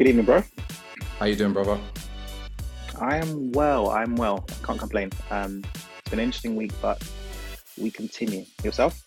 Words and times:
Good 0.00 0.08
evening, 0.08 0.24
bro. 0.24 0.42
How 1.18 1.26
you 1.26 1.36
doing, 1.36 1.52
brother? 1.52 1.78
I 2.98 3.18
am 3.18 3.52
well. 3.52 3.90
I'm 3.90 4.16
well. 4.16 4.38
Can't 4.62 4.78
complain. 4.78 5.10
Um, 5.30 5.62
it's 5.98 6.08
been 6.08 6.20
an 6.20 6.24
interesting 6.24 6.56
week, 6.56 6.72
but 6.80 7.06
we 7.76 7.90
continue. 7.90 8.46
Yourself? 8.64 8.98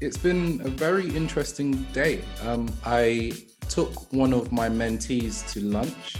It's 0.00 0.16
been 0.16 0.60
a 0.64 0.68
very 0.68 1.08
interesting 1.16 1.82
day. 1.92 2.22
Um, 2.44 2.72
I 2.86 3.32
took 3.68 4.12
one 4.12 4.32
of 4.32 4.52
my 4.52 4.68
mentees 4.68 5.52
to 5.54 5.62
lunch 5.62 6.14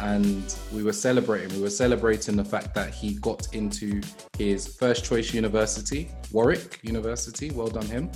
and 0.00 0.56
we 0.72 0.82
were 0.82 0.94
celebrating. 0.94 1.54
We 1.54 1.60
were 1.60 1.68
celebrating 1.68 2.34
the 2.34 2.46
fact 2.46 2.74
that 2.76 2.94
he 2.94 3.16
got 3.16 3.54
into 3.54 4.00
his 4.38 4.78
first 4.78 5.04
choice 5.04 5.34
university, 5.34 6.10
Warwick 6.30 6.78
University. 6.82 7.50
Well 7.50 7.68
done, 7.68 7.84
him. 7.84 8.10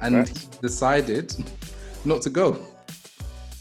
And 0.00 0.14
right. 0.14 0.48
decided 0.62 1.34
not 2.06 2.22
to 2.22 2.30
go. 2.30 2.69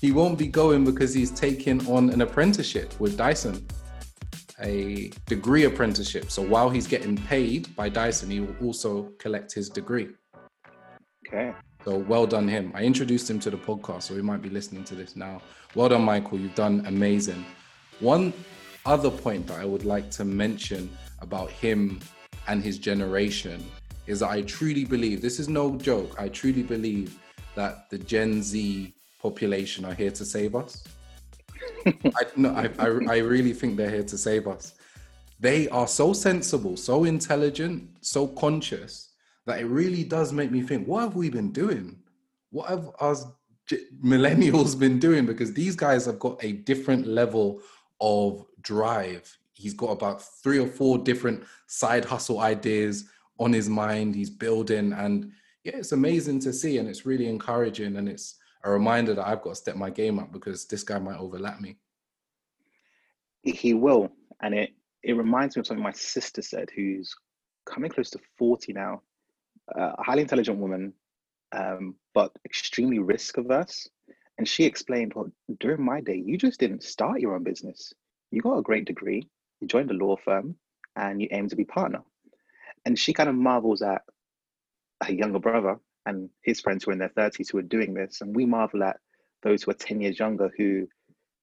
He 0.01 0.13
won't 0.13 0.37
be 0.37 0.47
going 0.47 0.85
because 0.85 1.13
he's 1.13 1.29
taking 1.31 1.85
on 1.87 2.09
an 2.09 2.21
apprenticeship 2.21 2.97
with 3.01 3.17
Dyson, 3.17 3.67
a 4.61 5.11
degree 5.25 5.65
apprenticeship. 5.65 6.31
So 6.31 6.41
while 6.41 6.69
he's 6.69 6.87
getting 6.87 7.17
paid 7.17 7.75
by 7.75 7.89
Dyson, 7.89 8.29
he 8.29 8.39
will 8.39 8.55
also 8.63 9.11
collect 9.19 9.53
his 9.53 9.69
degree. 9.69 10.09
Okay. 11.27 11.53
So 11.83 11.97
well 11.97 12.25
done 12.25 12.47
him. 12.47 12.71
I 12.73 12.83
introduced 12.83 13.29
him 13.29 13.39
to 13.41 13.49
the 13.49 13.57
podcast, 13.57 14.03
so 14.03 14.15
he 14.15 14.21
might 14.21 14.41
be 14.41 14.49
listening 14.49 14.85
to 14.85 14.95
this 14.95 15.17
now. 15.17 15.41
Well 15.75 15.89
done, 15.89 16.03
Michael. 16.03 16.39
You've 16.39 16.55
done 16.55 16.85
amazing. 16.85 17.45
One 17.99 18.31
other 18.85 19.11
point 19.11 19.47
that 19.47 19.59
I 19.59 19.65
would 19.65 19.83
like 19.83 20.09
to 20.11 20.23
mention 20.23 20.89
about 21.19 21.49
him 21.49 21.99
and 22.47 22.63
his 22.63 22.77
generation 22.77 23.63
is 24.07 24.21
that 24.21 24.29
I 24.29 24.43
truly 24.43 24.85
believe 24.85 25.21
this 25.21 25.39
is 25.39 25.49
no 25.49 25.75
joke. 25.75 26.15
I 26.17 26.29
truly 26.29 26.63
believe 26.63 27.19
that 27.55 27.89
the 27.89 27.97
Gen 27.97 28.41
Z 28.41 28.93
population 29.19 29.85
are 29.85 29.93
here 29.93 30.11
to 30.11 30.25
save 30.25 30.55
us. 30.55 30.83
I, 31.85 32.23
no, 32.35 32.51
I, 32.53 32.69
I, 32.79 33.15
I 33.15 33.17
really 33.17 33.53
think 33.53 33.77
they're 33.77 33.89
here 33.89 34.03
to 34.03 34.17
save 34.17 34.47
us. 34.47 34.73
They 35.39 35.69
are 35.69 35.87
so 35.87 36.13
sensible, 36.13 36.75
so 36.75 37.05
intelligent, 37.05 37.89
so 38.01 38.27
conscious 38.27 39.13
that 39.45 39.59
it 39.59 39.65
really 39.65 40.03
does 40.03 40.33
make 40.33 40.51
me 40.51 40.61
think, 40.61 40.87
what 40.87 41.01
have 41.01 41.15
we 41.15 41.29
been 41.29 41.51
doing? 41.51 41.97
What 42.51 42.69
have 42.69 42.89
us 42.99 43.25
millennials 44.03 44.77
been 44.77 44.99
doing? 44.99 45.25
Because 45.25 45.53
these 45.53 45.75
guys 45.75 46.05
have 46.05 46.19
got 46.19 46.43
a 46.43 46.53
different 46.53 47.07
level 47.07 47.61
of 48.01 48.45
drive. 48.61 49.37
He's 49.53 49.73
got 49.73 49.91
about 49.91 50.21
three 50.21 50.59
or 50.59 50.67
four 50.67 50.97
different 50.97 51.43
side 51.67 52.05
hustle 52.05 52.39
ideas 52.39 53.05
on 53.39 53.53
his 53.53 53.69
mind. 53.69 54.15
He's 54.15 54.29
building, 54.29 54.93
and 54.93 55.31
yeah, 55.63 55.77
it's 55.77 55.91
amazing 55.91 56.39
to 56.41 56.53
see, 56.53 56.77
and 56.77 56.87
it's 56.87 57.05
really 57.05 57.27
encouraging, 57.27 57.97
and 57.97 58.09
it's 58.09 58.38
a 58.63 58.71
reminder 58.71 59.13
that 59.13 59.27
I've 59.27 59.41
got 59.41 59.51
to 59.51 59.55
step 59.55 59.75
my 59.75 59.89
game 59.89 60.19
up 60.19 60.31
because 60.31 60.65
this 60.65 60.83
guy 60.83 60.99
might 60.99 61.17
overlap 61.17 61.61
me. 61.61 61.77
He 63.43 63.73
will, 63.73 64.11
and 64.41 64.53
it 64.53 64.71
it 65.01 65.13
reminds 65.13 65.55
me 65.55 65.61
of 65.61 65.67
something 65.67 65.83
my 65.83 65.93
sister 65.93 66.41
said, 66.41 66.69
who's 66.75 67.15
coming 67.65 67.89
close 67.89 68.09
to 68.11 68.19
forty 68.37 68.73
now, 68.73 69.01
uh, 69.77 69.93
a 69.97 70.03
highly 70.03 70.23
intelligent 70.23 70.57
woman, 70.57 70.93
um, 71.53 71.95
but 72.13 72.31
extremely 72.45 72.99
risk 72.99 73.37
averse. 73.37 73.87
And 74.37 74.47
she 74.47 74.63
explained, 74.65 75.13
well, 75.15 75.31
during 75.59 75.83
my 75.83 76.01
day, 76.01 76.15
you 76.15 76.37
just 76.37 76.59
didn't 76.59 76.83
start 76.83 77.19
your 77.19 77.35
own 77.35 77.43
business. 77.43 77.93
You 78.31 78.41
got 78.41 78.57
a 78.57 78.61
great 78.61 78.85
degree, 78.85 79.27
you 79.59 79.67
joined 79.67 79.91
a 79.91 79.93
law 79.93 80.15
firm, 80.15 80.55
and 80.95 81.21
you 81.21 81.27
aim 81.31 81.49
to 81.49 81.55
be 81.55 81.65
partner. 81.65 82.03
And 82.85 82.97
she 82.97 83.13
kind 83.13 83.29
of 83.29 83.35
marvels 83.35 83.81
at 83.81 84.01
her 85.03 85.13
younger 85.13 85.39
brother 85.39 85.79
and 86.05 86.29
his 86.43 86.59
friends 86.59 86.83
who 86.83 86.91
are 86.91 86.93
in 86.93 86.99
their 86.99 87.09
30s 87.09 87.51
who 87.51 87.57
are 87.57 87.63
doing 87.63 87.93
this. 87.93 88.21
And 88.21 88.35
we 88.35 88.45
marvel 88.45 88.83
at 88.83 88.97
those 89.43 89.63
who 89.63 89.71
are 89.71 89.75
10 89.75 90.01
years 90.01 90.19
younger 90.19 90.51
who 90.57 90.87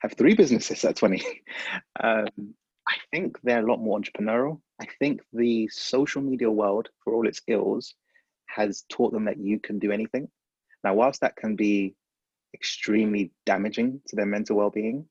have 0.00 0.14
three 0.14 0.34
businesses 0.34 0.84
at 0.84 0.97
20. 0.97 1.22
um, 2.03 2.26
I 2.88 2.94
think 3.10 3.38
they're 3.42 3.64
a 3.64 3.69
lot 3.69 3.81
more 3.81 3.98
entrepreneurial. 3.98 4.60
I 4.81 4.86
think 4.98 5.22
the 5.32 5.69
social 5.69 6.22
media 6.22 6.50
world, 6.50 6.88
for 7.03 7.14
all 7.14 7.26
its 7.26 7.42
ills, 7.47 7.94
has 8.47 8.84
taught 8.88 9.12
them 9.12 9.25
that 9.25 9.38
you 9.38 9.58
can 9.58 9.78
do 9.78 9.91
anything. 9.91 10.28
Now, 10.84 10.94
whilst 10.94 11.20
that 11.22 11.36
can 11.36 11.56
be 11.56 11.97
extremely 12.54 13.32
damaging 13.44 14.00
to 14.08 14.16
their 14.16 14.26
mental 14.26 14.56
well-being 14.56 15.06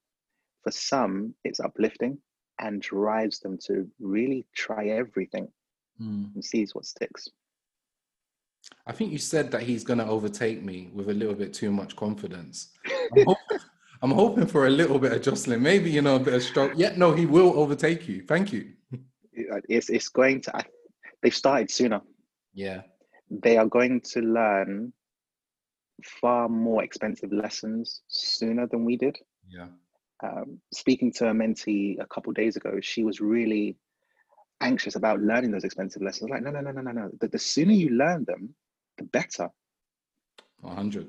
for 0.64 0.72
some 0.72 1.34
it's 1.44 1.60
uplifting 1.60 2.18
and 2.60 2.82
drives 2.82 3.40
them 3.40 3.58
to 3.68 3.88
really 4.00 4.46
try 4.56 4.88
everything 4.88 5.48
mm. 6.02 6.34
and 6.34 6.44
sees 6.44 6.74
what 6.74 6.86
sticks 6.86 7.30
i 8.88 8.92
think 8.92 9.12
you 9.12 9.18
said 9.18 9.52
that 9.52 9.62
he's 9.62 9.84
going 9.84 10.00
to 10.00 10.06
overtake 10.06 10.64
me 10.64 10.90
with 10.94 11.10
a 11.10 11.14
little 11.14 11.36
bit 11.36 11.54
too 11.54 11.72
much 11.72 11.96
confidence 11.96 12.70
I'm, 13.16 13.26
hoping, 13.26 13.60
I'm 14.02 14.12
hoping 14.12 14.48
for 14.48 14.68
a 14.68 14.70
little 14.70 15.00
bit 15.00 15.14
of 15.14 15.22
Jocelyn, 15.22 15.62
maybe 15.62 15.90
you 15.90 16.02
know 16.02 16.18
a 16.18 16.20
bit 16.20 16.34
of 16.34 16.44
stroke. 16.44 16.74
Yeah, 16.76 16.94
no, 16.96 17.14
he 17.14 17.26
will 17.26 17.58
overtake 17.60 18.08
you. 18.08 18.22
Thank 18.22 18.54
you. 18.54 18.74
It's 19.70 19.90
it's 19.90 20.10
going 20.10 20.42
to. 20.42 20.64
They've 21.22 21.36
started 21.36 21.72
sooner. 21.72 22.02
Yeah, 22.54 22.82
they 23.30 23.58
are 23.58 23.66
going 23.66 24.02
to 24.14 24.22
learn 24.22 24.94
far 26.04 26.50
more 26.50 26.84
expensive 26.84 27.32
lessons 27.32 28.02
sooner 28.08 28.68
than 28.68 28.86
we 28.86 28.98
did. 28.98 29.18
Yeah. 29.48 29.68
Um, 30.24 30.60
speaking 30.74 31.12
to 31.14 31.30
a 31.30 31.34
mentee 31.34 32.00
a 32.00 32.06
couple 32.06 32.32
days 32.34 32.56
ago, 32.56 32.80
she 32.82 33.04
was 33.04 33.20
really 33.22 33.76
anxious 34.62 34.96
about 34.96 35.22
learning 35.22 35.52
those 35.52 35.64
expensive 35.64 36.02
lessons. 36.02 36.30
Like, 36.30 36.44
no, 36.44 36.52
no, 36.52 36.62
no, 36.62 36.72
no, 36.72 36.82
no, 36.82 36.92
no. 36.92 37.12
The, 37.20 37.28
the 37.28 37.40
sooner 37.40 37.74
you 37.74 37.90
learn 37.90 38.26
them, 38.26 38.56
the 38.98 39.04
better. 39.04 39.50
100. 40.62 41.08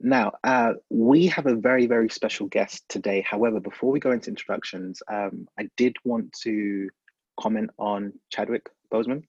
Now, 0.00 0.32
uh, 0.42 0.74
we 0.90 1.26
have 1.28 1.46
a 1.46 1.54
very, 1.54 1.86
very 1.86 2.08
special 2.08 2.46
guest 2.46 2.84
today. 2.88 3.22
However, 3.22 3.60
before 3.60 3.90
we 3.90 4.00
go 4.00 4.10
into 4.10 4.30
introductions, 4.30 5.02
um, 5.10 5.46
I 5.58 5.68
did 5.76 5.96
want 6.04 6.32
to 6.42 6.88
comment 7.38 7.70
on 7.78 8.12
Chadwick 8.30 8.68
Boseman 8.92 9.24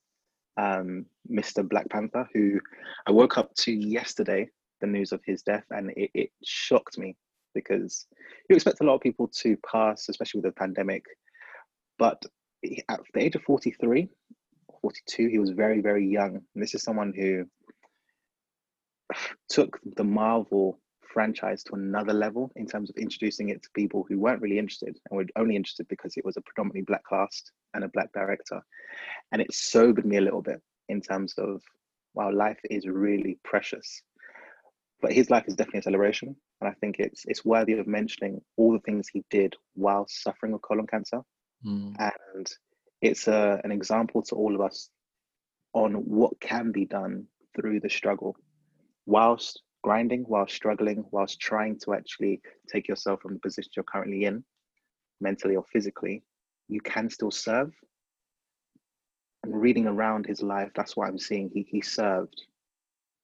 um, 0.57 1.05
Mr. 1.29 1.67
Black 1.67 1.89
Panther, 1.89 2.27
who 2.33 2.59
I 3.07 3.11
woke 3.11 3.37
up 3.37 3.53
to 3.55 3.71
yesterday, 3.71 4.49
the 4.81 4.87
news 4.87 5.11
of 5.11 5.21
his 5.25 5.41
death, 5.41 5.65
and 5.71 5.91
it, 5.91 6.11
it 6.13 6.29
shocked 6.43 6.97
me 6.97 7.15
because 7.53 8.05
you 8.49 8.55
expect 8.55 8.81
a 8.81 8.83
lot 8.83 8.95
of 8.95 9.01
people 9.01 9.27
to 9.29 9.57
pass, 9.69 10.09
especially 10.09 10.41
with 10.41 10.53
the 10.53 10.59
pandemic. 10.59 11.03
But 11.97 12.21
at 12.89 12.99
the 13.13 13.23
age 13.23 13.35
of 13.35 13.43
43, 13.43 14.09
42, 14.81 15.27
he 15.27 15.39
was 15.39 15.51
very, 15.51 15.81
very 15.81 16.07
young. 16.07 16.35
And 16.35 16.63
this 16.63 16.75
is 16.75 16.83
someone 16.83 17.13
who 17.15 17.45
took 19.49 19.79
the 19.95 20.03
Marvel 20.03 20.79
franchise 21.15 21.63
to 21.63 21.75
another 21.75 22.13
level 22.13 22.51
in 22.57 22.67
terms 22.67 22.89
of 22.89 22.97
introducing 22.97 23.49
it 23.49 23.63
to 23.63 23.69
people 23.73 24.05
who 24.07 24.19
weren't 24.19 24.41
really 24.41 24.59
interested 24.59 24.99
and 25.09 25.17
were 25.17 25.25
only 25.37 25.55
interested 25.55 25.87
because 25.87 26.17
it 26.17 26.25
was 26.25 26.35
a 26.35 26.41
predominantly 26.41 26.81
black 26.81 27.03
cast 27.09 27.51
and 27.73 27.83
a 27.83 27.89
black 27.89 28.11
director. 28.13 28.61
And 29.31 29.41
it 29.41 29.53
sobered 29.53 30.05
me 30.05 30.17
a 30.17 30.21
little 30.21 30.41
bit 30.41 30.61
in 30.89 31.01
terms 31.01 31.33
of, 31.37 31.61
wow, 32.13 32.31
life 32.33 32.59
is 32.69 32.85
really 32.85 33.39
precious. 33.43 34.01
But 35.01 35.13
his 35.13 35.29
life 35.29 35.45
is 35.47 35.55
definitely 35.55 35.79
a 35.79 35.83
celebration. 35.83 36.35
And 36.59 36.69
I 36.69 36.73
think 36.73 36.97
it's 36.99 37.23
it's 37.27 37.45
worthy 37.45 37.73
of 37.73 37.87
mentioning 37.87 38.41
all 38.57 38.73
the 38.73 38.79
things 38.79 39.07
he 39.07 39.23
did 39.29 39.55
while 39.73 40.05
suffering 40.09 40.53
with 40.53 40.61
colon 40.61 40.87
cancer. 40.87 41.21
Mm. 41.65 41.95
And 41.99 42.47
it's 43.01 43.27
a, 43.27 43.61
an 43.63 43.71
example 43.71 44.21
to 44.23 44.35
all 44.35 44.55
of 44.55 44.61
us 44.61 44.89
on 45.73 45.93
what 45.93 46.39
can 46.39 46.71
be 46.71 46.85
done 46.85 47.25
through 47.55 47.79
the 47.79 47.89
struggle 47.89 48.35
whilst 49.05 49.61
grinding 49.83 50.25
whilst 50.27 50.55
struggling, 50.55 51.05
whilst 51.11 51.39
trying 51.39 51.77
to 51.79 51.93
actually 51.93 52.41
take 52.67 52.87
yourself 52.87 53.21
from 53.21 53.33
the 53.33 53.39
position 53.39 53.71
you're 53.75 53.83
currently 53.83 54.25
in, 54.25 54.43
mentally 55.21 55.55
or 55.55 55.63
physically, 55.71 56.23
you 56.67 56.81
can 56.81 57.07
still 57.07 57.29
serve. 57.29 57.71
And 59.43 59.61
reading 59.61 59.85
around 59.85 60.25
his 60.25 60.41
life, 60.41 60.71
that's 60.75 60.97
what 60.97 61.07
I'm 61.07 61.19
seeing. 61.19 61.51
He 61.53 61.67
he 61.69 61.81
served. 61.81 62.41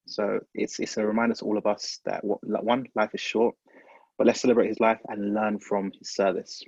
So 0.05 0.39
it's 0.53 0.79
it's 0.79 0.97
a 0.97 1.05
reminder 1.05 1.33
to 1.35 1.45
all 1.45 1.57
of 1.57 1.65
us 1.65 1.99
that 2.05 2.23
what, 2.23 2.39
one 2.63 2.85
life 2.93 3.15
is 3.15 3.21
short, 3.21 3.55
but 4.19 4.27
let's 4.27 4.41
celebrate 4.41 4.67
his 4.67 4.79
life 4.79 4.99
and 5.07 5.33
learn 5.33 5.57
from 5.57 5.91
his 5.97 6.13
service. 6.13 6.61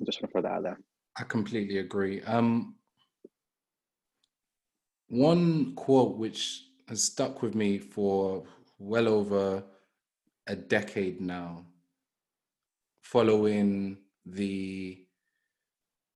I 0.00 0.04
just 0.04 0.22
want 0.22 0.32
to 0.32 0.42
that 0.42 0.52
out 0.52 0.62
there. 0.62 0.80
I 1.16 1.24
completely 1.24 1.78
agree. 1.78 2.22
Um, 2.22 2.76
one 5.08 5.74
quote 5.74 6.16
which 6.16 6.64
has 6.88 7.04
stuck 7.04 7.42
with 7.42 7.54
me 7.54 7.78
for 7.78 8.44
well 8.78 9.08
over 9.08 9.62
a 10.46 10.56
decade 10.56 11.20
now, 11.20 11.64
following 13.02 13.98
the 14.24 15.04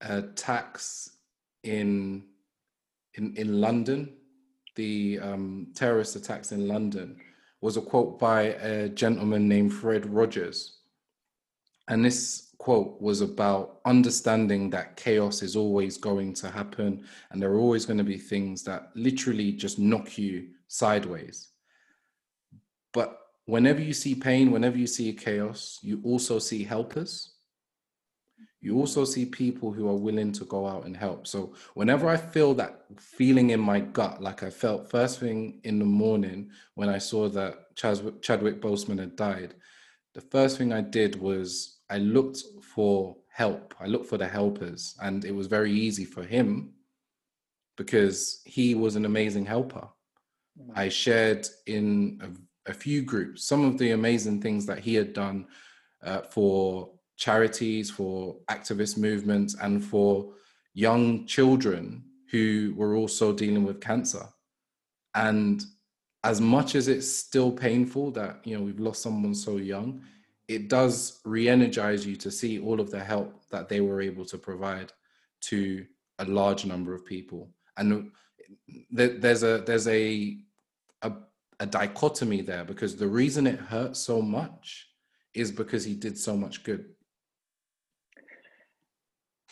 attacks 0.00 1.18
in 1.62 2.24
in 3.14 3.36
in 3.36 3.60
London, 3.60 4.14
the 4.76 5.18
um, 5.20 5.68
terrorist 5.74 6.16
attacks 6.16 6.52
in 6.52 6.66
London, 6.68 7.20
was 7.60 7.76
a 7.76 7.82
quote 7.82 8.18
by 8.18 8.42
a 8.42 8.88
gentleman 8.88 9.48
named 9.48 9.74
Fred 9.74 10.06
Rogers, 10.06 10.78
and 11.88 12.04
this 12.04 12.43
quote 12.64 13.00
was 13.00 13.20
about 13.20 13.80
understanding 13.84 14.70
that 14.70 14.96
chaos 14.96 15.42
is 15.42 15.54
always 15.56 15.96
going 15.98 16.32
to 16.32 16.50
happen, 16.50 17.04
and 17.30 17.40
there 17.40 17.52
are 17.52 17.62
always 17.64 17.84
going 17.86 18.02
to 18.04 18.10
be 18.14 18.18
things 18.18 18.62
that 18.64 18.90
literally 18.94 19.52
just 19.52 19.78
knock 19.78 20.18
you 20.18 20.48
sideways 20.68 21.50
but 22.94 23.18
whenever 23.44 23.82
you 23.82 23.92
see 23.92 24.14
pain, 24.14 24.50
whenever 24.50 24.78
you 24.78 24.86
see 24.86 25.12
chaos, 25.12 25.80
you 25.82 26.00
also 26.04 26.38
see 26.38 26.64
helpers. 26.64 27.32
You 28.62 28.78
also 28.78 29.04
see 29.04 29.26
people 29.26 29.72
who 29.72 29.88
are 29.88 29.96
willing 29.96 30.32
to 30.32 30.44
go 30.46 30.66
out 30.66 30.86
and 30.86 30.96
help. 30.96 31.26
So 31.26 31.52
whenever 31.74 32.08
I 32.08 32.16
feel 32.16 32.54
that 32.54 32.86
feeling 32.98 33.50
in 33.50 33.60
my 33.60 33.80
gut, 33.80 34.22
like 34.22 34.42
I 34.42 34.48
felt 34.48 34.90
first 34.90 35.20
thing 35.20 35.60
in 35.64 35.78
the 35.78 35.84
morning 35.84 36.50
when 36.76 36.88
I 36.88 36.96
saw 36.96 37.28
that 37.28 37.76
Chadwick, 37.76 38.22
Chadwick 38.22 38.62
Boseman 38.62 39.00
had 39.00 39.16
died, 39.16 39.54
the 40.14 40.22
first 40.22 40.56
thing 40.56 40.72
I 40.72 40.80
did 40.80 41.20
was 41.20 41.73
I 41.90 41.98
looked 41.98 42.42
for 42.74 43.16
help. 43.28 43.74
I 43.80 43.86
looked 43.86 44.06
for 44.06 44.18
the 44.18 44.28
helpers, 44.28 44.96
and 45.02 45.24
it 45.24 45.32
was 45.32 45.46
very 45.46 45.72
easy 45.72 46.04
for 46.04 46.22
him 46.22 46.72
because 47.76 48.40
he 48.44 48.74
was 48.74 48.96
an 48.96 49.04
amazing 49.04 49.44
helper. 49.44 49.88
Mm. 50.60 50.78
I 50.78 50.88
shared 50.88 51.46
in 51.66 52.20
a, 52.22 52.70
a, 52.70 52.74
few 52.74 53.02
groups 53.02 53.44
some 53.44 53.64
of 53.64 53.78
the 53.78 53.90
amazing 53.90 54.40
things 54.40 54.64
that 54.66 54.78
he 54.78 54.94
had 54.94 55.12
done 55.12 55.46
uh, 56.02 56.22
for 56.22 56.90
charities, 57.16 57.90
for 57.90 58.36
activist 58.48 58.96
movements, 58.96 59.56
and 59.60 59.84
for 59.84 60.32
young 60.72 61.26
children 61.26 62.04
who 62.30 62.72
were 62.76 62.94
also 62.96 63.32
dealing 63.32 63.64
with 63.64 63.80
cancer. 63.80 64.26
And 65.14 65.64
as 66.22 66.40
much 66.40 66.74
as 66.74 66.88
it's 66.88 67.10
still 67.10 67.52
painful 67.52 68.10
that 68.12 68.40
you 68.44 68.56
know 68.56 68.64
we've 68.64 68.80
lost 68.80 69.02
someone 69.02 69.34
so 69.34 69.58
young, 69.58 70.02
it 70.48 70.68
does 70.68 71.20
re-energize 71.24 72.06
you 72.06 72.16
to 72.16 72.30
see 72.30 72.58
all 72.58 72.80
of 72.80 72.90
the 72.90 73.02
help 73.02 73.48
that 73.50 73.68
they 73.68 73.80
were 73.80 74.00
able 74.00 74.24
to 74.26 74.38
provide 74.38 74.92
to 75.40 75.86
a 76.18 76.24
large 76.24 76.64
number 76.64 76.94
of 76.94 77.04
people. 77.06 77.48
And 77.76 78.10
there's 78.90 79.42
a 79.42 79.62
there's 79.66 79.88
a 79.88 80.38
a, 81.02 81.12
a 81.60 81.66
dichotomy 81.66 82.42
there 82.42 82.64
because 82.64 82.96
the 82.96 83.08
reason 83.08 83.46
it 83.46 83.58
hurts 83.58 84.00
so 84.00 84.20
much 84.20 84.88
is 85.34 85.50
because 85.50 85.84
he 85.84 85.94
did 85.94 86.16
so 86.16 86.36
much 86.36 86.62
good. 86.62 86.86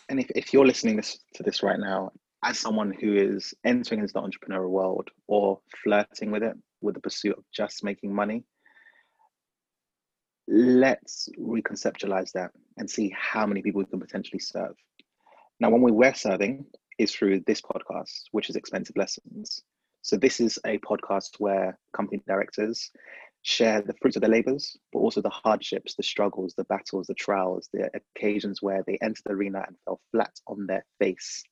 And 0.08 0.20
if, 0.20 0.30
if 0.34 0.52
you're 0.52 0.66
listening 0.66 0.96
this, 0.96 1.18
to 1.34 1.42
this 1.42 1.62
right 1.62 1.78
now, 1.78 2.12
as 2.44 2.58
someone 2.58 2.92
who 2.92 3.14
is 3.14 3.54
entering 3.64 4.00
into 4.00 4.12
the 4.12 4.20
entrepreneurial 4.20 4.68
world 4.68 5.08
or 5.26 5.60
flirting 5.82 6.30
with 6.30 6.42
it, 6.42 6.56
with 6.80 6.94
the 6.94 7.00
pursuit 7.00 7.38
of 7.38 7.44
just 7.52 7.84
making 7.84 8.14
money, 8.14 8.44
let's 10.52 11.30
reconceptualize 11.40 12.30
that 12.32 12.50
and 12.76 12.88
see 12.88 13.14
how 13.18 13.46
many 13.46 13.62
people 13.62 13.78
we 13.78 13.86
can 13.86 14.00
potentially 14.00 14.38
serve. 14.38 14.74
Now, 15.60 15.70
when 15.70 15.80
we 15.80 15.92
were 15.92 16.12
serving 16.12 16.66
is 16.98 17.12
through 17.12 17.40
this 17.46 17.62
podcast, 17.62 18.24
which 18.32 18.50
is 18.50 18.56
Expensive 18.56 18.96
Lessons. 18.96 19.62
So 20.02 20.16
this 20.16 20.40
is 20.40 20.58
a 20.66 20.78
podcast 20.78 21.36
where 21.38 21.78
company 21.96 22.22
directors 22.26 22.90
share 23.40 23.80
the 23.80 23.94
fruits 23.94 24.16
of 24.16 24.20
their 24.20 24.30
labors, 24.30 24.76
but 24.92 24.98
also 24.98 25.22
the 25.22 25.30
hardships, 25.30 25.94
the 25.94 26.02
struggles, 26.02 26.54
the 26.54 26.64
battles, 26.64 27.06
the 27.06 27.14
trials, 27.14 27.70
the 27.72 27.90
occasions 27.94 28.60
where 28.60 28.84
they 28.86 28.98
entered 29.00 29.22
the 29.24 29.32
arena 29.32 29.64
and 29.66 29.76
fell 29.86 30.00
flat 30.10 30.32
on 30.46 30.66
their 30.66 30.84
face. 30.98 31.42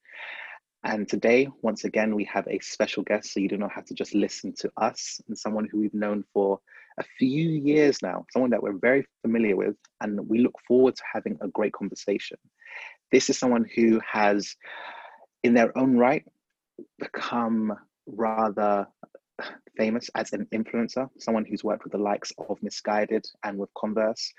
And 0.84 1.08
today, 1.08 1.48
once 1.62 1.84
again, 1.84 2.14
we 2.14 2.24
have 2.24 2.46
a 2.48 2.58
special 2.58 3.02
guest. 3.02 3.32
So 3.32 3.40
you 3.40 3.48
do 3.48 3.56
not 3.56 3.72
have 3.72 3.86
to 3.86 3.94
just 3.94 4.14
listen 4.14 4.54
to 4.58 4.70
us 4.76 5.20
and 5.26 5.38
someone 5.38 5.68
who 5.70 5.80
we've 5.80 5.94
known 5.94 6.24
for 6.34 6.60
a 7.00 7.04
few 7.18 7.48
years 7.48 8.02
now, 8.02 8.26
someone 8.30 8.50
that 8.50 8.62
we're 8.62 8.78
very 8.78 9.06
familiar 9.22 9.56
with, 9.56 9.74
and 10.00 10.28
we 10.28 10.38
look 10.38 10.56
forward 10.68 10.94
to 10.96 11.02
having 11.12 11.38
a 11.40 11.48
great 11.48 11.72
conversation. 11.72 12.36
This 13.10 13.30
is 13.30 13.38
someone 13.38 13.66
who 13.74 14.00
has, 14.06 14.54
in 15.42 15.54
their 15.54 15.76
own 15.76 15.96
right, 15.96 16.24
become 16.98 17.72
rather 18.06 18.86
famous 19.76 20.10
as 20.14 20.34
an 20.34 20.46
influencer, 20.52 21.08
someone 21.18 21.46
who's 21.46 21.64
worked 21.64 21.84
with 21.84 21.92
the 21.92 21.98
likes 21.98 22.32
of 22.48 22.60
Missguided 22.60 23.24
and 23.42 23.56
with 23.56 23.70
Converse, 23.74 24.32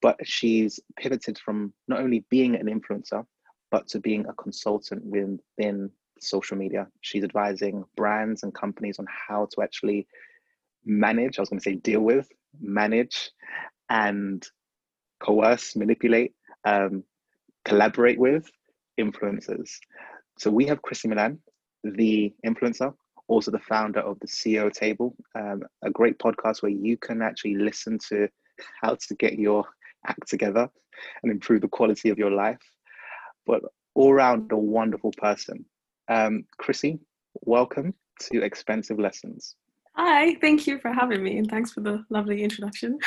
but 0.00 0.16
she's 0.24 0.80
pivoted 0.98 1.38
from 1.38 1.74
not 1.86 2.00
only 2.00 2.24
being 2.30 2.56
an 2.56 2.66
influencer, 2.66 3.26
but 3.70 3.86
to 3.88 4.00
being 4.00 4.26
a 4.26 4.32
consultant 4.34 5.04
within 5.04 5.90
social 6.18 6.56
media. 6.56 6.86
She's 7.02 7.24
advising 7.24 7.84
brands 7.94 8.42
and 8.42 8.54
companies 8.54 8.98
on 8.98 9.06
how 9.28 9.48
to 9.52 9.62
actually 9.62 10.06
manage, 10.86 11.38
I 11.38 11.42
was 11.42 11.50
going 11.50 11.60
to 11.60 11.64
say 11.64 11.74
deal 11.74 12.00
with, 12.00 12.28
manage, 12.60 13.30
and 13.90 14.46
coerce, 15.20 15.76
manipulate, 15.76 16.32
um, 16.64 17.04
collaborate 17.64 18.18
with 18.18 18.48
influencers. 18.98 19.70
So 20.38 20.50
we 20.50 20.66
have 20.66 20.82
Chrissy 20.82 21.08
Milan, 21.08 21.38
the 21.82 22.32
influencer, 22.44 22.94
also 23.28 23.50
the 23.50 23.58
founder 23.58 24.00
of 24.00 24.18
the 24.20 24.26
CEO 24.26 24.72
Table, 24.72 25.16
um, 25.34 25.62
a 25.82 25.90
great 25.90 26.18
podcast 26.18 26.62
where 26.62 26.72
you 26.72 26.96
can 26.96 27.22
actually 27.22 27.56
listen 27.56 27.98
to 28.08 28.28
how 28.80 28.94
to 28.94 29.14
get 29.16 29.38
your 29.38 29.64
act 30.06 30.28
together 30.28 30.68
and 31.22 31.32
improve 31.32 31.60
the 31.60 31.68
quality 31.68 32.10
of 32.10 32.18
your 32.18 32.30
life. 32.30 32.60
But 33.46 33.62
all 33.94 34.12
around 34.12 34.52
a 34.52 34.56
wonderful 34.56 35.12
person. 35.16 35.64
Um, 36.08 36.44
Chrissy, 36.58 37.00
welcome 37.42 37.94
to 38.20 38.42
Expensive 38.42 38.98
Lessons. 38.98 39.56
Hi, 39.96 40.34
thank 40.42 40.66
you 40.66 40.78
for 40.78 40.92
having 40.92 41.22
me 41.22 41.38
and 41.38 41.48
thanks 41.48 41.72
for 41.72 41.80
the 41.80 42.04
lovely 42.10 42.42
introduction. 42.42 42.98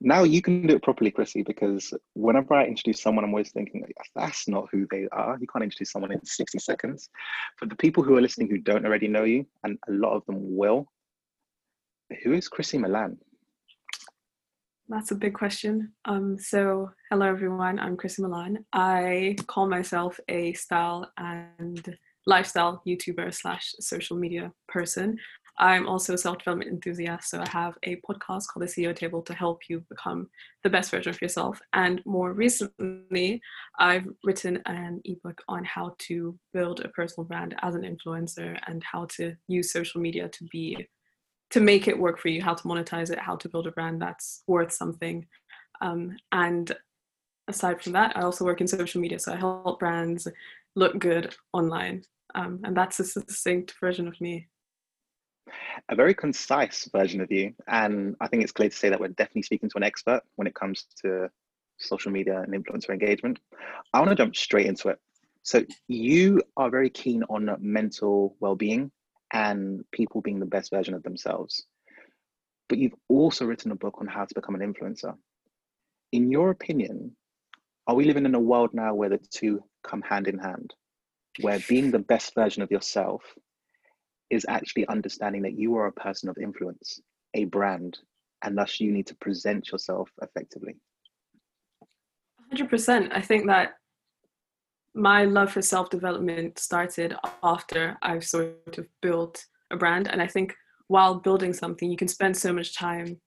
Now 0.00 0.22
you 0.22 0.40
can 0.42 0.66
do 0.66 0.76
it 0.76 0.82
properly, 0.82 1.10
Chrissy, 1.10 1.42
because 1.42 1.92
whenever 2.14 2.54
I 2.54 2.64
introduce 2.64 3.00
someone, 3.00 3.24
I'm 3.24 3.30
always 3.30 3.52
thinking, 3.52 3.84
that's 4.14 4.48
not 4.48 4.68
who 4.72 4.86
they 4.90 5.06
are. 5.12 5.36
You 5.40 5.46
can't 5.46 5.64
introduce 5.64 5.92
someone 5.92 6.12
in 6.12 6.24
60 6.24 6.58
seconds. 6.58 7.08
For 7.58 7.66
the 7.66 7.76
people 7.76 8.02
who 8.02 8.16
are 8.16 8.20
listening 8.20 8.48
who 8.48 8.58
don't 8.58 8.86
already 8.86 9.08
know 9.08 9.24
you, 9.24 9.46
and 9.64 9.78
a 9.88 9.92
lot 9.92 10.14
of 10.14 10.24
them 10.26 10.56
will, 10.56 10.86
who 12.22 12.32
is 12.32 12.48
Chrissy 12.48 12.78
Milan? 12.78 13.18
That's 14.88 15.10
a 15.10 15.14
big 15.14 15.34
question. 15.34 15.92
Um, 16.04 16.38
so, 16.38 16.90
hello 17.10 17.26
everyone, 17.26 17.78
I'm 17.78 17.96
Chrissy 17.96 18.22
Milan. 18.22 18.64
I 18.72 19.36
call 19.46 19.68
myself 19.68 20.18
a 20.28 20.52
style 20.54 21.10
and 21.16 21.96
lifestyle 22.26 22.82
YouTuber 22.86 23.32
slash 23.34 23.74
social 23.80 24.16
media 24.16 24.52
person. 24.68 25.18
I'm 25.58 25.86
also 25.86 26.14
a 26.14 26.18
self 26.18 26.38
development 26.38 26.70
enthusiast, 26.70 27.30
so 27.30 27.40
I 27.40 27.48
have 27.50 27.76
a 27.82 27.96
podcast 27.96 28.46
called 28.48 28.62
The 28.62 28.66
CEO 28.66 28.94
Table 28.96 29.22
to 29.22 29.34
help 29.34 29.60
you 29.68 29.84
become 29.88 30.28
the 30.62 30.70
best 30.70 30.90
version 30.90 31.10
of 31.10 31.20
yourself. 31.20 31.60
And 31.72 32.00
more 32.06 32.32
recently, 32.32 33.40
I've 33.78 34.08
written 34.24 34.62
an 34.66 35.00
ebook 35.04 35.42
on 35.48 35.64
how 35.64 35.94
to 36.00 36.38
build 36.52 36.80
a 36.80 36.88
personal 36.88 37.26
brand 37.26 37.54
as 37.62 37.74
an 37.74 37.82
influencer 37.82 38.58
and 38.66 38.82
how 38.82 39.06
to 39.16 39.34
use 39.48 39.72
social 39.72 40.00
media 40.00 40.28
to 40.28 40.44
be 40.44 40.88
to 41.50 41.60
make 41.60 41.86
it 41.86 41.98
work 41.98 42.18
for 42.18 42.28
you, 42.28 42.40
how 42.40 42.54
to 42.54 42.64
monetize 42.64 43.10
it, 43.10 43.18
how 43.18 43.36
to 43.36 43.48
build 43.48 43.66
a 43.66 43.72
brand 43.72 44.00
that's 44.00 44.42
worth 44.46 44.72
something. 44.72 45.26
Um, 45.82 46.16
and 46.32 46.74
aside 47.46 47.82
from 47.82 47.92
that, 47.92 48.16
I 48.16 48.22
also 48.22 48.46
work 48.46 48.62
in 48.62 48.66
social 48.66 49.02
media, 49.02 49.18
so 49.18 49.34
I 49.34 49.36
help 49.36 49.78
brands 49.78 50.26
look 50.76 50.98
good 50.98 51.34
online. 51.52 52.04
Um, 52.34 52.60
and 52.64 52.74
that's 52.74 53.00
a 53.00 53.04
succinct 53.04 53.74
version 53.78 54.08
of 54.08 54.18
me 54.18 54.48
a 55.88 55.94
very 55.94 56.14
concise 56.14 56.88
version 56.92 57.20
of 57.20 57.30
you. 57.30 57.54
And 57.66 58.16
I 58.20 58.28
think 58.28 58.42
it's 58.42 58.52
clear 58.52 58.68
to 58.68 58.76
say 58.76 58.88
that 58.90 59.00
we're 59.00 59.08
definitely 59.08 59.42
speaking 59.42 59.68
to 59.70 59.76
an 59.76 59.82
expert 59.82 60.22
when 60.36 60.46
it 60.46 60.54
comes 60.54 60.86
to 61.02 61.30
social 61.78 62.12
media 62.12 62.40
and 62.40 62.52
influencer 62.52 62.90
engagement. 62.90 63.38
I 63.92 63.98
want 63.98 64.10
to 64.10 64.16
jump 64.16 64.36
straight 64.36 64.66
into 64.66 64.88
it. 64.88 64.98
So, 65.42 65.64
you 65.88 66.40
are 66.56 66.70
very 66.70 66.88
keen 66.88 67.24
on 67.24 67.56
mental 67.58 68.36
well 68.38 68.54
being 68.54 68.92
and 69.32 69.84
people 69.90 70.20
being 70.20 70.38
the 70.38 70.46
best 70.46 70.70
version 70.70 70.94
of 70.94 71.02
themselves. 71.02 71.64
But 72.68 72.78
you've 72.78 72.94
also 73.08 73.44
written 73.46 73.72
a 73.72 73.76
book 73.76 73.96
on 74.00 74.06
how 74.06 74.24
to 74.24 74.34
become 74.34 74.54
an 74.54 74.60
influencer. 74.60 75.16
In 76.12 76.30
your 76.30 76.50
opinion, 76.50 77.16
are 77.86 77.96
we 77.96 78.04
living 78.04 78.24
in 78.24 78.34
a 78.34 78.40
world 78.40 78.70
now 78.72 78.94
where 78.94 79.08
the 79.08 79.18
two 79.18 79.64
come 79.82 80.02
hand 80.02 80.28
in 80.28 80.38
hand, 80.38 80.74
where 81.40 81.58
being 81.68 81.90
the 81.90 81.98
best 81.98 82.34
version 82.34 82.62
of 82.62 82.70
yourself 82.70 83.22
is 84.32 84.46
actually 84.48 84.88
understanding 84.88 85.42
that 85.42 85.58
you 85.58 85.76
are 85.76 85.86
a 85.86 85.92
person 85.92 86.28
of 86.28 86.38
influence, 86.38 87.00
a 87.34 87.44
brand, 87.44 87.98
and 88.42 88.56
thus 88.56 88.80
you 88.80 88.90
need 88.90 89.06
to 89.06 89.14
present 89.16 89.70
yourself 89.70 90.10
effectively. 90.22 90.74
100%. 92.52 93.10
I 93.12 93.20
think 93.20 93.46
that 93.46 93.74
my 94.94 95.24
love 95.24 95.52
for 95.52 95.62
self 95.62 95.90
development 95.90 96.58
started 96.58 97.14
after 97.42 97.96
I've 98.02 98.24
sort 98.24 98.78
of 98.78 98.86
built 99.02 99.44
a 99.70 99.76
brand. 99.76 100.08
And 100.08 100.20
I 100.20 100.26
think 100.26 100.54
while 100.88 101.16
building 101.16 101.52
something, 101.52 101.90
you 101.90 101.96
can 101.96 102.08
spend 102.08 102.36
so 102.36 102.52
much 102.52 102.74
time 102.74 103.20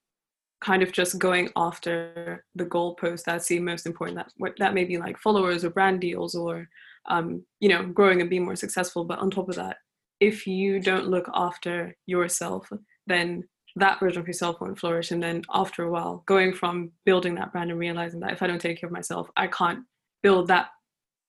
kind 0.62 0.82
of 0.82 0.92
just 0.92 1.20
going 1.20 1.50
after 1.56 2.44
the 2.56 2.66
goalposts 2.66 3.24
that 3.26 3.44
seem 3.44 3.66
most 3.66 3.86
important. 3.86 4.18
That 4.18 4.54
that 4.58 4.74
may 4.74 4.86
be 4.86 4.98
like 4.98 5.18
followers 5.20 5.64
or 5.64 5.70
brand 5.70 6.02
deals 6.02 6.34
or 6.34 6.68
um, 7.08 7.44
you 7.60 7.70
know 7.70 7.86
growing 7.86 8.22
and 8.22 8.30
being 8.30 8.46
more 8.46 8.56
successful. 8.56 9.06
But 9.06 9.20
on 9.20 9.30
top 9.30 9.50
of 9.50 9.56
that, 9.56 9.78
if 10.26 10.48
you 10.48 10.80
don't 10.80 11.08
look 11.08 11.30
after 11.36 11.96
yourself, 12.08 12.68
then 13.06 13.44
that 13.76 14.00
version 14.00 14.22
of 14.22 14.28
yourself 14.28 14.60
won't 14.60 14.80
flourish. 14.80 15.12
And 15.12 15.22
then 15.22 15.44
after 15.54 15.84
a 15.84 15.92
while, 15.92 16.24
going 16.26 16.54
from 16.54 16.92
building 17.06 17.36
that 17.36 17.52
brand 17.52 17.70
and 17.70 17.80
realizing 17.80 18.22
that 18.22 18.32
if 18.32 18.42
I 18.42 18.48
don't 18.48 18.60
take 18.60 18.80
care 18.80 18.88
of 18.88 18.94
myself, 18.94 19.30
I 19.38 19.48
can't 19.48 19.84
build 20.24 20.48
that 20.48 20.70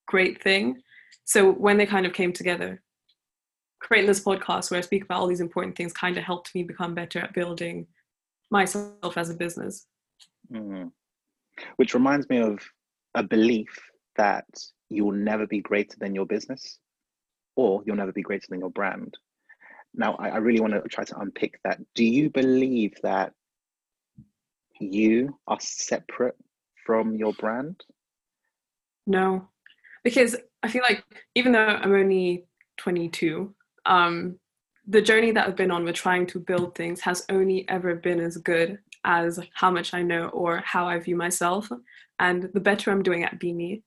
great 0.07 0.43
thing. 0.43 0.81
So 1.25 1.53
when 1.53 1.77
they 1.77 1.85
kind 1.85 2.07
of 2.07 2.15
came 2.15 2.33
together, 2.33 2.83
creating 3.81 4.09
this 4.09 4.25
podcast 4.25 4.71
where 4.71 4.79
I 4.79 4.83
speak 4.83 5.05
about 5.05 5.21
all 5.21 5.27
these 5.27 5.41
important 5.41 5.77
things 5.77 5.93
kind 5.93 6.17
of 6.17 6.25
helped 6.25 6.55
me 6.55 6.63
become 6.63 6.95
better 6.95 7.19
at 7.19 7.35
building 7.35 7.87
myself 8.51 9.19
as 9.19 9.29
a 9.29 9.35
business. 9.35 9.87
Mm. 10.51 10.91
Which 11.77 11.93
reminds 11.93 12.29
me 12.31 12.39
of 12.39 12.61
a 13.15 13.23
belief 13.23 13.69
that 14.17 14.47
you 14.89 15.05
will 15.05 15.13
never 15.13 15.47
be 15.47 15.61
greater 15.61 15.97
than 15.99 16.15
your 16.15 16.27
business 16.27 16.79
or 17.57 17.83
you'll 17.85 17.97
never 17.97 18.13
be 18.13 18.23
greater 18.23 18.47
than 18.49 18.61
your 18.61 18.71
brand. 18.71 19.17
Now, 19.95 20.15
I, 20.17 20.29
I 20.29 20.37
really 20.37 20.61
want 20.61 20.75
to 20.75 20.83
try 20.83 21.05
to 21.05 21.19
unpick 21.19 21.59
that. 21.65 21.81
Do 21.95 22.05
you 22.05 22.31
believe 22.31 22.95
that 23.03 23.33
you 24.79 25.39
are 25.49 25.59
separate 25.59 26.37
from 26.85 27.17
your 27.17 27.33
brand? 27.33 27.83
No, 29.07 29.49
because 30.05 30.37
I 30.63 30.69
feel 30.69 30.83
like 30.89 31.03
even 31.35 31.53
though 31.53 31.67
I'm 31.67 31.93
only 31.93 32.45
22, 32.77 33.55
um, 33.87 34.39
the 34.87 35.03
journey 35.03 35.33
that 35.33 35.49
I've 35.49 35.57
been 35.57 35.71
on 35.71 35.85
with 35.85 35.97
trying 35.97 36.27
to 36.29 36.39
build 36.39 36.75
things 36.75 37.01
has 37.01 37.25
only 37.29 37.69
ever 37.69 37.95
been 37.95 38.21
as 38.21 38.37
good 38.37 38.79
as 39.05 39.41
how 39.55 39.71
much 39.71 39.95
I 39.95 40.03
know 40.03 40.29
or 40.29 40.63
how 40.65 40.87
I 40.87 40.99
view 40.99 41.17
myself. 41.17 41.69
And 42.19 42.51
the 42.53 42.61
better 42.61 42.91
I'm 42.91 43.03
doing 43.03 43.25
at 43.25 43.39
Beanie, 43.39 43.83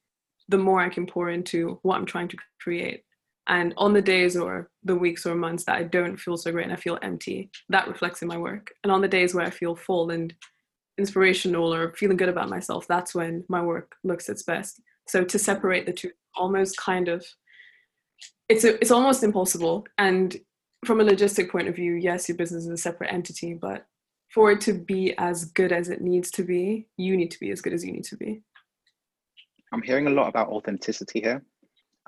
the 0.47 0.57
more 0.57 0.81
I 0.81 0.89
can 0.89 1.05
pour 1.05 1.29
into 1.29 1.79
what 1.83 1.97
I'm 1.97 2.05
trying 2.05 2.29
to 2.29 2.38
create. 2.61 3.03
And 3.48 3.74
on 3.77 3.93
the 3.93 4.01
days 4.01 4.38
or 4.38 4.69
the 4.84 4.96
weeks 4.96 5.25
or 5.25 5.34
months 5.34 5.63
that 5.65 5.77
I 5.77 5.84
don't 5.84 6.17
feel 6.17 6.38
so 6.38 6.51
great 6.51 6.65
and 6.65 6.74
I 6.74 6.75
feel 6.75 7.00
empty, 7.01 7.50
that 7.69 7.88
reflects 7.88 8.22
in 8.22 8.27
my 8.27 8.38
work. 8.38 8.72
And 8.84 8.91
on 8.91 9.01
the 9.01 9.08
days 9.08 9.34
where 9.34 9.46
I 9.46 9.50
feel 9.50 9.75
full 9.75 10.12
and 10.12 10.34
inspirational 11.00 11.74
or 11.74 11.93
feeling 11.93 12.17
good 12.17 12.29
about 12.29 12.50
myself, 12.50 12.88
that's 12.88 13.15
when 13.15 13.43
my 13.48 13.62
work 13.62 13.96
looks 14.03 14.29
its 14.29 14.43
best. 14.43 14.81
So 15.08 15.24
to 15.24 15.39
separate 15.39 15.88
the 15.88 15.93
two, 15.93 16.12
almost 16.36 16.77
kind 16.77 17.08
of, 17.08 17.25
it's 18.50 18.63
a, 18.63 18.75
it's 18.75 18.91
almost 18.91 19.24
impossible. 19.24 19.88
And 19.98 20.38
from 20.86 21.01
a 21.01 21.05
logistic 21.05 21.50
point 21.50 21.67
of 21.67 21.75
view, 21.75 21.93
yes, 21.93 22.29
your 22.29 22.38
business 22.38 22.65
is 22.65 22.69
a 22.69 22.77
separate 22.77 23.12
entity, 23.12 23.55
but 23.55 23.86
for 24.34 24.51
it 24.51 24.62
to 24.62 24.74
be 24.74 25.17
as 25.17 25.46
good 25.46 25.72
as 25.72 25.89
it 25.89 26.01
needs 26.01 26.29
to 26.31 26.43
be, 26.43 26.88
you 26.98 27.17
need 27.17 27.31
to 27.31 27.39
be 27.39 27.50
as 27.50 27.62
good 27.62 27.74
as 27.74 27.84
you 27.84 27.91
need 27.91 28.03
to 28.05 28.17
be. 28.17 28.43
I'm 29.72 29.81
hearing 29.81 30.08
a 30.08 30.12
lot 30.12 30.27
about 30.29 30.50
authenticity 30.50 31.22
here. 31.22 31.43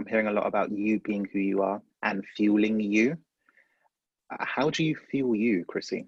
I'm 0.02 0.08
hearing 0.08 0.28
a 0.28 0.32
lot 0.32 0.48
about 0.48 0.72
you 0.72 1.00
being 1.02 1.28
who 1.32 1.38
you 1.38 1.62
are 1.62 1.80
and 2.02 2.26
fueling 2.36 2.80
you. 2.80 3.16
Uh, 4.34 4.44
how 4.44 4.72
do 4.72 4.84
you 4.84 4.96
fuel 4.96 5.36
you, 5.36 5.64
Chrissy? 5.66 6.08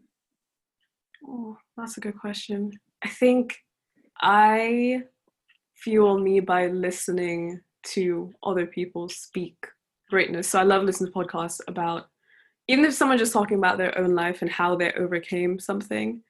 Oh, 1.27 1.57
that's 1.77 1.97
a 1.97 2.00
good 2.00 2.17
question. 2.17 2.71
I 3.03 3.09
think 3.09 3.55
I 4.19 5.03
fuel 5.75 6.17
me 6.17 6.39
by 6.39 6.69
listening 6.69 7.62
to 7.89 8.33
other 8.41 8.65
people 8.65 9.09
speak 9.09 9.57
greatness. 10.09 10.50
So 10.50 10.59
I 10.59 10.63
love 10.63 10.81
listening 10.81 11.13
to 11.13 11.19
podcasts 11.19 11.59
about 11.67 12.07
even 12.67 12.83
if 12.85 12.95
someone's 12.95 13.21
just 13.21 13.33
talking 13.33 13.59
about 13.59 13.77
their 13.77 13.95
own 13.95 14.15
life 14.15 14.41
and 14.41 14.50
how 14.50 14.75
they 14.75 14.91
overcame 14.93 15.59
something, 15.59 16.23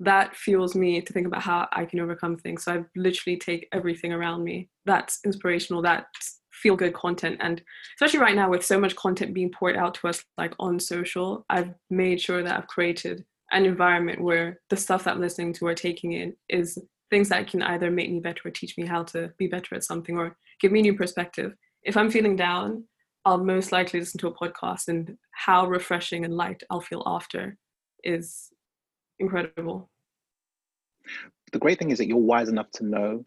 that 0.00 0.34
fuels 0.34 0.74
me 0.74 1.00
to 1.00 1.12
think 1.12 1.28
about 1.28 1.42
how 1.42 1.68
I 1.70 1.84
can 1.84 2.00
overcome 2.00 2.38
things. 2.38 2.64
So 2.64 2.72
I 2.72 2.84
literally 2.96 3.36
take 3.38 3.68
everything 3.70 4.12
around 4.12 4.42
me 4.42 4.68
that's 4.84 5.20
inspirational, 5.24 5.80
that's 5.80 6.40
feel 6.62 6.76
good 6.76 6.94
content. 6.94 7.38
And 7.40 7.62
especially 7.96 8.20
right 8.20 8.36
now 8.36 8.50
with 8.50 8.64
so 8.64 8.78
much 8.78 8.96
content 8.96 9.34
being 9.34 9.50
poured 9.50 9.76
out 9.76 9.94
to 9.96 10.08
us 10.08 10.24
like 10.38 10.54
on 10.58 10.78
social, 10.78 11.44
I've 11.50 11.74
made 11.90 12.20
sure 12.20 12.42
that 12.42 12.56
I've 12.56 12.66
created 12.68 13.24
an 13.52 13.64
environment 13.64 14.22
where 14.22 14.60
the 14.70 14.76
stuff 14.76 15.04
that 15.04 15.14
I'm 15.14 15.20
listening 15.20 15.52
to 15.54 15.66
or 15.66 15.74
taking 15.74 16.12
in 16.12 16.34
is 16.48 16.78
things 17.10 17.28
that 17.28 17.48
can 17.48 17.62
either 17.62 17.90
make 17.90 18.10
me 18.10 18.20
better 18.20 18.40
or 18.46 18.50
teach 18.50 18.76
me 18.78 18.86
how 18.86 19.02
to 19.04 19.32
be 19.38 19.46
better 19.46 19.74
at 19.74 19.84
something 19.84 20.16
or 20.16 20.36
give 20.60 20.72
me 20.72 20.80
a 20.80 20.82
new 20.82 20.94
perspective. 20.96 21.54
If 21.82 21.96
I'm 21.96 22.10
feeling 22.10 22.36
down, 22.36 22.84
I'll 23.24 23.38
most 23.38 23.72
likely 23.72 24.00
listen 24.00 24.18
to 24.20 24.28
a 24.28 24.34
podcast 24.34 24.88
and 24.88 25.16
how 25.32 25.66
refreshing 25.66 26.24
and 26.24 26.34
light 26.34 26.62
I'll 26.70 26.80
feel 26.80 27.02
after 27.06 27.56
is 28.02 28.48
incredible. 29.18 29.90
The 31.52 31.58
great 31.58 31.78
thing 31.78 31.90
is 31.90 31.98
that 31.98 32.06
you're 32.06 32.16
wise 32.18 32.48
enough 32.48 32.70
to 32.74 32.84
know 32.84 33.24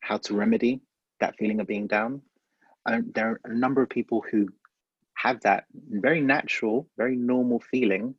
how 0.00 0.18
to 0.18 0.34
remedy 0.34 0.80
that 1.20 1.36
feeling 1.36 1.60
of 1.60 1.66
being 1.66 1.86
down. 1.86 2.22
There 2.86 3.30
are 3.30 3.40
a 3.44 3.54
number 3.54 3.82
of 3.82 3.88
people 3.88 4.24
who 4.30 4.48
have 5.14 5.40
that 5.40 5.64
very 5.74 6.20
natural, 6.20 6.88
very 6.96 7.16
normal 7.16 7.60
feeling, 7.60 8.14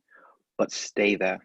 but 0.56 0.70
stay 0.70 1.16
there 1.16 1.44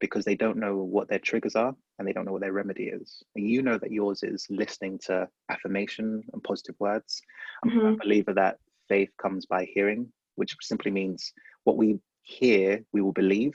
because 0.00 0.24
they 0.24 0.36
don't 0.36 0.58
know 0.58 0.76
what 0.76 1.08
their 1.08 1.18
triggers 1.18 1.56
are 1.56 1.74
and 1.98 2.06
they 2.06 2.12
don't 2.12 2.24
know 2.24 2.32
what 2.32 2.42
their 2.42 2.52
remedy 2.52 2.84
is. 2.84 3.22
And 3.34 3.48
you 3.48 3.62
know 3.62 3.78
that 3.78 3.90
yours 3.90 4.22
is 4.22 4.46
listening 4.50 4.98
to 5.06 5.28
affirmation 5.48 6.22
and 6.32 6.42
positive 6.42 6.76
words. 6.78 7.22
Mm-hmm. 7.64 7.78
I'm 7.78 7.86
a 7.94 7.96
believer 7.96 8.34
that 8.34 8.58
faith 8.88 9.10
comes 9.20 9.46
by 9.46 9.66
hearing, 9.72 10.12
which 10.36 10.56
simply 10.60 10.90
means 10.90 11.32
what 11.64 11.76
we 11.76 11.98
hear, 12.22 12.84
we 12.92 13.00
will 13.00 13.12
believe. 13.12 13.54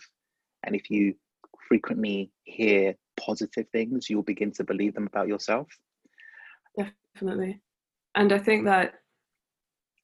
And 0.63 0.75
if 0.75 0.89
you 0.89 1.13
frequently 1.67 2.31
hear 2.43 2.95
positive 3.19 3.67
things, 3.71 4.09
you'll 4.09 4.23
begin 4.23 4.51
to 4.53 4.63
believe 4.63 4.95
them 4.95 5.07
about 5.07 5.27
yourself. 5.27 5.67
Definitely. 6.77 7.61
And 8.15 8.33
I 8.33 8.39
think 8.39 8.65
that 8.65 8.95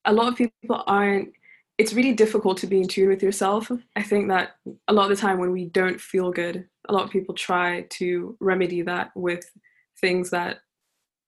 a 0.05 0.13
lot 0.13 0.27
of 0.27 0.35
people 0.35 0.83
aren't, 0.87 1.33
it's 1.77 1.93
really 1.93 2.13
difficult 2.13 2.57
to 2.59 2.67
be 2.67 2.81
in 2.81 2.87
tune 2.87 3.09
with 3.09 3.23
yourself. 3.23 3.71
I 3.95 4.03
think 4.03 4.29
that 4.29 4.55
a 4.87 4.93
lot 4.93 5.09
of 5.11 5.17
the 5.17 5.21
time 5.21 5.39
when 5.39 5.51
we 5.51 5.65
don't 5.65 5.99
feel 5.99 6.31
good, 6.31 6.67
a 6.87 6.93
lot 6.93 7.03
of 7.03 7.09
people 7.09 7.35
try 7.35 7.81
to 7.91 8.37
remedy 8.39 8.81
that 8.83 9.11
with 9.15 9.49
things 9.99 10.29
that 10.29 10.59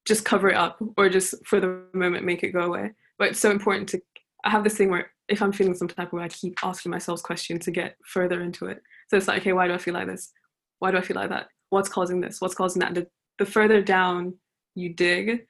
just 0.05 0.23
cover 0.23 0.49
it 0.49 0.55
up 0.55 0.81
or 0.95 1.09
just 1.09 1.35
for 1.45 1.59
the 1.59 1.83
moment 1.93 2.23
make 2.23 2.41
it 2.41 2.51
go 2.51 2.61
away 2.61 2.91
but 3.17 3.29
it's 3.29 3.39
so 3.39 3.51
important 3.51 3.89
to 3.89 4.01
I 4.43 4.49
have 4.49 4.63
this 4.63 4.77
thing 4.77 4.89
where 4.89 5.11
if 5.27 5.41
I'm 5.41 5.51
feeling 5.51 5.75
some 5.75 5.87
type 5.87 6.07
of 6.07 6.13
way, 6.13 6.23
I 6.23 6.29
keep 6.29 6.57
asking 6.63 6.91
myself 6.91 7.21
questions 7.21 7.65
to 7.65 7.71
get 7.71 7.97
further 8.05 8.41
into 8.41 8.67
it. 8.67 8.81
So 9.09 9.17
it's 9.17 9.27
like, 9.27 9.41
okay, 9.41 9.53
why 9.53 9.67
do 9.67 9.73
I 9.73 9.77
feel 9.77 9.93
like 9.93 10.07
this? 10.07 10.31
Why 10.79 10.91
do 10.91 10.97
I 10.97 11.01
feel 11.01 11.17
like 11.17 11.29
that? 11.29 11.47
What's 11.69 11.89
causing 11.89 12.21
this? 12.21 12.39
What's 12.39 12.55
causing 12.55 12.79
that? 12.79 12.93
The, 12.93 13.07
the 13.39 13.45
further 13.45 13.81
down 13.81 14.35
you 14.75 14.93
dig, 14.93 15.47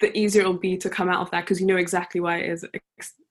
the 0.00 0.16
easier 0.16 0.42
it'll 0.42 0.54
be 0.54 0.76
to 0.78 0.90
come 0.90 1.08
out 1.08 1.20
of 1.20 1.30
that 1.30 1.42
because 1.42 1.60
you 1.60 1.66
know 1.66 1.76
exactly 1.76 2.20
why 2.20 2.38
it 2.38 2.50
is, 2.50 2.64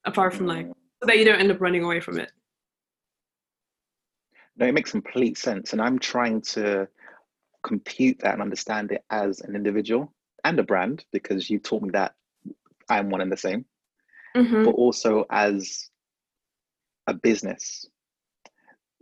apart 0.06 0.34
from 0.34 0.48
like, 0.48 0.68
so 0.68 1.08
that 1.08 1.18
you 1.18 1.26
don't 1.26 1.40
end 1.40 1.52
up 1.52 1.62
running 1.62 1.84
away 1.84 2.00
from 2.00 2.20
it. 2.20 2.32
No, 4.56 4.68
it 4.68 4.74
makes 4.74 4.92
complete 4.92 5.38
sense. 5.38 5.74
And 5.74 5.82
I'm 5.82 6.00
trying 6.00 6.42
to 6.42 6.88
compute 7.64 8.20
that 8.20 8.34
and 8.34 8.42
understand 8.42 8.92
it 8.92 9.04
as 9.10 9.42
an 9.42 9.56
individual 9.56 10.14
and 10.44 10.60
a 10.60 10.64
brand 10.64 11.06
because 11.12 11.50
you 11.50 11.60
taught 11.60 11.82
me 11.82 11.90
that 11.92 12.14
I'm 12.90 13.10
one 13.10 13.22
and 13.22 13.32
the 13.32 13.38
same, 13.38 13.66
mm-hmm. 14.36 14.66
but 14.66 14.72
also 14.72 15.26
as 15.30 15.90
a 17.08 17.14
business. 17.14 17.86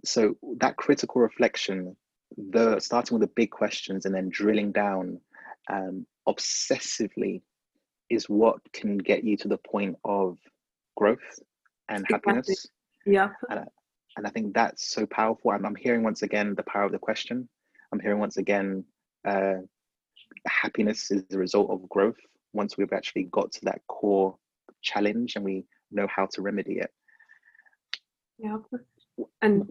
So 0.05 0.35
that 0.57 0.77
critical 0.77 1.21
reflection, 1.21 1.95
the 2.37 2.79
starting 2.79 3.19
with 3.19 3.27
the 3.27 3.33
big 3.35 3.51
questions 3.51 4.05
and 4.05 4.15
then 4.15 4.29
drilling 4.29 4.71
down 4.71 5.19
um, 5.69 6.05
obsessively 6.27 7.41
is 8.11 8.29
what 8.29 8.59
can 8.73 8.97
get 8.97 9.23
you 9.23 9.37
to 9.37 9.47
the 9.47 9.57
point 9.57 9.95
of 10.03 10.37
growth 10.97 11.19
and 11.89 12.03
exactly. 12.03 12.33
happiness. 12.33 12.67
Yeah. 13.05 13.29
And, 13.49 13.65
and 14.17 14.27
I 14.27 14.29
think 14.29 14.53
that's 14.53 14.89
so 14.89 15.05
powerful. 15.05 15.51
I'm, 15.51 15.65
I'm 15.65 15.75
hearing 15.75 16.03
once 16.03 16.21
again 16.21 16.53
the 16.55 16.63
power 16.63 16.83
of 16.83 16.91
the 16.91 16.99
question. 16.99 17.47
I'm 17.91 17.99
hearing 17.99 18.19
once 18.19 18.37
again 18.37 18.83
uh, 19.25 19.55
happiness 20.45 21.11
is 21.11 21.23
the 21.29 21.37
result 21.37 21.69
of 21.71 21.87
growth 21.89 22.19
once 22.53 22.77
we've 22.77 22.93
actually 22.93 23.23
got 23.31 23.51
to 23.53 23.65
that 23.65 23.81
core 23.87 24.35
challenge 24.81 25.35
and 25.35 25.45
we 25.45 25.63
know 25.91 26.07
how 26.13 26.27
to 26.33 26.41
remedy 26.41 26.79
it. 26.79 26.91
Yeah. 28.37 28.57
And 29.41 29.69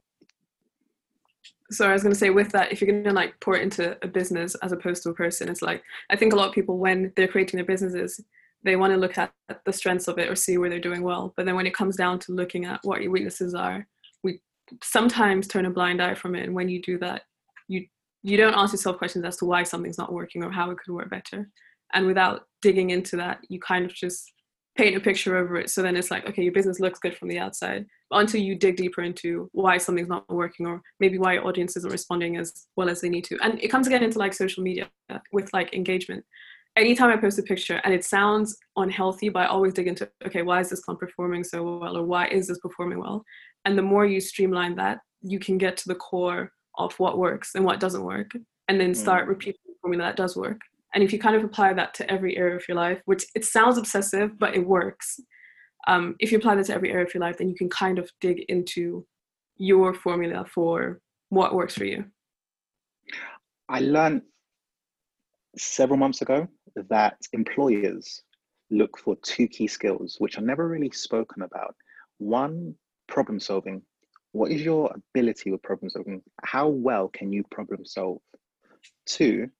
so 1.71 1.89
I 1.89 1.93
was 1.93 2.03
going 2.03 2.13
to 2.13 2.19
say 2.19 2.31
with 2.31 2.51
that, 2.53 2.73
if 2.73 2.81
you're 2.81 2.91
going 2.91 3.05
to 3.05 3.13
like 3.13 3.39
pour 3.41 3.57
it 3.57 3.63
into 3.63 3.97
a 4.03 4.09
business 4.09 4.55
as 4.57 4.73
opposed 4.73 5.03
to 5.05 5.11
a 5.11 5.15
person, 5.15 5.49
it's 5.49 5.63
like, 5.63 5.83
I 6.11 6.17
think 6.17 6.33
a 6.33 6.37
lot 6.37 6.49
of 6.49 6.55
people, 6.55 6.79
when 6.79 7.13
they're 7.17 7.29
creating 7.29 7.59
their 7.59 7.67
businesses, 7.67 8.21
they 8.63 8.77
want 8.77 8.93
to 8.93 8.99
look 8.99 9.17
at 9.19 9.33
the 9.65 9.73
strengths 9.73 10.09
of 10.09 10.19
it 10.19 10.29
or 10.29 10.35
see 10.35 10.59
where 10.59 10.69
they're 10.69 10.81
doing 10.81 11.03
well. 11.03 11.33
But 11.37 11.47
then 11.47 11.55
when 11.55 11.67
it 11.67 11.75
comes 11.75 11.97
down 11.97 12.19
to 12.21 12.33
looking 12.33 12.65
at 12.65 12.81
what 12.83 13.01
your 13.03 13.11
weaknesses 13.11 13.55
are, 13.55 13.87
we 14.23 14.41
sometimes 14.83 15.47
turn 15.47 15.67
a 15.67 15.71
blind 15.71 16.03
eye 16.03 16.15
from 16.15 16.35
it. 16.35 16.45
And 16.45 16.55
when 16.55 16.69
you 16.69 16.83
do 16.83 16.99
that, 16.99 17.23
you 17.69 17.87
you 18.23 18.37
don't 18.37 18.55
ask 18.55 18.73
yourself 18.73 18.99
questions 18.99 19.25
as 19.25 19.39
to 19.39 19.47
why 19.47 19.63
something's 19.63 19.97
not 19.97 20.13
working 20.13 20.45
or 20.45 20.51
how 20.51 20.71
it 20.71 20.79
could 20.79 20.93
work 20.93 21.09
better 21.09 21.49
and 21.95 22.07
without 22.07 22.47
digging 22.61 22.91
into 22.91 23.17
that 23.17 23.39
you 23.49 23.59
kind 23.59 23.85
of 23.85 23.95
just 23.95 24.33
paint 24.81 24.97
a 24.97 25.01
picture 25.01 25.37
over 25.37 25.57
it 25.57 25.69
so 25.69 25.83
then 25.83 25.95
it's 25.95 26.11
like 26.11 26.27
okay 26.27 26.43
your 26.43 26.53
business 26.53 26.81
looks 26.81 26.99
good 26.99 27.15
from 27.15 27.29
the 27.29 27.39
outside 27.39 27.85
but 28.09 28.21
until 28.21 28.41
you 28.41 28.55
dig 28.55 28.77
deeper 28.77 29.03
into 29.03 29.51
why 29.53 29.77
something's 29.77 30.09
not 30.09 30.27
working 30.31 30.67
or 30.67 30.81
maybe 31.01 31.19
why 31.19 31.35
your 31.35 31.47
audience 31.47 31.77
isn't 31.77 31.93
responding 31.93 32.39
as 32.39 32.67
well 32.77 32.89
as 32.89 33.01
they 33.01 33.11
need 33.11 33.25
to. 33.25 33.39
And 33.43 33.63
it 33.63 33.69
comes 33.69 33.87
again 33.87 34.03
into 34.03 34.19
like 34.19 34.33
social 34.33 34.63
media 34.63 34.89
with 35.33 35.53
like 35.53 35.75
engagement. 35.75 36.25
Anytime 36.77 37.11
i 37.11 37.17
post 37.17 37.39
a 37.39 37.43
picture 37.43 37.81
and 37.85 37.93
it 37.93 38.05
sounds 38.05 38.57
unhealthy 38.77 39.29
but 39.29 39.41
i 39.41 39.47
always 39.47 39.75
dig 39.75 39.87
into 39.87 40.09
okay 40.27 40.43
why 40.43 40.61
is 40.61 40.71
this 40.71 40.83
not 40.89 40.99
performing 40.99 41.45
so 41.45 41.63
well 41.63 41.97
or 41.97 42.05
why 42.05 42.27
is 42.29 42.49
this 42.49 42.59
performing 42.59 43.01
well? 43.01 43.23
And 43.67 43.77
the 43.77 43.83
more 43.83 44.07
you 44.07 44.21
streamline 44.21 44.77
that 44.77 45.01
you 45.21 45.39
can 45.39 45.59
get 45.59 45.77
to 45.79 45.89
the 45.89 45.95
core 45.97 46.53
of 46.79 46.99
what 46.99 47.19
works 47.19 47.55
and 47.55 47.67
what 47.67 47.81
doesn't 47.81 48.05
work 48.05 48.31
and 48.69 48.81
then 48.81 48.95
start 48.95 49.27
mm. 49.27 49.29
repeating 49.29 49.61
the 49.67 49.75
formula 49.83 50.05
that 50.05 50.17
does 50.17 50.37
work 50.37 50.61
and 50.95 51.05
if 51.05 51.13
you 51.13 51.19
kind 51.19 51.37
of 51.37 51.45
apply 51.45 51.73
that 51.75 51.95
to 51.95 52.11
every 52.11 52.37
area 52.37 52.57
of 52.57 52.67
your 52.69 52.77
life, 52.77 53.01
which 53.05 53.25
it 53.35 53.45
sounds 53.45 53.79
obsessive, 53.79 54.39
but 54.39 54.55
it 54.55 54.67
works. 54.67 55.21
Um, 55.87 56.17
if 56.19 56.33
you 56.33 56.39
apply 56.39 56.57
that 56.57 56.67
to 56.67 56.75
every 56.75 56.91
area 56.91 57.07
of 57.07 57.15
your 57.15 57.23
life, 57.23 57.39
then 57.39 57.49
you 57.49 57.55
can 57.55 57.69
kind 57.69 57.99
of 57.99 58.11
dig 58.21 58.45
into 58.49 59.07
your 59.57 59.95
formula 59.95 60.45
for 60.53 61.01
what 61.29 61.55
works 61.55 61.75
for 61.75 61.85
you? 61.85 62.05
I 63.69 63.81
learned 63.81 64.23
several 65.57 65.99
months 65.99 66.23
ago 66.23 66.49
that 66.89 67.19
employers 67.33 68.23
look 68.71 68.99
for 68.99 69.17
two 69.23 69.47
key 69.49 69.67
skills, 69.67 70.17
which 70.19 70.39
are 70.39 70.43
never 70.43 70.69
really 70.69 70.91
spoken 70.91 71.43
about. 71.43 71.75
One, 72.19 72.75
problem 73.09 73.39
solving. 73.41 73.83
What 74.33 74.51
is 74.51 74.63
your 74.63 74.95
ability 74.95 75.51
with 75.51 75.63
problem 75.63 75.91
solving? 75.91 76.23
How 76.45 76.69
well 76.69 77.09
can 77.09 77.33
you 77.33 77.45
problem 77.51 77.85
solve? 77.85 78.19
Two, 79.07 79.51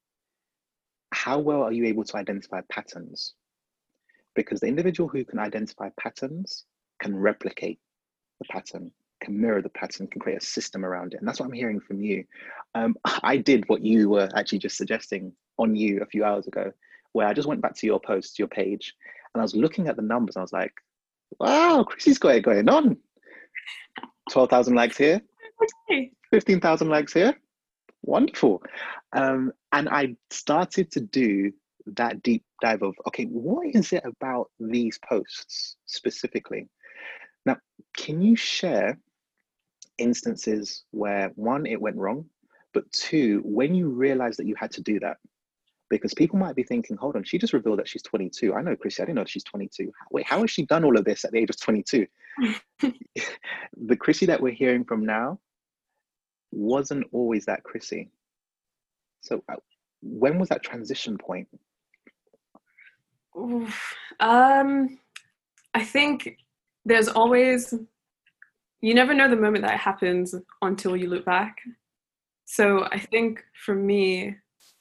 how 1.13 1.39
well 1.39 1.63
are 1.63 1.73
you 1.73 1.87
able 1.87 2.05
to 2.05 2.17
identify 2.17 2.61
patterns? 2.71 3.35
Because 4.35 4.61
the 4.61 4.69
individual 4.69 5.09
who 5.09 5.25
can 5.25 5.39
identify 5.39 5.89
patterns 5.99 6.65
can 7.01 7.17
replicate 7.17 7.81
the 8.39 8.47
pattern, 8.51 8.93
can 9.21 9.41
mirror 9.41 9.63
the 9.63 9.69
pattern, 9.71 10.07
can 10.07 10.21
create 10.21 10.43
a 10.43 10.45
system 10.45 10.85
around 10.85 11.15
it. 11.15 11.21
And 11.21 11.29
that's 11.29 11.41
what 11.41 11.47
I'm 11.47 11.53
hearing 11.53 11.81
from 11.81 12.01
you. 12.01 12.25
Um, 12.75 12.97
I 13.23 13.37
did 13.37 13.69
what 13.69 13.83
you 13.83 14.09
were 14.09 14.29
actually 14.35 14.59
just 14.59 14.77
suggesting 14.77 15.33
on 15.59 15.75
you 15.75 16.01
a 16.01 16.07
few 16.07 16.25
hours 16.25 16.47
ago, 16.47 16.73
where 17.13 17.27
I 17.27 17.35
just 17.35 17.49
went 17.49 17.61
back 17.61 17.75
to 17.77 17.87
your 17.87 18.01
post, 18.01 18.39
your 18.39 18.49
page, 18.49 18.95
and 19.35 19.41
I 19.41 19.45
was 19.45 19.55
looking 19.55 19.89
at 19.89 19.97
the 19.97 20.03
numbers. 20.03 20.37
I 20.37 20.41
was 20.41 20.53
like, 20.53 20.73
wow, 21.39 21.85
Chrissy's 21.87 22.19
got 22.19 22.37
it 22.37 22.45
going 22.45 22.69
on. 22.69 22.97
12,000 24.31 24.75
likes 24.75 24.97
here, 24.97 25.21
15,000 26.31 26.89
likes 26.89 27.13
here. 27.13 27.37
Wonderful. 28.03 28.63
Um, 29.13 29.53
and 29.73 29.89
I 29.89 30.17
started 30.31 30.91
to 30.93 31.01
do 31.01 31.53
that 31.87 32.23
deep 32.23 32.45
dive 32.61 32.83
of, 32.83 32.95
okay, 33.09 33.25
what 33.25 33.67
is 33.75 33.93
it 33.93 34.05
about 34.05 34.51
these 34.59 34.99
posts 34.99 35.77
specifically? 35.87 36.69
Now, 37.47 37.57
can 37.97 38.21
you 38.21 38.37
share 38.37 38.99
instances 39.99 40.85
where 40.91 41.31
one, 41.35 41.67
it 41.67 41.81
went 41.81 41.97
wrong, 41.97 42.27
but 42.73 42.91
two, 42.93 43.43
when 43.45 43.75
you 43.75 43.89
realized 43.89 44.39
that 44.39 44.47
you 44.47 44.55
had 44.57 44.71
to 44.73 44.83
do 44.83 45.01
that? 45.01 45.19
Because 45.89 46.15
people 46.15 46.39
might 46.39 46.55
be 46.55 46.63
thinking, 46.63 46.97
hold 46.97 47.17
on, 47.17 47.25
she 47.25 47.37
just 47.37 47.53
revealed 47.53 47.81
that 47.81 47.89
she's 47.89 48.03
22. 48.03 48.55
I 48.55 48.63
know 48.63 48.77
Chrissy, 48.77 49.03
I 49.03 49.07
didn't 49.07 49.17
know 49.17 49.25
she's 49.27 49.43
22. 49.45 49.91
Wait, 50.13 50.25
how 50.25 50.41
has 50.41 50.51
she 50.51 50.65
done 50.65 50.85
all 50.85 50.97
of 50.97 51.05
this 51.05 51.25
at 51.25 51.33
the 51.33 51.39
age 51.39 51.51
of 51.51 51.61
22? 51.61 52.07
the 53.77 53.97
Chrissy 53.97 54.27
that 54.27 54.41
we're 54.41 54.53
hearing 54.53 54.85
from 54.85 55.05
now 55.05 55.41
wasn't 56.53 57.07
always 57.13 57.47
that 57.47 57.63
Chrissy. 57.63 58.11
So, 59.21 59.43
uh, 59.49 59.57
when 60.03 60.39
was 60.39 60.49
that 60.49 60.63
transition 60.63 61.19
point? 61.19 61.49
Um, 64.19 64.99
I 65.75 65.85
think 65.85 66.39
there's 66.85 67.09
always 67.09 67.75
you 68.83 68.95
never 68.95 69.13
know 69.13 69.29
the 69.29 69.37
moment 69.37 69.63
that 69.63 69.75
it 69.75 69.81
happens 69.81 70.35
until 70.63 70.97
you 70.97 71.09
look 71.09 71.25
back. 71.27 71.59
So 72.47 72.89
I 72.91 72.99
think 72.99 73.45
for 73.65 73.75
me, 73.75 74.37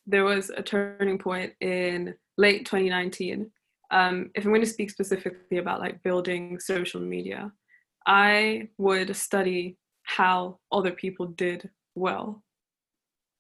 there 0.08 0.24
was 0.24 0.50
a 0.50 0.64
turning 0.64 1.18
point 1.18 1.54
in 1.60 2.16
late 2.38 2.66
2019 2.66 3.52
um, 3.92 4.30
if 4.36 4.46
I'm 4.46 4.52
going 4.52 4.62
to 4.62 4.68
speak 4.68 4.90
specifically 4.90 5.58
about 5.58 5.80
like 5.80 6.04
building 6.04 6.60
social 6.60 7.02
media, 7.02 7.52
I 8.06 8.70
would 8.78 9.16
study 9.16 9.78
how 10.10 10.58
other 10.72 10.90
people 10.90 11.28
did 11.28 11.70
well 11.94 12.42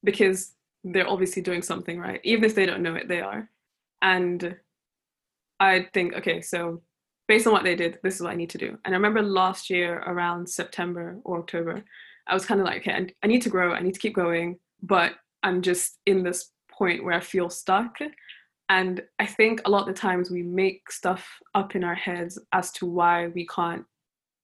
because 0.03 0.53
they're 0.83 1.09
obviously 1.09 1.41
doing 1.41 1.63
something 1.63 1.99
right. 1.99 2.21
Even 2.23 2.43
if 2.43 2.53
they 2.53 2.67
don't 2.67 2.83
know 2.83 2.93
it, 2.93 3.07
they 3.07 3.21
are. 3.21 3.49
And 4.03 4.55
I 5.59 5.87
think, 5.95 6.13
okay, 6.13 6.41
so 6.41 6.83
based 7.27 7.47
on 7.47 7.53
what 7.53 7.63
they 7.63 7.75
did, 7.75 7.97
this 8.03 8.15
is 8.15 8.21
what 8.21 8.31
I 8.31 8.35
need 8.35 8.51
to 8.51 8.59
do. 8.59 8.77
And 8.85 8.93
I 8.93 8.97
remember 8.97 9.23
last 9.23 9.71
year 9.71 10.03
around 10.05 10.47
September 10.47 11.17
or 11.23 11.39
October, 11.39 11.83
I 12.27 12.35
was 12.35 12.45
kind 12.45 12.61
of 12.61 12.67
like, 12.67 12.81
okay, 12.81 13.07
I 13.23 13.27
need 13.27 13.41
to 13.41 13.49
grow, 13.49 13.73
I 13.73 13.81
need 13.81 13.95
to 13.95 13.99
keep 13.99 14.13
going, 14.13 14.59
but 14.83 15.13
I'm 15.41 15.63
just 15.63 15.97
in 16.05 16.21
this 16.21 16.51
point 16.71 17.03
where 17.03 17.15
I 17.15 17.19
feel 17.19 17.49
stuck. 17.49 17.97
And 18.69 19.01
I 19.17 19.25
think 19.25 19.63
a 19.65 19.71
lot 19.71 19.89
of 19.89 19.95
the 19.95 19.99
times 19.99 20.29
we 20.29 20.43
make 20.43 20.91
stuff 20.91 21.27
up 21.55 21.75
in 21.75 21.83
our 21.83 21.95
heads 21.95 22.37
as 22.53 22.71
to 22.73 22.85
why 22.85 23.27
we 23.29 23.47
can't 23.47 23.85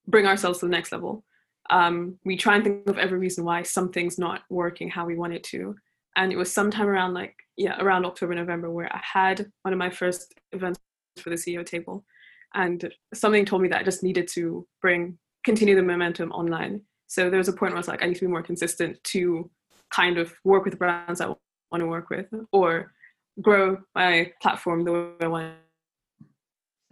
bring 0.08 0.26
ourselves 0.26 0.60
to 0.60 0.66
the 0.66 0.72
next 0.72 0.92
level. 0.92 1.24
Um, 1.70 2.20
we 2.26 2.38
try 2.38 2.56
and 2.56 2.64
think 2.64 2.88
of 2.88 2.98
every 2.98 3.18
reason 3.18 3.44
why 3.44 3.64
something's 3.64 4.20
not 4.20 4.42
working 4.50 4.90
how 4.90 5.06
we 5.06 5.16
want 5.16 5.34
it 5.34 5.44
to. 5.46 5.76
And 6.16 6.32
it 6.32 6.38
was 6.38 6.54
sometime 6.54 6.88
around 6.88 7.14
like, 7.14 7.36
yeah, 7.58 7.78
around 7.80 8.06
October, 8.06 8.36
November, 8.36 8.72
where 8.72 8.94
I 8.94 9.02
had 9.02 9.52
one 9.64 9.74
of 9.74 9.80
my 9.80 9.90
first 9.90 10.34
events 10.52 10.80
for 11.18 11.30
the 11.30 11.36
CEO 11.36 11.66
table. 11.66 12.06
And 12.54 12.94
something 13.14 13.46
told 13.46 13.62
me 13.62 13.68
that 13.70 13.82
I 13.82 13.84
just 13.84 14.04
needed 14.04 14.28
to 14.30 14.66
bring, 14.82 15.18
continue 15.44 15.76
the 15.76 15.84
momentum 15.84 16.32
online. 16.32 16.82
So 17.08 17.30
there 17.30 17.38
was 17.38 17.50
a 17.50 17.54
point 17.54 17.72
where 17.72 17.78
I 17.78 17.80
was 17.80 17.88
like, 17.88 18.02
I 18.02 18.08
need 18.08 18.16
to 18.16 18.22
be 18.22 18.32
more 18.32 18.44
consistent 18.44 19.04
to 19.06 19.50
kind 19.92 20.18
of 20.18 20.34
work 20.44 20.66
with 20.66 20.80
brands 20.80 21.22
I 21.22 21.28
want 21.28 21.80
to 21.80 21.88
work 21.88 22.10
with, 22.10 22.28
or 22.52 22.94
grow 23.42 23.78
my 23.94 24.32
platform 24.42 24.84
the 24.84 24.92
way 24.92 25.10
I 25.22 25.28
want 25.28 25.54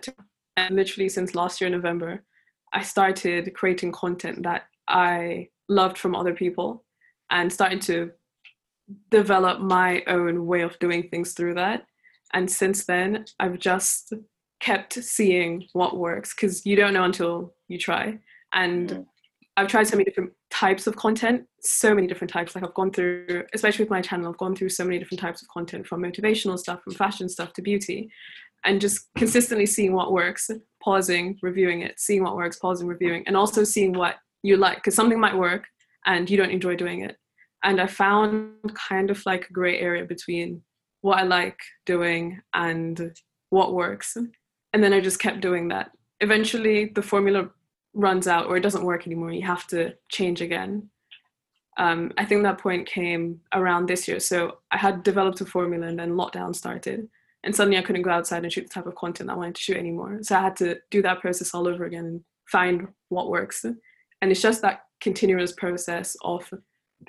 to. 0.03 0.13
And 0.57 0.75
literally 0.75 1.09
since 1.09 1.33
last 1.33 1.61
year, 1.61 1.69
November, 1.69 2.23
I 2.73 2.81
started 2.81 3.53
creating 3.53 3.91
content 3.91 4.43
that 4.43 4.63
I 4.87 5.49
loved 5.69 5.97
from 5.97 6.15
other 6.15 6.33
people 6.33 6.83
and 7.29 7.51
started 7.51 7.81
to 7.83 8.11
develop 9.11 9.61
my 9.61 10.03
own 10.07 10.45
way 10.45 10.61
of 10.61 10.77
doing 10.79 11.09
things 11.09 11.33
through 11.33 11.55
that. 11.55 11.85
And 12.33 12.49
since 12.49 12.85
then, 12.85 13.25
I've 13.39 13.59
just 13.59 14.13
kept 14.59 14.93
seeing 14.93 15.67
what 15.73 15.97
works 15.97 16.33
because 16.33 16.65
you 16.65 16.75
don't 16.75 16.93
know 16.93 17.03
until 17.03 17.53
you 17.67 17.77
try. 17.77 18.17
And 18.53 18.89
mm. 18.89 19.05
I've 19.55 19.67
tried 19.67 19.87
so 19.87 19.95
many 19.95 20.05
different 20.05 20.31
types 20.49 20.87
of 20.87 20.95
content, 20.95 21.45
so 21.61 21.93
many 21.93 22.07
different 22.07 22.31
types. 22.31 22.55
Like 22.55 22.63
I've 22.63 22.73
gone 22.73 22.91
through, 22.91 23.43
especially 23.53 23.83
with 23.83 23.91
my 23.91 24.01
channel, 24.01 24.29
I've 24.29 24.37
gone 24.37 24.55
through 24.55 24.69
so 24.69 24.83
many 24.83 24.97
different 24.97 25.19
types 25.21 25.41
of 25.41 25.47
content 25.49 25.85
from 25.85 26.01
motivational 26.01 26.57
stuff, 26.57 26.81
from 26.83 26.93
fashion 26.93 27.29
stuff 27.29 27.53
to 27.53 27.61
beauty, 27.61 28.09
and 28.65 28.81
just 28.81 29.07
consistently 29.17 29.65
seeing 29.65 29.93
what 29.93 30.11
works, 30.11 30.49
pausing, 30.81 31.37
reviewing 31.41 31.81
it, 31.81 31.99
seeing 31.99 32.23
what 32.23 32.35
works, 32.35 32.57
pausing, 32.59 32.87
reviewing, 32.87 33.23
and 33.27 33.35
also 33.35 33.63
seeing 33.63 33.93
what 33.93 34.15
you 34.41 34.57
like, 34.57 34.77
because 34.77 34.95
something 34.95 35.19
might 35.19 35.37
work 35.37 35.65
and 36.05 36.29
you 36.29 36.37
don't 36.37 36.51
enjoy 36.51 36.75
doing 36.75 37.01
it. 37.01 37.17
And 37.63 37.79
I 37.79 37.87
found 37.87 38.55
kind 38.75 39.09
of 39.09 39.25
like 39.25 39.49
a 39.49 39.53
gray 39.53 39.79
area 39.79 40.05
between 40.05 40.61
what 41.01 41.19
I 41.19 41.23
like 41.23 41.59
doing 41.85 42.41
and 42.53 43.13
what 43.49 43.73
works. 43.73 44.15
And 44.73 44.83
then 44.83 44.93
I 44.93 44.99
just 44.99 45.19
kept 45.19 45.41
doing 45.41 45.69
that. 45.69 45.91
Eventually, 46.19 46.91
the 46.93 47.01
formula 47.01 47.49
runs 47.93 48.27
out 48.27 48.47
or 48.47 48.57
it 48.57 48.61
doesn't 48.61 48.85
work 48.85 49.05
anymore 49.05 49.31
you 49.31 49.45
have 49.45 49.67
to 49.67 49.93
change 50.09 50.41
again 50.41 50.89
um, 51.77 52.11
i 52.17 52.25
think 52.25 52.43
that 52.43 52.57
point 52.57 52.87
came 52.87 53.39
around 53.53 53.87
this 53.87 54.07
year 54.07 54.19
so 54.19 54.57
i 54.71 54.77
had 54.77 55.03
developed 55.03 55.41
a 55.41 55.45
formula 55.45 55.87
and 55.87 55.99
then 55.99 56.13
lockdown 56.13 56.55
started 56.55 57.07
and 57.43 57.55
suddenly 57.55 57.77
i 57.77 57.81
couldn't 57.81 58.01
go 58.01 58.09
outside 58.09 58.43
and 58.43 58.51
shoot 58.51 58.63
the 58.63 58.73
type 58.73 58.85
of 58.85 58.95
content 58.95 59.29
i 59.29 59.35
wanted 59.35 59.55
to 59.55 59.61
shoot 59.61 59.77
anymore. 59.77 60.19
So 60.21 60.35
i 60.35 60.41
had 60.41 60.55
to 60.57 60.79
do 60.91 61.01
that 61.01 61.21
process 61.21 61.53
all 61.53 61.67
over 61.67 61.85
again 61.85 62.05
and 62.05 62.21
find 62.47 62.87
what 63.09 63.29
works. 63.29 63.65
And 63.65 64.31
it's 64.31 64.41
just 64.41 64.61
that 64.61 64.83
continuous 65.01 65.51
process 65.51 66.15
of 66.23 66.49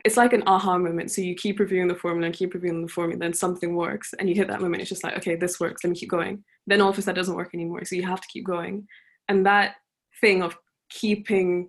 it's 0.05 0.17
like 0.17 0.33
an 0.33 0.43
aha 0.47 0.77
moment. 0.77 1.13
So 1.13 1.23
you 1.23 1.37
keep 1.37 1.61
reviewing 1.61 1.87
the 1.87 1.95
formula 1.95 2.27
and 2.27 2.35
keep 2.35 2.53
reviewing 2.53 2.83
the 2.83 2.89
formula 2.89 3.21
then 3.21 3.33
something 3.33 3.77
works 3.77 4.13
and 4.19 4.29
you 4.29 4.35
hit 4.35 4.49
that 4.49 4.61
moment. 4.61 4.81
It's 4.81 4.89
just 4.89 5.05
like 5.05 5.17
okay 5.19 5.37
this 5.37 5.61
works 5.61 5.85
let 5.85 5.91
me 5.91 5.97
keep 5.97 6.11
going. 6.11 6.43
Then 6.67 6.81
all 6.81 6.91
of 6.91 6.99
a 6.99 7.03
sudden 7.03 7.15
that 7.15 7.21
doesn't 7.21 7.37
work 7.37 7.55
anymore. 7.55 7.85
So 7.85 7.95
you 7.95 8.03
have 8.03 8.21
to 8.21 8.29
keep 8.29 8.45
going. 8.45 8.87
And 9.29 9.47
that 9.47 9.77
thing 10.21 10.43
of 10.43 10.57
keeping 10.91 11.69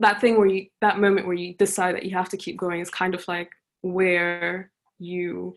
that 0.00 0.20
thing 0.20 0.38
where 0.38 0.46
you 0.46 0.66
that 0.80 1.00
moment 1.00 1.26
where 1.26 1.36
you 1.36 1.54
decide 1.54 1.96
that 1.96 2.04
you 2.04 2.14
have 2.14 2.28
to 2.28 2.36
keep 2.36 2.56
going 2.56 2.80
is 2.80 2.90
kind 2.90 3.14
of 3.14 3.26
like 3.26 3.50
where 3.82 4.70
you 4.98 5.56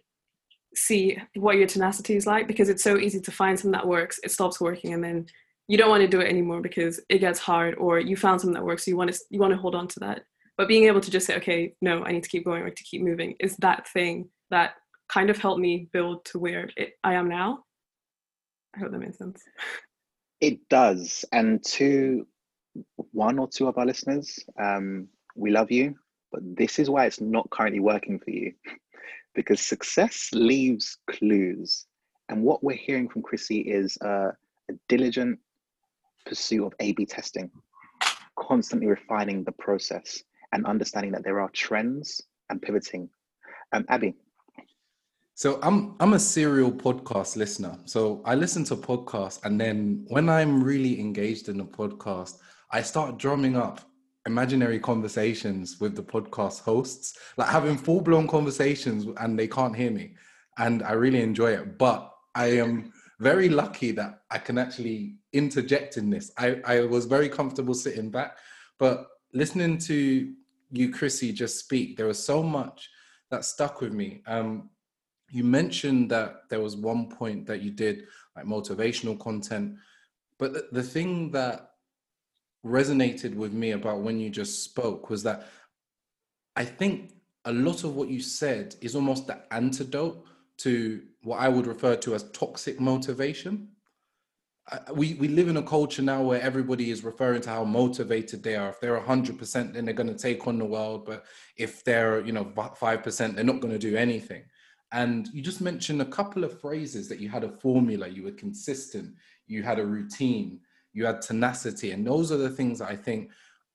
see 0.75 1.17
what 1.35 1.57
your 1.57 1.67
tenacity 1.67 2.15
is 2.15 2.27
like 2.27 2.47
because 2.47 2.69
it's 2.69 2.83
so 2.83 2.97
easy 2.97 3.19
to 3.19 3.31
find 3.31 3.57
something 3.57 3.71
that 3.71 3.87
works 3.87 4.19
it 4.23 4.31
stops 4.31 4.61
working 4.61 4.93
and 4.93 5.03
then 5.03 5.25
you 5.67 5.77
don't 5.77 5.89
want 5.89 6.01
to 6.01 6.07
do 6.07 6.19
it 6.19 6.27
anymore 6.27 6.61
because 6.61 6.99
it 7.09 7.19
gets 7.19 7.39
hard 7.39 7.75
or 7.75 7.99
you 7.99 8.17
found 8.17 8.41
something 8.41 8.55
that 8.55 8.65
works 8.65 8.85
so 8.85 8.91
you 8.91 8.97
want 8.97 9.13
to 9.13 9.19
you 9.29 9.39
want 9.39 9.53
to 9.53 9.57
hold 9.57 9.75
on 9.75 9.87
to 9.87 9.99
that. 9.99 10.23
But 10.57 10.67
being 10.67 10.85
able 10.85 10.99
to 10.99 11.11
just 11.11 11.27
say 11.27 11.35
okay 11.37 11.73
no 11.81 12.03
i 12.03 12.11
need 12.11 12.23
to 12.23 12.29
keep 12.29 12.43
going 12.43 12.63
or 12.63 12.69
to 12.69 12.83
keep 12.83 13.01
moving 13.01 13.35
is 13.39 13.55
that 13.57 13.87
thing 13.87 14.29
that 14.49 14.73
kind 15.07 15.29
of 15.29 15.37
helped 15.37 15.61
me 15.61 15.87
build 15.93 16.25
to 16.25 16.39
where 16.39 16.69
it, 16.75 16.93
i 17.03 17.13
am 17.13 17.29
now. 17.29 17.63
I 18.75 18.79
hope 18.79 18.91
that 18.91 18.99
makes 18.99 19.17
sense. 19.17 19.41
It 20.41 20.59
does 20.69 21.23
and 21.31 21.63
to 21.65 22.27
one 23.11 23.39
or 23.39 23.47
two 23.47 23.67
of 23.67 23.77
our 23.77 23.85
listeners, 23.85 24.39
um, 24.59 25.07
we 25.35 25.51
love 25.51 25.71
you, 25.71 25.95
but 26.31 26.41
this 26.43 26.79
is 26.79 26.89
why 26.89 27.05
it's 27.05 27.21
not 27.21 27.49
currently 27.49 27.79
working 27.79 28.19
for 28.19 28.31
you 28.31 28.53
because 29.35 29.61
success 29.61 30.29
leaves 30.33 30.97
clues. 31.09 31.85
And 32.29 32.43
what 32.43 32.63
we're 32.63 32.75
hearing 32.75 33.09
from 33.09 33.21
Chrissy 33.21 33.59
is 33.59 33.97
uh, 34.01 34.31
a 34.69 34.73
diligent 34.87 35.39
pursuit 36.25 36.65
of 36.65 36.73
A 36.79 36.91
B 36.93 37.05
testing, 37.05 37.49
constantly 38.37 38.87
refining 38.87 39.43
the 39.43 39.51
process 39.53 40.23
and 40.51 40.65
understanding 40.65 41.11
that 41.13 41.23
there 41.23 41.39
are 41.39 41.49
trends 41.49 42.21
and 42.49 42.61
pivoting. 42.61 43.09
Um, 43.71 43.85
Abby. 43.89 44.15
So 45.35 45.59
I'm 45.61 45.95
I'm 45.99 46.13
a 46.13 46.19
serial 46.19 46.71
podcast 46.71 47.37
listener. 47.37 47.77
So 47.85 48.21
I 48.25 48.35
listen 48.35 48.63
to 48.65 48.75
podcasts 48.75 49.43
and 49.45 49.59
then 49.59 50.05
when 50.09 50.27
I'm 50.29 50.63
really 50.63 50.99
engaged 50.99 51.49
in 51.49 51.59
a 51.61 51.65
podcast, 51.65 52.39
I 52.71 52.81
start 52.81 53.17
drumming 53.17 53.55
up 53.55 53.88
imaginary 54.29 54.79
conversations 54.79 55.79
with 55.79 55.95
the 55.95 56.03
podcast 56.03 56.61
hosts, 56.61 57.17
like 57.37 57.49
having 57.49 57.77
full 57.77 58.01
blown 58.01 58.27
conversations 58.27 59.05
and 59.17 59.37
they 59.37 59.47
can't 59.47 59.75
hear 59.75 59.91
me. 59.91 60.15
And 60.57 60.83
I 60.83 60.91
really 60.91 61.21
enjoy 61.21 61.51
it. 61.53 61.77
But 61.77 62.13
I 62.35 62.47
am 62.63 62.93
very 63.19 63.49
lucky 63.49 63.91
that 63.91 64.21
I 64.29 64.37
can 64.37 64.57
actually 64.57 65.15
interject 65.33 65.97
in 65.97 66.09
this. 66.09 66.31
I, 66.37 66.61
I 66.65 66.81
was 66.81 67.05
very 67.05 67.27
comfortable 67.27 67.73
sitting 67.73 68.09
back, 68.11 68.37
but 68.77 69.07
listening 69.33 69.77
to 69.79 70.33
you, 70.71 70.93
Chrissy, 70.93 71.33
just 71.33 71.59
speak, 71.59 71.97
there 71.97 72.07
was 72.07 72.23
so 72.23 72.43
much 72.43 72.89
that 73.31 73.45
stuck 73.45 73.81
with 73.81 73.93
me. 73.93 74.21
Um, 74.27 74.69
you 75.31 75.43
mentioned 75.43 76.09
that 76.11 76.49
there 76.49 76.61
was 76.61 76.75
one 76.75 77.09
point 77.09 77.45
that 77.47 77.61
you 77.61 77.71
did 77.71 78.05
like 78.35 78.45
motivational 78.45 79.19
content, 79.19 79.75
but 80.37 80.53
the, 80.53 80.67
the 80.71 80.83
thing 80.83 81.31
that 81.31 81.68
resonated 82.65 83.35
with 83.35 83.53
me 83.53 83.71
about 83.71 84.01
when 84.01 84.19
you 84.19 84.29
just 84.29 84.63
spoke 84.63 85.09
was 85.09 85.23
that 85.23 85.47
I 86.55 86.65
think 86.65 87.11
a 87.45 87.53
lot 87.53 87.83
of 87.83 87.95
what 87.95 88.09
you 88.09 88.21
said 88.21 88.75
is 88.81 88.95
almost 88.95 89.27
the 89.27 89.39
antidote 89.51 90.25
to 90.57 91.01
what 91.23 91.39
I 91.39 91.47
would 91.47 91.67
refer 91.67 91.95
to 91.97 92.15
as 92.15 92.29
toxic 92.31 92.79
motivation. 92.79 93.69
We, 94.93 95.15
we 95.15 95.29
live 95.29 95.47
in 95.47 95.57
a 95.57 95.63
culture 95.63 96.01
now 96.01 96.21
where 96.21 96.41
everybody 96.41 96.91
is 96.91 97.03
referring 97.03 97.41
to 97.41 97.49
how 97.49 97.63
motivated 97.63 98.43
they 98.43 98.55
are. 98.55 98.69
If 98.69 98.79
they're 98.79 98.99
100%, 98.99 99.73
then 99.73 99.85
they're 99.85 99.93
going 99.93 100.13
to 100.13 100.21
take 100.21 100.45
on 100.47 100.59
the 100.59 100.65
world. 100.65 101.05
But 101.05 101.25
if 101.57 101.83
they're, 101.83 102.23
you 102.23 102.33
know, 102.33 102.45
5%, 102.45 103.35
they're 103.35 103.43
not 103.43 103.61
going 103.61 103.73
to 103.73 103.79
do 103.79 103.95
anything. 103.95 104.43
And 104.91 105.27
you 105.33 105.41
just 105.41 105.61
mentioned 105.61 106.01
a 106.01 106.05
couple 106.05 106.43
of 106.43 106.59
phrases 106.59 107.07
that 107.09 107.19
you 107.19 107.29
had 107.29 107.43
a 107.43 107.49
formula, 107.49 108.07
you 108.07 108.23
were 108.23 108.31
consistent, 108.31 109.15
you 109.47 109.63
had 109.63 109.79
a 109.79 109.85
routine, 109.85 110.59
you 110.93 111.05
had 111.05 111.21
tenacity. 111.21 111.91
And 111.91 112.05
those 112.05 112.31
are 112.31 112.37
the 112.37 112.49
things 112.49 112.79
that 112.79 112.89
I 112.89 112.95
think 112.95 113.29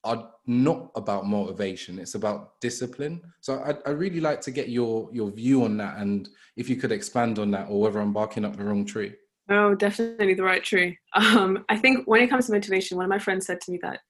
are 0.04 0.30
not 0.46 0.90
about 0.96 1.26
motivation 1.26 1.98
it's 1.98 2.14
about 2.14 2.60
discipline. 2.60 3.22
So 3.40 3.62
I'd, 3.64 3.78
I'd, 3.86 3.98
really 3.98 4.20
like 4.20 4.40
to 4.42 4.50
get 4.50 4.68
your 4.68 5.08
your 5.12 5.30
view 5.30 5.64
on 5.64 5.78
that 5.78 5.96
and 5.96 6.28
if 6.56 6.68
you 6.68 6.76
could 6.76 6.92
expand 6.92 7.38
on 7.38 7.50
that 7.52 7.68
or 7.70 7.80
whether 7.80 8.00
i'm 8.00 8.12
barking 8.12 8.44
up 8.44 8.56
the 8.56 8.64
wrong 8.64 8.84
tree. 8.84 9.14
Oh 9.48 9.74
definitely 9.74 10.34
the 10.34 10.42
right 10.42 10.62
tree. 10.62 10.98
Um, 11.14 11.64
i 11.70 11.76
think 11.76 12.06
when 12.06 12.22
it 12.22 12.28
comes 12.28 12.46
to 12.46 12.52
motivation 12.52 12.98
one 12.98 13.06
of 13.06 13.10
my 13.10 13.18
friends 13.18 13.46
said 13.46 13.60
to 13.62 13.72
me 13.72 13.78
that 13.82 14.00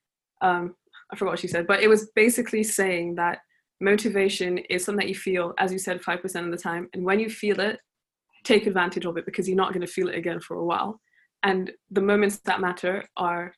um, 0.43 0.75
i 1.13 1.17
forgot 1.17 1.33
what 1.33 1.39
she 1.39 1.49
said 1.49 1.67
but 1.67 1.81
it 1.81 1.89
was 1.89 2.11
basically 2.17 2.65
saying 2.65 3.15
that 3.15 3.39
motivation 3.81 4.59
is 4.59 4.85
something 4.85 5.07
that 5.07 5.09
you 5.09 5.15
feel 5.15 5.55
as 5.59 5.73
you 5.73 5.79
said 5.79 6.01
5% 6.01 6.45
of 6.45 6.51
the 6.51 6.57
time 6.57 6.89
and 6.93 7.05
when 7.05 7.21
you 7.21 7.29
feel 7.29 7.61
it 7.61 7.79
take 8.43 8.67
advantage 8.67 9.05
of 9.05 9.17
it 9.17 9.27
because 9.27 9.49
you're 9.49 9.57
not 9.57 9.73
going 9.73 9.87
to 9.87 9.93
feel 9.93 10.09
it 10.09 10.17
again 10.17 10.41
for 10.41 10.57
a 10.57 10.65
while 10.65 11.01
and 11.45 11.71
the 11.91 12.01
moments 12.01 12.39
that 12.39 12.61
matter 12.61 13.05
are 13.17 13.55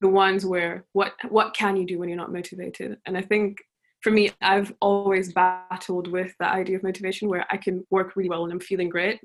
the 0.00 0.08
ones 0.08 0.46
where 0.46 0.84
what 0.92 1.12
what 1.28 1.54
can 1.54 1.76
you 1.76 1.84
do 1.84 1.98
when 1.98 2.08
you're 2.08 2.16
not 2.16 2.32
motivated? 2.32 2.96
And 3.04 3.18
i 3.18 3.22
think 3.22 3.58
for 4.02 4.10
me 4.10 4.30
i've 4.40 4.72
always 4.80 5.32
battled 5.32 6.08
with 6.08 6.32
the 6.38 6.46
idea 6.46 6.76
of 6.76 6.82
motivation 6.82 7.28
where 7.28 7.46
i 7.50 7.56
can 7.56 7.84
work 7.90 8.14
really 8.14 8.28
well 8.28 8.42
when 8.42 8.52
i'm 8.52 8.60
feeling 8.60 8.88
great 8.88 9.18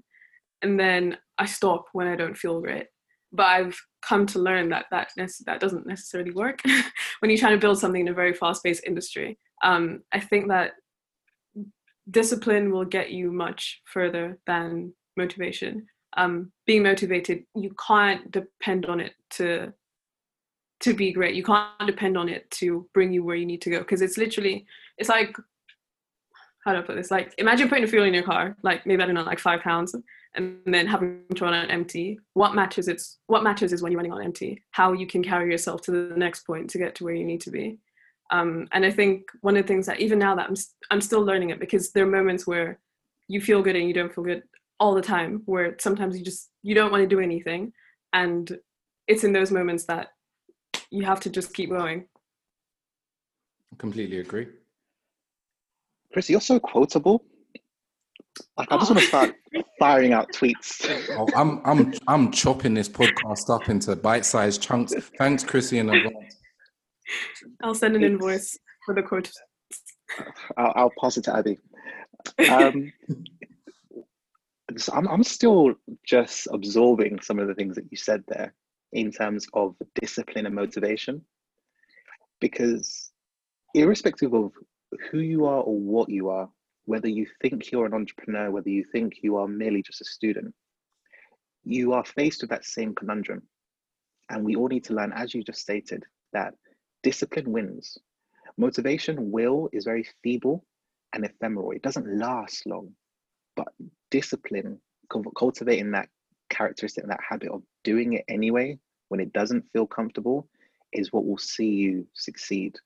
and 0.62 0.80
then 0.80 1.18
i 1.38 1.46
stop 1.46 1.86
when 1.94 2.08
i 2.08 2.16
don't 2.16 2.38
feel 2.38 2.60
great. 2.60 2.88
But 3.32 3.48
i've 3.48 3.78
come 4.02 4.26
to 4.28 4.40
learn 4.40 4.70
that 4.70 4.86
that 4.92 5.12
that 5.46 5.60
doesn't 5.60 5.86
necessarily 5.86 6.32
work 6.32 6.62
when 7.20 7.30
you're 7.30 7.38
trying 7.38 7.58
to 7.58 7.66
build 7.66 7.80
something 7.80 8.02
in 8.02 8.08
a 8.08 8.14
very 8.14 8.34
fast-paced 8.34 8.84
industry. 8.86 9.38
Um, 9.64 10.02
i 10.12 10.20
think 10.20 10.48
that 10.48 10.72
discipline 12.10 12.72
will 12.72 12.86
get 12.86 13.12
you 13.12 13.32
much 13.32 13.82
further 13.86 14.40
than 14.48 14.94
motivation 15.16 15.86
um, 16.20 16.52
being 16.66 16.84
motivated 16.84 17.46
you 17.56 17.74
can't 17.88 18.30
depend 18.30 18.86
on 18.86 19.00
it 19.00 19.14
to 19.32 19.74
to 20.82 20.94
be 20.94 21.12
great. 21.12 21.36
You 21.36 21.44
can't 21.44 21.86
depend 21.86 22.18
on 22.18 22.30
it 22.30 22.50
to 22.52 22.88
bring 22.94 23.12
you 23.12 23.24
where 23.24 23.36
you 23.36 23.46
need 23.46 23.62
to 23.64 23.70
go 23.70 23.80
because 23.80 24.02
it's 24.02 24.18
literally 24.18 24.66
it's 24.98 25.10
like 25.10 25.36
how 26.66 26.74
do 26.74 26.80
I 26.80 26.82
put 26.82 26.98
this? 26.98 27.10
Like 27.10 27.34
imagine 27.38 27.70
putting 27.70 27.88
fuel 27.88 28.06
in 28.06 28.14
your 28.14 28.24
car, 28.24 28.56
like 28.64 28.86
maybe 28.86 29.02
I 29.02 29.06
don't 29.06 29.16
know, 29.16 29.24
like 29.24 29.40
five 29.40 29.62
pounds, 29.62 29.96
and 30.36 30.60
then 30.66 30.88
having 30.88 31.24
to 31.36 31.44
run 31.44 31.54
on 31.54 31.72
empty. 31.72 32.20
What 32.34 32.54
matters 32.54 32.88
is 32.88 33.18
what 33.28 33.44
matters 33.44 33.72
is 33.72 33.82
when 33.82 33.92
you're 33.92 34.00
running 34.00 34.14
on 34.14 34.24
empty, 34.24 34.62
how 34.72 34.92
you 34.94 35.08
can 35.08 35.24
carry 35.24 35.50
yourself 35.52 35.82
to 35.84 35.92
the 35.92 36.18
next 36.18 36.46
point 36.46 36.70
to 36.72 36.78
get 36.78 36.96
to 36.96 37.06
where 37.06 37.14
you 37.14 37.26
need 37.26 37.42
to 37.42 37.52
be. 37.52 37.78
Um, 38.32 38.68
and 38.74 38.86
I 38.86 38.92
think 38.92 39.24
one 39.42 39.58
of 39.58 39.64
the 39.64 39.68
things 39.68 39.86
that 39.88 40.00
even 40.02 40.20
now 40.20 40.36
that 40.36 40.50
I'm 40.50 40.56
I'm 40.92 41.02
still 41.02 41.22
learning 41.22 41.50
it 41.50 41.60
because 41.60 41.92
there 41.92 42.04
are 42.04 42.18
moments 42.20 42.46
where 42.46 42.80
you 43.28 43.42
feel 43.42 43.62
good 43.62 43.76
and 43.76 43.88
you 43.88 43.94
don't 43.94 44.14
feel 44.14 44.24
good 44.24 44.44
all 44.80 44.94
the 44.96 45.02
time. 45.02 45.42
Where 45.46 45.76
sometimes 45.80 46.18
you 46.18 46.24
just 46.24 46.50
you 46.62 46.76
don't 46.76 46.92
want 46.92 47.02
to 47.02 47.08
do 47.08 47.20
anything, 47.20 47.74
and 48.14 48.52
it's 49.08 49.24
in 49.24 49.34
those 49.34 49.52
moments 49.52 49.86
that 49.86 50.10
you 50.92 51.04
have 51.04 51.20
to 51.22 51.30
just 51.30 51.54
keep 51.54 51.70
going. 51.70 52.06
I 53.72 53.76
completely 53.78 54.20
agree. 54.20 54.48
Chris, 56.12 56.30
you're 56.30 56.42
so 56.42 56.60
quotable. 56.60 57.24
Like 58.58 58.72
I 58.72 58.78
just 58.78 58.92
want 58.92 59.02
to 59.02 59.08
start 59.08 59.36
firing 59.80 60.14
out 60.14 60.32
tweets. 60.32 60.86
Oh, 61.12 61.28
I'm 61.36 61.62
I'm 61.66 61.94
I'm 62.08 62.32
chopping 62.32 62.74
this 62.74 62.90
podcast 62.90 63.50
up 63.54 63.70
into 63.70 63.96
bite-sized 63.96 64.62
chunks. 64.62 64.94
Thanks, 65.18 65.44
Chrissy, 65.44 65.80
in 65.80 65.90
advance. 65.90 66.36
I'll 67.64 67.76
send 67.76 67.96
an 67.96 68.04
invoice 68.04 68.58
for 68.86 68.94
the 68.94 69.04
quote. 69.04 69.32
I'll, 70.58 70.74
I'll 70.76 70.94
pass 71.00 71.18
it 71.18 71.24
to 71.26 71.36
Abby. 71.36 71.58
Um, 72.50 72.92
so 73.08 73.16
I'm 74.94 75.08
I'm 75.08 75.24
still 75.24 75.76
just 76.06 76.48
absorbing 76.52 77.20
some 77.22 77.40
of 77.40 77.48
the 77.48 77.56
things 77.56 77.76
that 77.76 77.92
you 77.92 77.98
said 77.98 78.24
there 78.28 78.54
in 78.92 79.12
terms 79.12 79.48
of 79.54 79.76
discipline 79.96 80.46
and 80.46 80.56
motivation. 80.56 81.22
Because, 82.40 83.12
irrespective 83.74 84.34
of 84.34 84.52
who 85.12 85.20
you 85.20 85.46
are 85.46 85.62
or 85.62 85.78
what 85.78 86.10
you 86.10 86.30
are, 86.30 86.50
whether 86.86 87.08
you 87.08 87.28
think 87.42 87.72
you're 87.72 87.86
an 87.86 87.94
entrepreneur, 87.94 88.50
whether 88.50 88.70
you 88.70 88.84
think 88.92 89.18
you 89.22 89.38
are 89.38 89.48
merely 89.48 89.82
just 89.82 90.02
a 90.02 90.06
student, 90.06 90.54
you 91.64 91.94
are 91.94 92.06
faced 92.06 92.42
with 92.42 92.50
that 92.50 92.66
same 92.66 92.96
conundrum. 92.96 93.42
And 94.30 94.44
we 94.44 94.56
all 94.56 94.68
need 94.68 94.86
to 94.86 94.94
learn, 94.94 95.12
as 95.14 95.34
you 95.34 95.44
just 95.44 95.62
stated, 95.62 96.04
that 96.34 96.54
discipline 97.04 97.52
wins. 97.52 97.98
Motivation, 98.58 99.32
will 99.32 99.70
is 99.74 99.86
very 99.86 100.08
feeble 100.24 100.66
and 101.14 101.26
ephemeral. 101.26 101.72
It 101.72 101.82
doesn't 101.82 102.18
last 102.18 102.66
long. 102.66 102.92
But 103.56 103.74
discipline, 104.12 104.80
cultivating 105.38 105.92
that 105.92 106.10
characteristic 106.50 107.04
and 107.04 107.12
that 107.12 107.20
habit 107.28 107.50
of 107.50 107.64
doing 107.84 108.14
it 108.14 108.26
anyway 108.28 108.78
when 109.10 109.20
it 109.20 109.34
doesn't 109.34 109.66
feel 109.74 109.86
comfortable 109.88 110.48
is 110.94 111.12
what 111.12 111.26
will 111.26 111.38
see 111.38 111.70
you 111.70 112.08
succeed. 112.14 112.78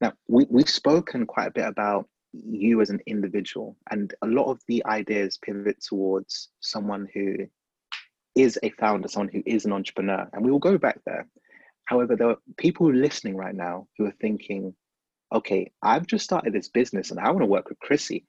Now, 0.00 0.12
we, 0.28 0.46
we've 0.50 0.68
spoken 0.68 1.26
quite 1.26 1.48
a 1.48 1.52
bit 1.52 1.66
about 1.66 2.08
you 2.32 2.80
as 2.80 2.90
an 2.90 3.00
individual, 3.06 3.76
and 3.90 4.14
a 4.22 4.26
lot 4.26 4.50
of 4.50 4.60
the 4.66 4.84
ideas 4.86 5.38
pivot 5.38 5.82
towards 5.82 6.48
someone 6.60 7.06
who 7.12 7.46
is 8.34 8.58
a 8.62 8.70
founder, 8.70 9.08
someone 9.08 9.30
who 9.32 9.42
is 9.44 9.66
an 9.66 9.72
entrepreneur, 9.72 10.28
and 10.32 10.44
we 10.44 10.50
will 10.50 10.58
go 10.58 10.78
back 10.78 10.98
there. 11.04 11.28
However, 11.84 12.16
there 12.16 12.30
are 12.30 12.38
people 12.56 12.92
listening 12.92 13.36
right 13.36 13.54
now 13.54 13.86
who 13.98 14.06
are 14.06 14.14
thinking, 14.20 14.74
okay, 15.34 15.70
I've 15.82 16.06
just 16.06 16.24
started 16.24 16.52
this 16.52 16.68
business 16.68 17.10
and 17.10 17.20
I 17.20 17.30
want 17.30 17.40
to 17.40 17.46
work 17.46 17.68
with 17.68 17.78
Chrissy. 17.80 18.24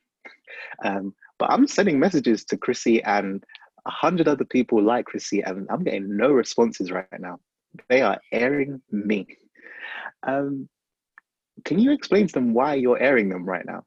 Um, 0.84 1.14
but 1.40 1.52
I'm 1.52 1.68
sending 1.68 2.00
messages 2.00 2.46
to 2.46 2.58
Chrissy 2.58 3.04
and 3.04 3.44
a 3.86 3.92
hundred 3.92 4.28
other 4.28 4.46
people 4.46 4.82
like 4.82 5.06
Chrissy, 5.06 5.42
and 5.42 5.68
I'm 5.70 5.84
getting 5.84 6.16
no 6.16 6.32
responses 6.32 6.92
right 6.92 7.08
now. 7.20 7.40
They 7.90 8.02
are 8.02 8.20
airing 8.32 8.82
me. 8.92 9.28
Um, 10.26 10.70
can 11.66 11.80
you 11.80 11.92
explain 11.92 12.28
to 12.28 12.34
them 12.34 12.54
why 12.54 12.76
you're 12.76 13.02
airing 13.02 13.30
them 13.30 13.46
right 13.46 13.66
now? 13.66 13.84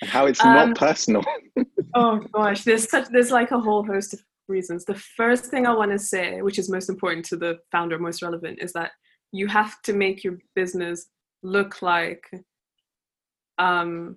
And 0.00 0.10
how 0.10 0.26
it's 0.26 0.44
um, 0.44 0.52
not 0.52 0.76
personal. 0.76 1.22
oh 1.94 2.18
gosh, 2.32 2.64
there's 2.64 2.88
such 2.88 3.08
there's 3.08 3.30
like 3.30 3.52
a 3.52 3.60
whole 3.60 3.84
host 3.84 4.14
of 4.14 4.20
reasons. 4.48 4.84
The 4.84 4.94
first 4.94 5.46
thing 5.46 5.66
I 5.66 5.74
want 5.74 5.92
to 5.92 5.98
say, 5.98 6.42
which 6.42 6.58
is 6.58 6.68
most 6.68 6.88
important 6.88 7.24
to 7.26 7.36
the 7.36 7.58
founder, 7.70 7.98
most 7.98 8.22
relevant, 8.22 8.58
is 8.60 8.72
that 8.72 8.90
you 9.32 9.46
have 9.46 9.80
to 9.82 9.92
make 9.92 10.24
your 10.24 10.38
business 10.54 11.06
look 11.42 11.82
like 11.82 12.24
um 13.58 14.16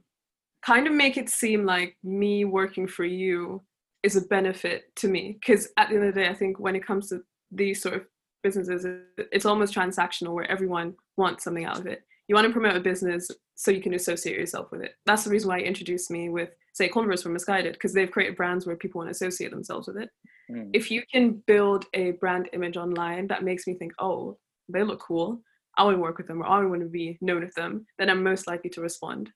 kind 0.65 0.87
of 0.87 0.93
make 0.93 1.17
it 1.17 1.29
seem 1.29 1.65
like 1.65 1.97
me 2.03 2.45
working 2.45 2.87
for 2.87 3.05
you 3.05 3.61
is 4.03 4.15
a 4.15 4.21
benefit 4.21 4.83
to 4.95 5.07
me 5.07 5.37
because 5.39 5.67
at 5.77 5.89
the 5.89 5.95
end 5.95 6.05
of 6.05 6.13
the 6.13 6.21
day 6.21 6.29
i 6.29 6.33
think 6.33 6.59
when 6.59 6.75
it 6.75 6.85
comes 6.85 7.09
to 7.09 7.21
these 7.51 7.81
sort 7.81 7.95
of 7.95 8.05
businesses 8.43 8.85
it's 9.31 9.45
almost 9.45 9.73
transactional 9.73 10.33
where 10.33 10.49
everyone 10.49 10.93
wants 11.17 11.43
something 11.43 11.65
out 11.65 11.79
of 11.79 11.87
it. 11.87 12.03
You 12.27 12.35
want 12.35 12.47
to 12.47 12.53
promote 12.53 12.75
a 12.75 12.81
business 12.81 13.29
so 13.55 13.71
you 13.71 13.81
can 13.81 13.93
associate 13.93 14.37
yourself 14.37 14.71
with 14.71 14.81
it. 14.81 14.93
That's 15.05 15.23
the 15.23 15.29
reason 15.29 15.49
why 15.49 15.59
you 15.59 15.65
introduced 15.65 16.11
me 16.11 16.29
with 16.29 16.49
say 16.73 16.87
converse 16.87 17.23
from 17.23 17.33
Missguided 17.33 17.73
because 17.73 17.93
they've 17.93 18.11
created 18.11 18.35
brands 18.35 18.65
where 18.65 18.75
people 18.75 18.99
want 18.99 19.07
to 19.07 19.11
associate 19.11 19.51
themselves 19.51 19.87
with 19.87 19.97
it. 19.97 20.09
Mm. 20.49 20.69
if 20.73 20.89
you 20.89 21.03
can 21.11 21.43
build 21.45 21.83
a 21.93 22.11
brand 22.21 22.47
image 22.53 22.77
online 22.77 23.27
that 23.27 23.43
makes 23.43 23.67
me 23.67 23.73
think 23.73 23.91
oh 23.99 24.37
they 24.69 24.83
look 24.83 25.01
cool. 25.01 25.41
I 25.77 25.83
want 25.83 25.97
to 25.97 26.01
work 26.01 26.17
with 26.17 26.27
them 26.27 26.41
or 26.41 26.47
i 26.47 26.65
want 26.65 26.81
to 26.81 26.87
be 26.87 27.17
known 27.21 27.41
with 27.43 27.53
them 27.53 27.85
then 27.99 28.09
i'm 28.09 28.23
most 28.23 28.47
likely 28.47 28.69
to 28.71 28.81
respond. 28.81 29.31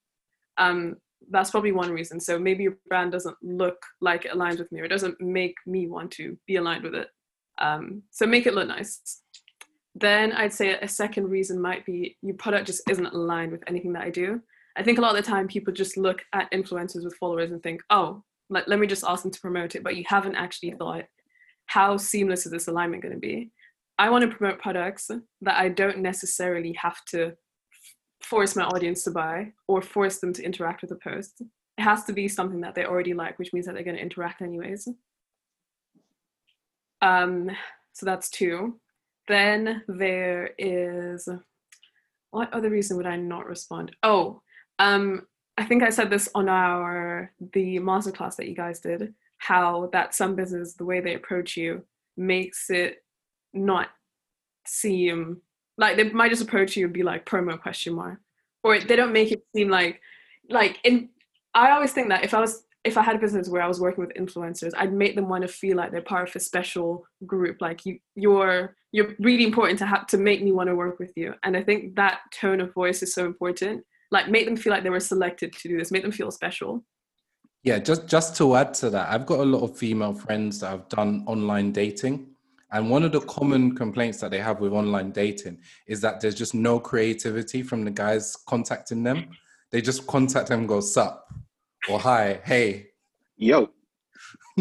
Um, 0.58 0.96
that's 1.30 1.52
probably 1.52 1.72
one 1.72 1.92
reason. 1.92 2.20
So 2.20 2.40
maybe 2.40 2.64
your 2.64 2.78
brand 2.88 3.12
doesn't 3.12 3.38
look 3.42 3.78
like 4.02 4.26
it 4.26 4.32
aligns 4.32 4.60
with 4.60 4.72
me, 4.72 4.82
or 4.82 4.86
it 4.86 4.90
doesn't 4.90 5.22
make 5.22 5.56
me 5.66 5.88
want 5.88 6.12
to 6.12 6.38
be 6.48 6.56
aligned 6.58 6.84
with 6.84 6.96
it. 6.96 7.10
Um, 7.60 8.04
so 8.12 8.26
make 8.26 8.48
it 8.48 8.54
look 8.54 8.68
nice. 8.68 9.22
then 9.96 10.32
I'd 10.32 10.54
say 10.54 10.78
a 10.80 10.88
second 10.88 11.30
reason 11.30 11.62
might 11.62 11.86
be 11.86 12.18
your 12.22 12.36
product 12.36 12.68
just 12.68 12.90
isn't 12.90 13.06
aligned 13.08 13.52
with 13.52 13.64
anything 13.68 13.94
that 13.94 14.04
I 14.04 14.10
do. 14.10 14.42
I 14.78 14.84
think 14.84 14.98
a 14.98 15.02
lot 15.02 15.16
of 15.16 15.24
the 15.24 15.30
time 15.30 15.48
people 15.48 15.74
just 15.74 15.98
look 15.98 16.22
at 16.34 16.52
influencers 16.52 17.04
with 17.04 17.16
followers 17.16 17.52
and 17.52 17.62
think, 17.62 17.82
oh, 17.90 18.24
let, 18.50 18.68
let 18.68 18.80
me 18.80 18.88
just 18.88 19.04
ask 19.04 19.24
them 19.24 19.32
to 19.32 19.42
promote 19.42 19.76
it, 19.76 19.84
but 19.84 19.98
you 19.98 20.04
haven't 20.08 20.36
actually 20.36 20.72
thought, 20.72 21.06
how 21.66 21.98
seamless 21.98 22.46
is 22.46 22.52
this 22.52 22.68
alignment 22.68 23.04
going 23.04 23.14
to 23.14 23.20
be? 23.20 23.52
I 23.98 24.10
want 24.10 24.30
to 24.30 24.36
promote 24.36 24.60
products 24.60 25.10
that 25.42 25.60
I 25.60 25.70
don't 25.70 26.00
necessarily 26.00 26.74
have 26.74 27.04
to 27.10 27.34
force 28.24 28.56
my 28.56 28.64
audience 28.64 29.04
to 29.04 29.12
buy 29.12 29.54
or 29.68 29.82
force 29.82 30.20
them 30.20 30.34
to 30.34 30.44
interact 30.44 30.82
with 30.82 30.92
a 30.92 30.96
post. 30.96 31.42
It 31.78 31.82
has 31.82 32.04
to 32.06 32.14
be 32.14 32.28
something 32.28 32.62
that 32.62 32.76
they 32.76 32.86
already 32.86 33.14
like, 33.14 33.40
which 33.40 33.54
means 33.54 33.66
that 33.66 33.76
they're 33.76 33.84
going 33.84 33.96
to 33.96 34.02
interact 34.02 34.42
anyways. 34.42 34.88
Um, 37.02 37.50
so 37.94 38.06
that's 38.06 38.30
two. 38.30 38.80
Then 39.28 39.84
there 39.88 40.52
is 40.58 41.28
what 42.32 42.54
other 42.54 42.70
reason 42.70 42.98
would 42.98 43.06
I 43.06 43.18
not 43.18 43.46
respond? 43.46 43.96
Oh, 44.04 44.42
um, 44.80 45.28
I 45.58 45.66
think 45.66 45.84
I 45.84 45.90
said 45.90 46.10
this 46.10 46.30
on 46.34 46.50
our 46.50 47.32
the 47.54 47.78
masterclass 47.78 48.36
that 48.38 48.48
you 48.48 48.56
guys 48.56 48.80
did, 48.80 49.14
how 49.38 49.90
that 49.94 50.16
some 50.16 50.36
business 50.36 50.74
the 50.74 50.86
way 50.86 51.02
they 51.02 51.16
approach 51.16 51.58
you 51.58 51.84
makes 52.18 52.70
it 52.70 53.04
not 53.54 53.90
seem 54.66 55.42
like 55.82 55.98
they 55.98 56.10
might 56.12 56.30
just 56.30 56.44
approach 56.44 56.78
you 56.78 56.86
and 56.86 56.94
be 56.94 57.04
like 57.04 57.26
promo 57.26 57.60
question 57.60 57.94
mark. 57.96 58.20
Or 58.64 58.80
they 58.80 58.96
don't 58.96 59.12
make 59.12 59.32
it 59.32 59.44
seem 59.54 59.70
like 59.70 60.00
like 60.50 60.80
in 60.84 61.10
i 61.56 61.72
always 61.72 61.92
think 61.92 62.10
that 62.10 62.24
if 62.24 62.34
i 62.34 62.40
was 62.40 62.64
if 62.84 62.98
i 62.98 63.02
had 63.02 63.16
a 63.16 63.20
business 63.20 63.50
where 63.50 63.62
i 63.62 63.68
was 63.68 63.80
working 63.80 64.06
with 64.06 64.16
influencers 64.16 64.72
i'd 64.78 64.94
make 64.94 65.16
them 65.16 65.28
want 65.28 65.42
to 65.42 65.48
feel 65.48 65.76
like 65.78 65.92
they're 65.92 66.02
part 66.02 66.30
of 66.30 66.36
a 66.36 66.40
special 66.40 67.06
group. 67.26 67.58
Like 67.60 67.86
you 67.86 68.00
you're 68.16 68.76
you're 68.92 69.16
really 69.20 69.46
important 69.46 69.80
to 69.80 69.86
have 69.86 70.06
to 70.08 70.18
make 70.18 70.44
me 70.44 70.52
want 70.52 70.68
to 70.70 70.76
work 70.76 71.00
with 71.00 71.14
you. 71.16 71.34
And 71.44 71.58
i 71.58 71.64
think 71.64 71.96
that 71.96 72.20
tone 72.32 72.62
of 72.62 72.74
voice 72.74 73.02
is 73.02 73.14
so 73.14 73.26
important. 73.26 73.84
Like 74.12 74.30
make 74.30 74.46
them 74.46 74.58
feel 74.58 74.72
like 74.72 74.84
they 74.84 74.90
were 74.90 75.00
selected 75.00 75.54
to 75.54 75.68
do 75.70 75.78
this. 75.78 75.92
Make 75.92 76.04
them 76.04 76.12
feel 76.12 76.32
special. 76.32 76.84
Yeah 77.64 77.80
just 77.80 78.08
just 78.08 78.36
to 78.38 78.56
add 78.56 78.74
to 78.76 78.90
that 78.90 79.10
i've 79.10 79.28
got 79.28 79.40
a 79.40 79.46
lot 79.46 79.62
of 79.62 79.78
female 79.78 80.14
friends 80.14 80.60
that 80.60 80.70
have 80.70 80.90
done 80.90 81.24
online 81.28 81.72
dating 81.72 82.31
and 82.72 82.90
one 82.90 83.04
of 83.04 83.12
the 83.12 83.20
common 83.22 83.76
complaints 83.76 84.20
that 84.20 84.32
they 84.32 84.40
have 84.40 84.62
with 84.62 84.72
online 84.72 85.12
dating 85.12 85.60
is 85.88 86.00
that 86.02 86.22
there's 86.22 86.36
just 86.36 86.54
no 86.54 86.80
creativity 86.80 87.64
from 87.64 87.84
the 87.84 87.92
guys 87.92 88.38
contacting 88.48 89.04
them. 89.04 89.30
They 89.72 89.82
just 89.82 90.08
contact 90.08 90.48
them 90.48 90.68
go, 90.68 90.80
sup, 90.80 91.28
or 91.90 92.00
hi, 92.00 92.40
hey. 92.44 92.88
Yo. 93.38 93.70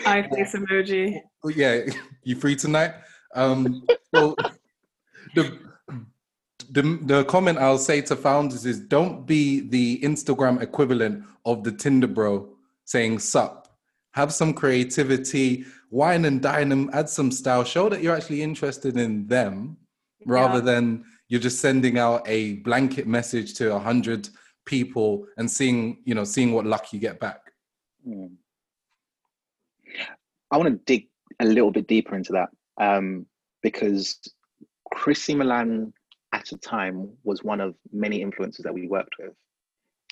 Hi, 0.00 0.28
face 0.28 0.54
emoji. 0.54 1.20
Yeah, 1.54 1.86
you 2.22 2.36
free 2.36 2.54
tonight? 2.54 2.92
Um, 3.34 3.86
so 4.14 4.34
the, 5.34 5.58
the, 6.70 6.98
the 7.02 7.24
comment 7.24 7.58
I'll 7.58 7.78
say 7.78 8.02
to 8.02 8.16
founders 8.16 8.66
is 8.66 8.78
don't 8.78 9.26
be 9.26 9.60
the 9.60 10.00
Instagram 10.02 10.60
equivalent 10.60 11.24
of 11.46 11.64
the 11.64 11.72
Tinder 11.72 12.08
bro 12.08 12.50
saying 12.84 13.20
sup. 13.20 13.65
Have 14.16 14.32
some 14.32 14.52
creativity, 14.52 15.64
wine 15.90 16.24
and 16.24 16.42
dine 16.42 16.70
them, 16.70 16.90
add 16.92 17.08
some 17.08 17.30
style, 17.30 17.64
show 17.64 17.88
that 17.88 18.02
you're 18.02 18.16
actually 18.16 18.42
interested 18.42 18.96
in 18.96 19.26
them 19.26 19.76
rather 20.24 20.58
yeah. 20.58 20.64
than 20.64 21.04
you're 21.28 21.40
just 21.40 21.60
sending 21.60 21.98
out 21.98 22.22
a 22.26 22.54
blanket 22.56 23.06
message 23.06 23.54
to 23.54 23.74
a 23.74 23.78
hundred 23.78 24.28
people 24.64 25.26
and 25.36 25.50
seeing, 25.50 26.02
you 26.04 26.14
know, 26.14 26.24
seeing 26.24 26.52
what 26.52 26.66
luck 26.66 26.92
you 26.92 26.98
get 26.98 27.20
back. 27.20 27.40
Mm. 28.06 28.32
I 30.50 30.56
want 30.56 30.68
to 30.68 30.80
dig 30.86 31.08
a 31.40 31.44
little 31.44 31.70
bit 31.70 31.86
deeper 31.86 32.14
into 32.14 32.32
that 32.32 32.48
um, 32.78 33.26
because 33.62 34.18
Chrissy 34.92 35.34
Milan 35.34 35.92
at 36.32 36.52
a 36.52 36.58
time 36.58 37.10
was 37.24 37.42
one 37.42 37.60
of 37.60 37.74
many 37.92 38.24
influencers 38.24 38.62
that 38.62 38.74
we 38.74 38.88
worked 38.88 39.16
with. 39.18 39.32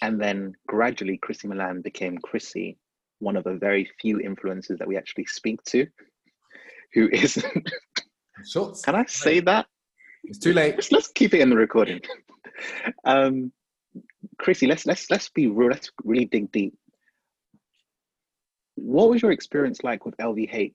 And 0.02 0.20
then 0.20 0.54
gradually 0.66 1.18
Chrissy 1.18 1.48
Milan 1.48 1.80
became 1.80 2.18
Chrissy 2.18 2.76
one 3.18 3.36
of 3.36 3.44
the 3.44 3.54
very 3.54 3.88
few 4.00 4.18
influencers 4.18 4.78
that 4.78 4.88
we 4.88 4.96
actually 4.96 5.26
speak 5.26 5.62
to 5.64 5.86
who 6.92 7.08
isn't. 7.12 7.70
Sure. 8.46 8.74
Can 8.84 8.94
I 8.94 9.04
say 9.06 9.40
that? 9.40 9.66
It's 10.24 10.38
too 10.38 10.52
late. 10.52 10.74
Let's, 10.74 10.90
let's 10.90 11.08
keep 11.08 11.34
it 11.34 11.40
in 11.40 11.50
the 11.50 11.56
recording. 11.56 12.00
um, 13.04 13.52
Chrissy, 14.38 14.66
let's 14.66 14.86
let's 14.86 15.10
let's 15.10 15.28
be 15.28 15.46
real. 15.46 15.70
Let's 15.70 15.90
really 16.02 16.24
dig 16.24 16.50
deep. 16.50 16.74
What 18.76 19.10
was 19.10 19.22
your 19.22 19.32
experience 19.32 19.84
like 19.84 20.04
with 20.04 20.16
LVH? 20.16 20.72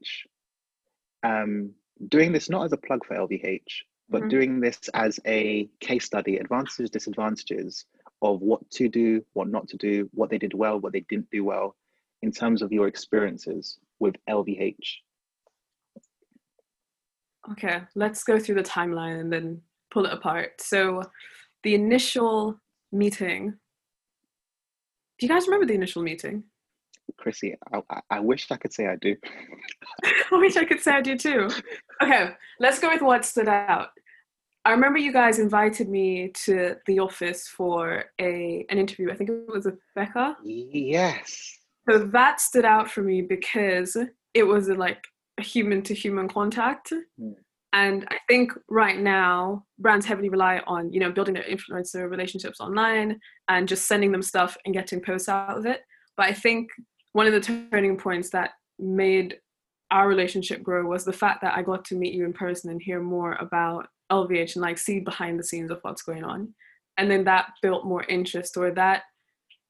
Um, 1.24 1.72
doing 2.08 2.32
this 2.32 2.50
not 2.50 2.64
as 2.64 2.72
a 2.72 2.78
plug 2.78 3.06
for 3.06 3.16
LVH, 3.16 3.62
but 4.10 4.22
mm-hmm. 4.22 4.30
doing 4.30 4.60
this 4.62 4.80
as 4.94 5.20
a 5.26 5.68
case 5.82 6.06
study, 6.06 6.38
advantages, 6.38 6.90
disadvantages 6.90 7.86
of 8.22 8.42
what 8.42 8.70
to 8.72 8.88
do, 8.88 9.26
what 9.34 9.50
not 9.50 9.68
to 9.70 9.78
do, 9.78 10.10
what 10.14 10.30
they 10.30 10.38
did 10.38 10.54
well, 10.54 10.80
what 10.80 10.94
they 10.94 11.06
didn't 11.10 11.30
do 11.32 11.44
well, 11.44 11.76
in 12.22 12.32
terms 12.32 12.62
of 12.62 12.72
your 12.72 12.88
experiences 12.88 13.80
with 14.00 14.16
LVH? 14.30 14.76
Okay, 17.52 17.82
let's 17.96 18.24
go 18.24 18.40
through 18.40 18.56
the 18.56 18.64
timeline 18.64 19.20
and 19.20 19.32
then 19.32 19.62
pull 19.92 20.06
it 20.06 20.14
apart. 20.14 20.62
So, 20.62 21.04
the 21.64 21.76
initial 21.76 22.60
meeting. 22.92 23.56
Do 25.18 25.26
you 25.26 25.30
guys 25.30 25.48
remember 25.48 25.66
the 25.66 25.74
initial 25.74 26.04
meeting? 26.04 26.44
Chrissy, 27.18 27.56
I, 27.74 28.02
I 28.10 28.20
wish 28.20 28.50
I 28.52 28.58
could 28.58 28.74
say 28.74 28.88
I 28.88 28.96
do. 28.96 29.16
I 30.32 30.38
wish 30.38 30.56
I 30.58 30.66
could 30.66 30.80
say 30.80 30.92
I 30.92 31.02
do 31.02 31.18
too. 31.18 31.50
Okay, 32.02 32.30
let's 32.60 32.80
go 32.80 32.90
with 32.90 33.02
what 33.02 33.26
stood 33.26 33.48
out. 33.48 33.90
I 34.66 34.72
remember 34.72 35.00
you 35.00 35.12
guys 35.12 35.40
invited 35.40 35.90
me 35.90 36.32
to 36.46 36.76
the 36.86 37.00
office 37.00 37.48
for 37.48 38.06
a 38.20 38.66
an 38.70 38.78
interview. 38.78 39.10
I 39.12 39.16
think 39.16 39.30
it 39.30 39.50
was 39.52 39.66
with 39.66 39.80
Becca. 39.96 40.38
Yes. 40.44 41.59
So 41.90 41.98
that 41.98 42.40
stood 42.40 42.66
out 42.66 42.92
for 42.92 43.02
me 43.02 43.22
because 43.22 43.98
it 44.34 44.44
was 44.44 44.70
a, 44.70 44.76
like 44.76 45.04
a 45.40 45.44
human 45.44 45.82
to 45.84 45.94
human 45.96 46.28
contact. 46.28 46.94
Mm. 47.20 47.34
And 47.74 48.06
I 48.10 48.18
think 48.28 48.52
right 48.70 49.00
now 49.00 49.66
brands 49.80 50.06
heavily 50.06 50.30
rely 50.30 50.62
on, 50.68 50.92
you 50.92 51.00
know, 51.00 51.12
building 51.12 51.36
their 51.36 51.44
influencer 51.44 52.10
relationships 52.10 52.60
online 52.60 53.20
and 53.48 53.68
just 53.68 53.88
sending 53.88 54.12
them 54.12 54.22
stuff 54.22 54.58
and 54.66 54.74
getting 54.74 55.02
posts 55.02 55.30
out 55.30 55.58
of 55.58 55.66
it. 55.66 55.82
But 56.18 56.28
I 56.28 56.34
think 56.34 56.70
one 57.14 57.28
of 57.28 57.34
the 57.34 57.40
turning 57.40 57.98
points 57.98 58.30
that 58.32 58.52
made 58.78 59.38
our 59.92 60.08
relationship 60.08 60.62
grow 60.62 60.86
was 60.86 61.06
the 61.06 61.14
fact 61.14 61.42
that 61.42 61.58
I 61.58 61.64
got 61.64 61.86
to 61.86 61.96
meet 61.96 62.14
you 62.14 62.26
in 62.26 62.34
person 62.34 62.70
and 62.70 62.82
hear 62.82 63.02
more 63.02 63.34
about 63.40 63.88
LVH 64.12 64.56
and 64.56 64.62
like 64.62 64.78
see 64.78 65.00
behind 65.00 65.40
the 65.40 65.44
scenes 65.44 65.72
of 65.72 65.80
what's 65.82 66.04
going 66.04 66.24
on. 66.24 66.54
And 66.98 67.10
then 67.10 67.24
that 67.24 67.52
built 67.62 67.86
more 67.86 68.04
interest 68.04 68.58
or 68.58 68.72
that 68.72 69.04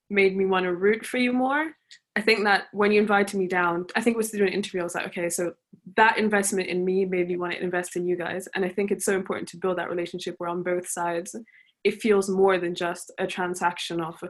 made 0.09 0.35
me 0.35 0.45
want 0.45 0.63
to 0.63 0.73
root 0.73 1.05
for 1.05 1.17
you 1.17 1.33
more. 1.33 1.71
I 2.15 2.21
think 2.21 2.43
that 2.43 2.65
when 2.71 2.91
you 2.91 2.99
invited 2.99 3.37
me 3.37 3.47
down, 3.47 3.85
I 3.95 4.01
think 4.01 4.15
it 4.15 4.17
was 4.17 4.31
to 4.31 4.37
do 4.37 4.43
an 4.43 4.53
interview, 4.53 4.81
I 4.81 4.83
was 4.83 4.95
like, 4.95 5.07
okay, 5.07 5.29
so 5.29 5.53
that 5.95 6.17
investment 6.17 6.67
in 6.67 6.83
me 6.83 7.05
made 7.05 7.27
me 7.27 7.37
want 7.37 7.53
to 7.53 7.63
invest 7.63 7.95
in 7.95 8.07
you 8.07 8.17
guys. 8.17 8.47
And 8.55 8.65
I 8.65 8.69
think 8.69 8.91
it's 8.91 9.05
so 9.05 9.15
important 9.15 9.47
to 9.49 9.57
build 9.57 9.77
that 9.77 9.89
relationship 9.89 10.35
where 10.37 10.49
on 10.49 10.63
both 10.63 10.87
sides, 10.87 11.35
it 11.83 12.01
feels 12.01 12.29
more 12.29 12.57
than 12.57 12.75
just 12.75 13.11
a 13.19 13.27
transaction 13.27 14.01
of 14.01 14.21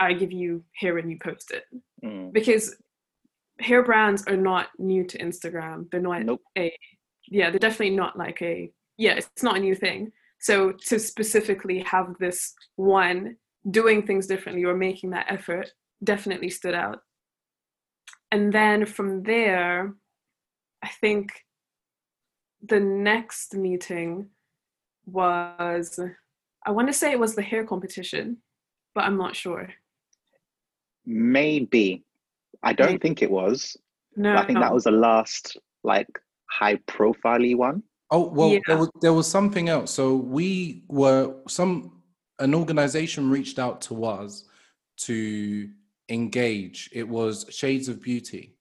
I 0.00 0.12
give 0.12 0.32
you 0.32 0.64
hair 0.74 0.98
and 0.98 1.10
you 1.10 1.18
post 1.22 1.50
it. 1.50 1.64
Mm. 2.04 2.32
Because 2.32 2.76
hair 3.60 3.82
brands 3.82 4.24
are 4.26 4.36
not 4.36 4.68
new 4.78 5.04
to 5.04 5.18
Instagram. 5.18 5.90
They're 5.90 6.00
not 6.00 6.22
nope. 6.22 6.42
a 6.56 6.72
yeah, 7.30 7.50
they're 7.50 7.58
definitely 7.58 7.96
not 7.96 8.16
like 8.16 8.40
a 8.42 8.70
yeah, 8.96 9.14
it's 9.14 9.42
not 9.42 9.56
a 9.56 9.60
new 9.60 9.74
thing. 9.74 10.12
So 10.40 10.72
to 10.86 10.98
specifically 10.98 11.80
have 11.80 12.14
this 12.18 12.54
one 12.76 13.36
doing 13.70 14.06
things 14.06 14.26
differently 14.26 14.64
or 14.64 14.74
making 14.74 15.10
that 15.10 15.26
effort 15.28 15.70
definitely 16.02 16.50
stood 16.50 16.74
out. 16.74 17.00
And 18.30 18.52
then 18.52 18.86
from 18.86 19.22
there, 19.22 19.94
I 20.82 20.88
think 20.88 21.32
the 22.62 22.80
next 22.80 23.54
meeting 23.54 24.28
was, 25.06 25.98
I 26.66 26.70
want 26.70 26.88
to 26.88 26.92
say 26.92 27.12
it 27.12 27.20
was 27.20 27.34
the 27.34 27.42
hair 27.42 27.64
competition, 27.64 28.38
but 28.94 29.04
I'm 29.04 29.16
not 29.16 29.34
sure. 29.34 29.70
Maybe. 31.06 32.04
I 32.62 32.72
don't 32.72 32.88
Maybe. 32.88 32.98
think 32.98 33.22
it 33.22 33.30
was. 33.30 33.76
No. 34.16 34.36
I 34.36 34.44
think 34.44 34.58
no. 34.58 34.60
that 34.60 34.74
was 34.74 34.84
the 34.84 34.90
last 34.90 35.56
like 35.84 36.08
high 36.50 36.76
profile 36.86 37.56
one. 37.56 37.82
Oh 38.10 38.28
well, 38.28 38.50
yeah. 38.50 38.60
there 38.66 38.78
was 38.78 38.90
there 39.00 39.12
was 39.12 39.30
something 39.30 39.68
else. 39.68 39.92
So 39.92 40.16
we 40.16 40.82
were 40.88 41.34
some 41.46 42.02
an 42.38 42.54
organization 42.54 43.30
reached 43.30 43.58
out 43.58 43.80
to 43.82 44.04
us 44.04 44.44
to 44.98 45.68
engage. 46.08 46.88
It 46.92 47.08
was 47.08 47.46
Shades 47.50 47.88
of 47.88 48.02
Beauty, 48.02 48.56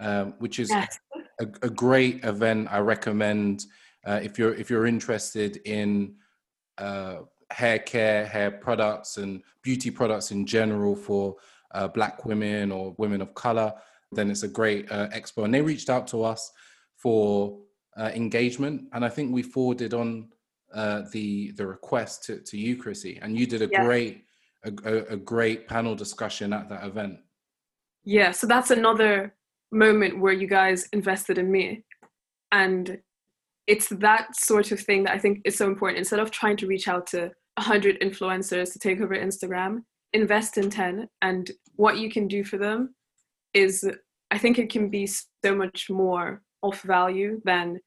um, 0.00 0.34
which 0.38 0.58
is 0.58 0.70
yes. 0.70 0.98
a, 1.40 1.46
a, 1.62 1.70
great 1.70 2.24
event. 2.24 2.68
I 2.70 2.78
recommend 2.78 3.66
uh, 4.06 4.20
if 4.22 4.38
you're 4.38 4.54
if 4.54 4.70
you're 4.70 4.86
interested 4.86 5.58
in 5.64 6.14
uh, 6.78 7.20
hair 7.50 7.78
care, 7.78 8.26
hair 8.26 8.50
products, 8.50 9.16
and 9.16 9.42
beauty 9.62 9.90
products 9.90 10.30
in 10.30 10.46
general 10.46 10.96
for 10.96 11.36
uh, 11.72 11.88
Black 11.88 12.24
women 12.24 12.70
or 12.72 12.94
women 12.98 13.20
of 13.20 13.34
color. 13.34 13.72
Then 14.12 14.30
it's 14.30 14.44
a 14.44 14.48
great 14.48 14.90
uh, 14.92 15.08
expo, 15.08 15.44
and 15.44 15.52
they 15.52 15.62
reached 15.62 15.90
out 15.90 16.06
to 16.08 16.22
us 16.22 16.52
for 16.96 17.58
uh, 17.96 18.10
engagement, 18.14 18.82
and 18.92 19.04
I 19.04 19.08
think 19.08 19.32
we 19.32 19.42
forwarded 19.42 19.92
on 19.94 20.28
uh, 20.72 21.02
the 21.12 21.52
the 21.52 21.66
request 21.66 22.24
to, 22.24 22.38
to 22.40 22.58
you, 22.58 22.76
Chrissy, 22.76 23.18
and 23.22 23.38
you 23.38 23.46
did 23.46 23.62
a 23.62 23.68
Yeah. 23.70 23.84
great 23.84 24.23
a, 24.64 25.12
a, 25.12 25.16
great 25.16 25.68
panel 25.68 25.94
discussion 25.94 26.52
at 26.52 26.68
that 26.68 26.84
event. 26.84 27.18
Yeah, 28.04 28.30
so 28.32 28.46
that's 28.46 28.70
another 28.70 29.34
moment 29.72 30.20
where 30.20 30.32
you 30.32 30.46
guys 30.46 30.88
invested 30.92 31.38
in 31.38 31.50
me. 31.50 31.84
And 32.52 32.98
it's 33.66 33.88
that 33.88 34.36
sort 34.36 34.72
of 34.72 34.80
thing 34.80 35.04
that 35.04 35.14
I 35.14 35.18
think 35.18 35.40
is 35.44 35.56
so 35.56 35.66
important. 35.66 35.98
Instead 35.98 36.20
of 36.20 36.30
trying 36.30 36.56
to 36.58 36.66
reach 36.66 36.88
out 36.88 37.06
to 37.08 37.30
100 37.56 38.00
influencers 38.00 38.72
to 38.72 38.78
take 38.78 39.00
over 39.00 39.14
Instagram, 39.14 39.82
invest 40.12 40.58
in 40.58 40.70
10. 40.70 41.08
And 41.22 41.50
what 41.76 41.98
you 41.98 42.10
can 42.10 42.28
do 42.28 42.44
for 42.44 42.58
them 42.58 42.94
is, 43.52 43.88
I 44.30 44.38
think 44.38 44.58
it 44.58 44.70
can 44.70 44.90
be 44.90 45.06
so 45.06 45.54
much 45.54 45.88
more 45.90 46.42
of 46.62 46.80
value 46.82 47.40
than 47.44 47.78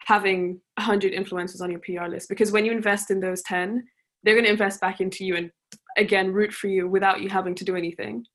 having 0.00 0.60
100 0.76 1.12
influencers 1.12 1.60
on 1.60 1.70
your 1.70 1.80
PR 1.80 2.08
list. 2.08 2.28
Because 2.28 2.52
when 2.52 2.64
you 2.64 2.72
invest 2.72 3.10
in 3.10 3.20
those 3.20 3.42
10, 3.42 3.84
they're 4.22 4.34
going 4.34 4.44
to 4.44 4.50
invest 4.50 4.80
back 4.80 5.00
into 5.00 5.24
you 5.24 5.36
and 5.36 5.50
again 5.96 6.32
root 6.32 6.52
for 6.52 6.68
you 6.68 6.88
without 6.88 7.20
you 7.20 7.28
having 7.28 7.54
to 7.56 7.64
do 7.64 7.76
anything. 7.76 8.26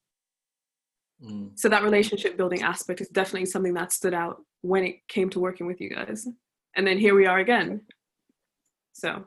Mm. 1.22 1.52
so 1.60 1.67
that 1.67 1.84
relationship 1.84 2.38
building 2.38 2.62
aspect 2.62 3.02
is 3.02 3.10
definitely 3.10 3.45
something 3.45 3.74
that 3.74 3.91
stood 3.91 4.13
out 4.13 4.41
when 4.62 4.86
it 4.86 5.06
came 5.10 5.30
to 5.32 5.41
working 5.41 5.67
with 5.67 5.82
you 5.82 5.89
guys. 5.89 6.26
And 6.78 6.88
then 6.88 6.98
here 6.98 7.13
we 7.13 7.26
are 7.26 7.39
again. 7.39 7.82
So 8.93 9.26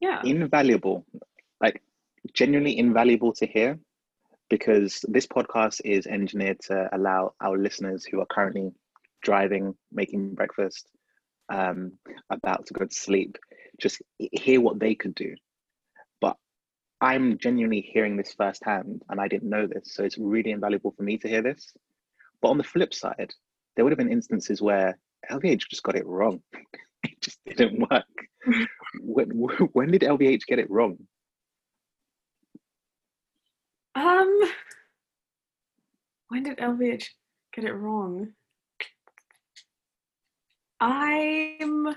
yeah. 0.00 0.20
Invaluable 0.24 1.06
like 1.60 1.82
genuinely 2.34 2.78
invaluable 2.78 3.32
to 3.34 3.46
hear 3.46 3.78
because 4.50 5.04
this 5.08 5.26
podcast 5.26 5.80
is 5.84 6.06
engineered 6.06 6.58
to 6.60 6.88
allow 6.92 7.32
our 7.40 7.58
listeners 7.58 8.04
who 8.04 8.20
are 8.20 8.26
currently 8.26 8.70
driving 9.22 9.74
making 9.92 10.34
breakfast 10.34 10.88
um, 11.50 11.92
about 12.30 12.66
to 12.66 12.74
go 12.74 12.84
to 12.84 12.94
sleep 12.94 13.36
just 13.80 14.00
hear 14.18 14.60
what 14.60 14.78
they 14.78 14.94
could 14.94 15.14
do 15.14 15.34
i'm 17.00 17.38
genuinely 17.38 17.80
hearing 17.80 18.16
this 18.16 18.34
firsthand 18.34 19.02
and 19.08 19.20
i 19.20 19.28
didn't 19.28 19.48
know 19.48 19.66
this 19.66 19.94
so 19.94 20.04
it's 20.04 20.18
really 20.18 20.50
invaluable 20.50 20.92
for 20.96 21.02
me 21.02 21.16
to 21.18 21.28
hear 21.28 21.42
this. 21.42 21.72
But 22.40 22.48
on 22.50 22.58
the 22.58 22.64
flip 22.64 22.94
side 22.94 23.32
there 23.74 23.84
would 23.84 23.92
have 23.92 23.98
been 23.98 24.12
instances 24.12 24.60
where 24.60 24.98
lvh 25.30 25.62
just 25.68 25.82
got 25.82 25.96
it 25.96 26.06
wrong. 26.06 26.40
It 27.04 27.20
just 27.20 27.38
didn't 27.46 27.78
work. 27.78 28.04
When, 29.00 29.28
when 29.72 29.90
did 29.92 30.02
lvh 30.02 30.40
get 30.46 30.58
it 30.58 30.70
wrong? 30.70 30.96
Um 33.94 34.40
when 36.28 36.42
did 36.42 36.58
lvh 36.58 37.04
get 37.52 37.64
it 37.64 37.72
wrong? 37.72 38.32
I'm 40.80 41.96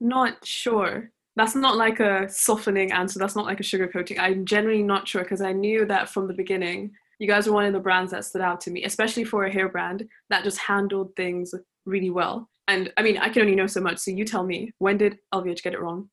not 0.00 0.44
sure 0.44 1.10
that's 1.36 1.54
not 1.54 1.76
like 1.76 2.00
a 2.00 2.28
softening 2.28 2.92
answer 2.92 3.18
that's 3.18 3.36
not 3.36 3.46
like 3.46 3.60
a 3.60 3.62
sugarcoating 3.62 4.18
i'm 4.18 4.44
generally 4.44 4.82
not 4.82 5.06
sure 5.08 5.22
because 5.22 5.40
i 5.40 5.52
knew 5.52 5.84
that 5.84 6.08
from 6.08 6.28
the 6.28 6.34
beginning 6.34 6.90
you 7.18 7.28
guys 7.28 7.46
were 7.46 7.52
one 7.52 7.64
of 7.64 7.72
the 7.72 7.80
brands 7.80 8.10
that 8.10 8.24
stood 8.24 8.42
out 8.42 8.60
to 8.60 8.70
me 8.70 8.84
especially 8.84 9.24
for 9.24 9.44
a 9.44 9.52
hair 9.52 9.68
brand 9.68 10.06
that 10.30 10.44
just 10.44 10.58
handled 10.58 11.14
things 11.16 11.54
really 11.86 12.10
well 12.10 12.48
and 12.68 12.92
i 12.96 13.02
mean 13.02 13.18
i 13.18 13.28
can 13.28 13.42
only 13.42 13.54
know 13.54 13.66
so 13.66 13.80
much 13.80 13.98
so 13.98 14.10
you 14.10 14.24
tell 14.24 14.44
me 14.44 14.72
when 14.78 14.98
did 14.98 15.18
lvh 15.34 15.62
get 15.62 15.74
it 15.74 15.80
wrong 15.80 16.08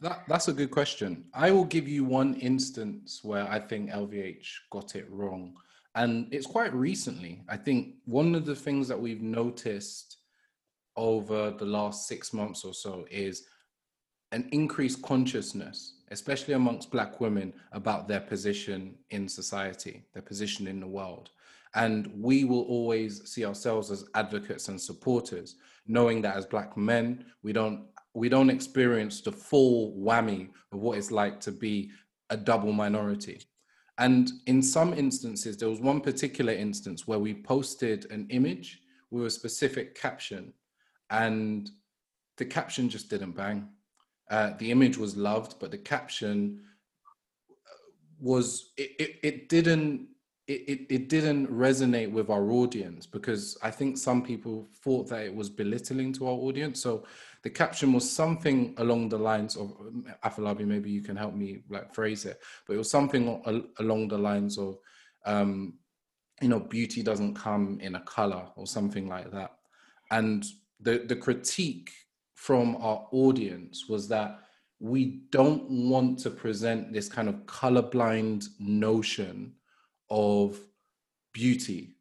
That, 0.00 0.24
that's 0.28 0.48
a 0.48 0.52
good 0.52 0.70
question. 0.70 1.24
I 1.34 1.50
will 1.50 1.64
give 1.64 1.88
you 1.88 2.04
one 2.04 2.34
instance 2.34 3.20
where 3.22 3.48
I 3.48 3.58
think 3.58 3.90
LVH 3.90 4.46
got 4.70 4.94
it 4.94 5.10
wrong. 5.10 5.54
And 5.94 6.28
it's 6.30 6.46
quite 6.46 6.72
recently. 6.74 7.42
I 7.48 7.56
think 7.56 7.94
one 8.04 8.34
of 8.34 8.44
the 8.44 8.54
things 8.54 8.86
that 8.88 9.00
we've 9.00 9.22
noticed 9.22 10.18
over 10.96 11.50
the 11.50 11.64
last 11.64 12.06
six 12.06 12.32
months 12.32 12.64
or 12.64 12.74
so 12.74 13.06
is 13.10 13.46
an 14.32 14.48
increased 14.50 15.02
consciousness, 15.02 15.94
especially 16.10 16.54
amongst 16.54 16.90
Black 16.90 17.20
women, 17.20 17.52
about 17.72 18.08
their 18.08 18.20
position 18.20 18.94
in 19.10 19.28
society, 19.28 20.02
their 20.14 20.22
position 20.22 20.66
in 20.66 20.80
the 20.80 20.86
world. 20.86 21.30
And 21.74 22.10
we 22.18 22.44
will 22.44 22.62
always 22.62 23.30
see 23.30 23.44
ourselves 23.46 23.90
as 23.90 24.04
advocates 24.14 24.68
and 24.68 24.80
supporters, 24.80 25.56
knowing 25.86 26.20
that 26.22 26.36
as 26.36 26.46
Black 26.46 26.76
men, 26.76 27.26
we 27.42 27.52
don't 27.52 27.86
we 28.14 28.28
don't 28.28 28.50
experience 28.50 29.22
the 29.22 29.32
full 29.32 29.94
whammy 29.96 30.50
of 30.70 30.80
what 30.80 30.98
it's 30.98 31.10
like 31.10 31.40
to 31.40 31.50
be 31.50 31.90
a 32.28 32.36
double 32.36 32.72
minority. 32.72 33.40
And 33.96 34.30
in 34.46 34.62
some 34.62 34.92
instances, 34.92 35.56
there 35.56 35.70
was 35.70 35.80
one 35.80 36.00
particular 36.00 36.52
instance 36.52 37.06
where 37.06 37.18
we 37.18 37.32
posted 37.32 38.10
an 38.10 38.26
image 38.28 38.80
with 39.10 39.26
a 39.26 39.30
specific 39.30 39.94
caption, 39.94 40.52
and 41.10 41.70
the 42.36 42.44
caption 42.44 42.88
just 42.88 43.08
didn't 43.08 43.32
bang. 43.32 43.68
Uh, 44.30 44.52
the 44.58 44.70
image 44.70 44.96
was 44.96 45.16
loved, 45.16 45.56
but 45.58 45.70
the 45.70 45.78
caption 45.78 46.60
was 48.18 48.72
it, 48.76 48.92
it, 48.98 49.18
it 49.22 49.48
didn't 49.48 50.08
it, 50.48 50.64
it, 50.68 50.86
it 50.90 51.08
didn't 51.08 51.48
resonate 51.48 52.10
with 52.10 52.28
our 52.28 52.50
audience 52.50 53.06
because 53.06 53.56
I 53.62 53.70
think 53.70 53.96
some 53.96 54.22
people 54.22 54.68
thought 54.82 55.08
that 55.08 55.24
it 55.24 55.34
was 55.34 55.48
belittling 55.48 56.12
to 56.14 56.26
our 56.26 56.34
audience. 56.34 56.82
So 56.82 57.04
the 57.42 57.50
caption 57.50 57.92
was 57.92 58.10
something 58.10 58.74
along 58.78 59.08
the 59.08 59.18
lines 59.18 59.56
of 59.56 59.76
Afolabi, 60.24 60.66
maybe 60.66 60.90
you 60.90 61.00
can 61.00 61.16
help 61.16 61.34
me 61.34 61.62
like 61.70 61.94
phrase 61.94 62.24
it, 62.24 62.40
but 62.66 62.74
it 62.74 62.78
was 62.78 62.90
something 62.90 63.40
al- 63.46 63.66
along 63.78 64.08
the 64.08 64.18
lines 64.18 64.58
of, 64.58 64.78
um, 65.24 65.74
you 66.40 66.48
know, 66.48 66.60
beauty 66.60 67.02
doesn't 67.04 67.34
come 67.34 67.78
in 67.80 67.94
a 67.94 68.00
color 68.00 68.44
or 68.56 68.66
something 68.66 69.08
like 69.08 69.30
that. 69.30 69.52
And 70.10 70.44
the, 70.80 71.04
the 71.06 71.16
critique 71.16 71.92
from 72.42 72.76
our 72.80 73.06
audience 73.12 73.88
was 73.88 74.08
that 74.08 74.40
we 74.80 75.22
don't 75.30 75.62
want 75.70 76.18
to 76.18 76.28
present 76.28 76.92
this 76.92 77.08
kind 77.08 77.28
of 77.28 77.36
colorblind 77.46 78.46
notion 78.58 79.52
of 80.10 80.58
beauty. 81.32 81.94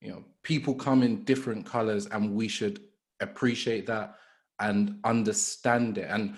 You 0.00 0.10
know, 0.10 0.24
people 0.44 0.76
come 0.76 1.02
in 1.02 1.24
different 1.24 1.66
colors 1.66 2.06
and 2.06 2.36
we 2.36 2.46
should 2.46 2.78
appreciate 3.18 3.84
that 3.88 4.14
and 4.60 5.00
understand 5.02 5.98
it. 5.98 6.08
And 6.08 6.36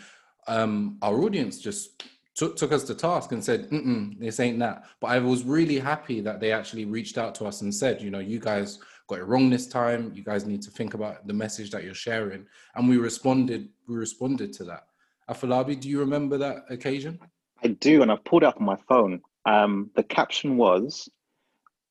um, 0.48 0.96
our 1.02 1.20
audience 1.20 1.58
just 1.58 2.04
took, 2.34 2.56
took 2.56 2.72
us 2.72 2.84
to 2.84 2.94
task 2.94 3.32
and 3.32 3.44
said, 3.44 3.68
Mm-mm, 3.68 4.18
this 4.18 4.40
ain't 4.40 4.60
that. 4.60 4.84
But 4.98 5.08
I 5.08 5.18
was 5.18 5.44
really 5.44 5.78
happy 5.78 6.22
that 6.22 6.40
they 6.40 6.52
actually 6.52 6.86
reached 6.86 7.18
out 7.18 7.34
to 7.34 7.44
us 7.44 7.60
and 7.60 7.74
said, 7.74 8.00
you 8.00 8.10
know, 8.10 8.18
you 8.18 8.38
guys 8.38 8.78
got 9.08 9.18
it 9.18 9.24
wrong 9.24 9.50
this 9.50 9.66
time. 9.66 10.12
You 10.14 10.22
guys 10.22 10.46
need 10.46 10.62
to 10.62 10.70
think 10.70 10.94
about 10.94 11.26
the 11.26 11.32
message 11.32 11.70
that 11.70 11.84
you're 11.84 11.94
sharing. 11.94 12.46
And 12.74 12.88
we 12.88 12.96
responded, 12.96 13.68
we 13.88 13.96
responded 13.96 14.52
to 14.54 14.64
that. 14.64 14.84
Afolabi, 15.30 15.78
do 15.80 15.88
you 15.88 16.00
remember 16.00 16.38
that 16.38 16.64
occasion? 16.70 17.18
I 17.62 17.68
do, 17.68 18.02
and 18.02 18.10
I've 18.10 18.24
pulled 18.24 18.42
it 18.42 18.46
up 18.46 18.56
on 18.58 18.66
my 18.66 18.76
phone. 18.88 19.20
Um, 19.44 19.90
the 19.94 20.02
caption 20.02 20.56
was 20.56 21.08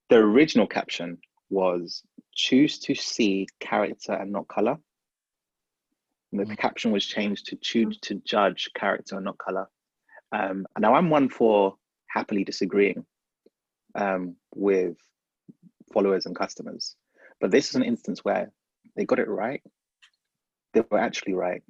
the 0.10 0.17
original 0.17 0.67
caption 0.67 1.17
was 1.50 2.04
choose 2.36 2.80
to 2.80 2.95
see 2.95 3.47
character 3.60 4.13
and 4.13 4.32
not 4.32 4.47
color. 4.47 4.78
And 6.32 6.39
the 6.39 6.45
Mhm. 6.45 6.58
caption 6.58 6.91
was 6.91 7.06
changed 7.06 7.47
to 7.47 7.58
choose 7.58 7.97
to 8.02 8.15
judge 8.15 8.69
character 8.74 9.15
and 9.17 9.26
not 9.26 9.38
color. 9.38 9.69
Um, 10.32 10.65
and 10.76 10.82
now 10.82 10.93
I'm 10.95 11.10
one 11.10 11.28
for 11.30 11.78
happily 12.08 12.43
disagreeing 12.43 13.06
um, 13.95 14.38
with 14.56 14.97
followers 15.93 16.26
and 16.26 16.36
customers, 16.36 16.95
but 17.42 17.52
this 17.52 17.70
is 17.70 17.76
an 17.76 17.84
instance 17.84 18.24
where 18.24 18.52
they 18.96 19.06
got 19.06 19.20
it 19.20 19.28
right. 19.28 19.62
They 20.74 20.84
were 20.90 21.00
actually 21.00 21.34
right 21.34 21.64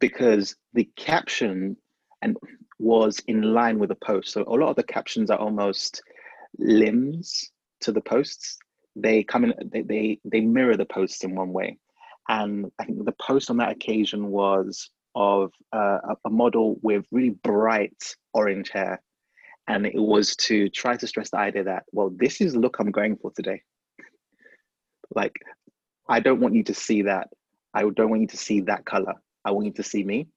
because 0.00 0.56
the 0.72 0.88
caption 0.96 1.76
and 2.22 2.36
was 2.78 3.20
in 3.28 3.42
line 3.42 3.78
with 3.78 3.90
the 3.90 3.94
post. 3.96 4.32
So 4.32 4.42
a 4.42 4.56
lot 4.56 4.70
of 4.70 4.76
the 4.76 4.82
captions 4.82 5.30
are 5.30 5.38
almost 5.38 6.02
limbs 6.58 7.50
to 7.82 7.92
the 7.92 8.00
posts. 8.00 8.58
They 8.96 9.22
come 9.22 9.44
in, 9.44 9.54
they 9.72 9.82
they, 9.82 10.20
they 10.24 10.40
mirror 10.40 10.76
the 10.76 10.86
posts 10.86 11.22
in 11.24 11.34
one 11.34 11.52
way. 11.52 11.78
And 12.28 12.72
I 12.78 12.84
think 12.84 13.04
the 13.04 13.14
post 13.20 13.50
on 13.50 13.58
that 13.58 13.72
occasion 13.72 14.28
was 14.28 14.90
of 15.14 15.52
uh, 15.72 15.98
a- 16.10 16.16
a 16.24 16.30
model 16.30 16.78
with 16.82 17.04
really 17.12 17.30
bright 17.30 18.16
orange 18.32 18.70
hair. 18.70 19.00
And 19.68 19.86
it 19.86 19.94
was 19.94 20.36
to 20.36 20.68
try 20.68 20.96
to 20.96 21.06
stress 21.06 21.30
the 21.30 21.38
idea 21.38 21.64
that, 21.64 21.84
well, 21.92 22.10
this 22.14 22.40
is 22.40 22.54
the 22.54 22.60
look 22.60 22.78
I'm 22.78 22.90
going 22.90 23.16
for 23.16 23.30
today. 23.32 23.62
Like, 25.14 25.34
I 26.08 26.20
don't 26.20 26.40
want 26.40 26.54
you 26.54 26.64
to 26.64 26.74
see 26.74 27.02
that. 27.02 27.28
I 27.72 27.82
don't 27.82 28.10
want 28.10 28.22
you 28.22 28.28
to 28.28 28.36
see 28.36 28.60
that 28.62 28.84
color. 28.84 29.14
I 29.44 29.50
want 29.50 29.66
you 29.66 29.72
to 29.72 29.82
see 29.82 30.04
me. 30.04 30.28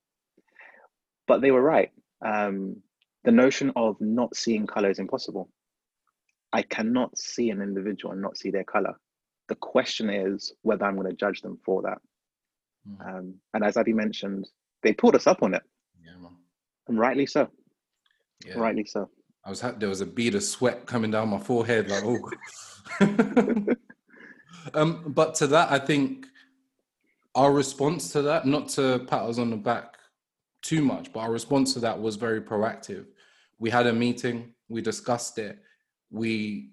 But 1.26 1.40
they 1.40 1.50
were 1.50 1.62
right. 1.62 1.90
Um, 2.24 2.82
the 3.24 3.32
notion 3.32 3.72
of 3.76 3.96
not 4.00 4.36
seeing 4.36 4.66
color 4.66 4.90
is 4.90 4.98
impossible. 4.98 5.50
I 6.52 6.62
cannot 6.62 7.16
see 7.18 7.50
an 7.50 7.60
individual 7.60 8.12
and 8.12 8.22
not 8.22 8.38
see 8.38 8.50
their 8.50 8.64
color. 8.64 8.94
The 9.48 9.54
question 9.56 10.10
is 10.10 10.52
whether 10.62 10.84
I'm 10.84 10.96
going 10.96 11.08
to 11.08 11.16
judge 11.16 11.42
them 11.42 11.58
for 11.64 11.82
that. 11.82 11.98
Mm. 12.88 13.08
Um, 13.08 13.34
and 13.54 13.64
as 13.64 13.76
Abby 13.76 13.92
mentioned, 13.92 14.48
they 14.82 14.92
pulled 14.92 15.14
us 15.14 15.26
up 15.26 15.42
on 15.42 15.54
it, 15.54 15.62
Yeah, 16.02 16.28
and 16.86 16.98
rightly 16.98 17.26
so. 17.26 17.48
Yeah. 18.46 18.58
Rightly 18.58 18.84
so. 18.84 19.10
I 19.44 19.50
was 19.50 19.60
there 19.60 19.88
was 19.88 20.00
a 20.00 20.06
bead 20.06 20.34
of 20.34 20.42
sweat 20.42 20.86
coming 20.86 21.10
down 21.10 21.28
my 21.30 21.38
forehead, 21.38 21.88
like 21.88 22.04
oh. 22.04 22.30
um, 24.74 25.04
but 25.06 25.34
to 25.36 25.46
that, 25.48 25.70
I 25.70 25.78
think 25.78 26.26
our 27.34 27.52
response 27.52 28.12
to 28.12 28.22
that, 28.22 28.46
not 28.46 28.68
to 28.70 29.00
pat 29.08 29.22
us 29.22 29.38
on 29.38 29.50
the 29.50 29.56
back 29.56 29.98
too 30.62 30.82
much, 30.82 31.12
but 31.12 31.20
our 31.20 31.30
response 31.30 31.74
to 31.74 31.80
that 31.80 32.00
was 32.00 32.16
very 32.16 32.40
proactive. 32.40 33.06
We 33.58 33.70
had 33.70 33.86
a 33.86 33.92
meeting, 33.92 34.54
we 34.68 34.82
discussed 34.82 35.38
it, 35.38 35.58
we 36.10 36.70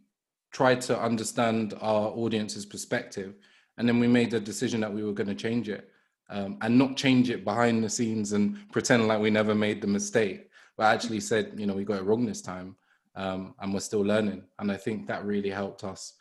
tried 0.51 0.81
to 0.81 0.99
understand 0.99 1.73
our 1.81 2.09
audience's 2.09 2.65
perspective, 2.65 3.35
and 3.77 3.87
then 3.87 3.99
we 3.99 4.07
made 4.07 4.31
the 4.31 4.39
decision 4.39 4.81
that 4.81 4.93
we 4.93 5.03
were 5.03 5.13
going 5.13 5.27
to 5.27 5.35
change 5.35 5.69
it 5.69 5.89
um, 6.29 6.57
and 6.61 6.77
not 6.77 6.95
change 6.95 7.29
it 7.29 7.43
behind 7.43 7.83
the 7.83 7.89
scenes 7.89 8.31
and 8.31 8.57
pretend 8.71 9.07
like 9.07 9.19
we 9.19 9.29
never 9.29 9.53
made 9.53 9.81
the 9.81 9.87
mistake, 9.87 10.49
but 10.77 10.85
actually 10.85 11.19
said, 11.19 11.53
you 11.57 11.65
know, 11.65 11.73
we 11.73 11.83
got 11.83 11.99
it 11.99 12.05
wrong 12.05 12.25
this 12.25 12.41
time 12.41 12.75
um, 13.15 13.53
and 13.59 13.73
we're 13.73 13.79
still 13.79 14.01
learning. 14.01 14.43
And 14.59 14.71
I 14.71 14.77
think 14.77 15.07
that 15.07 15.25
really 15.25 15.49
helped 15.49 15.83
us. 15.83 16.13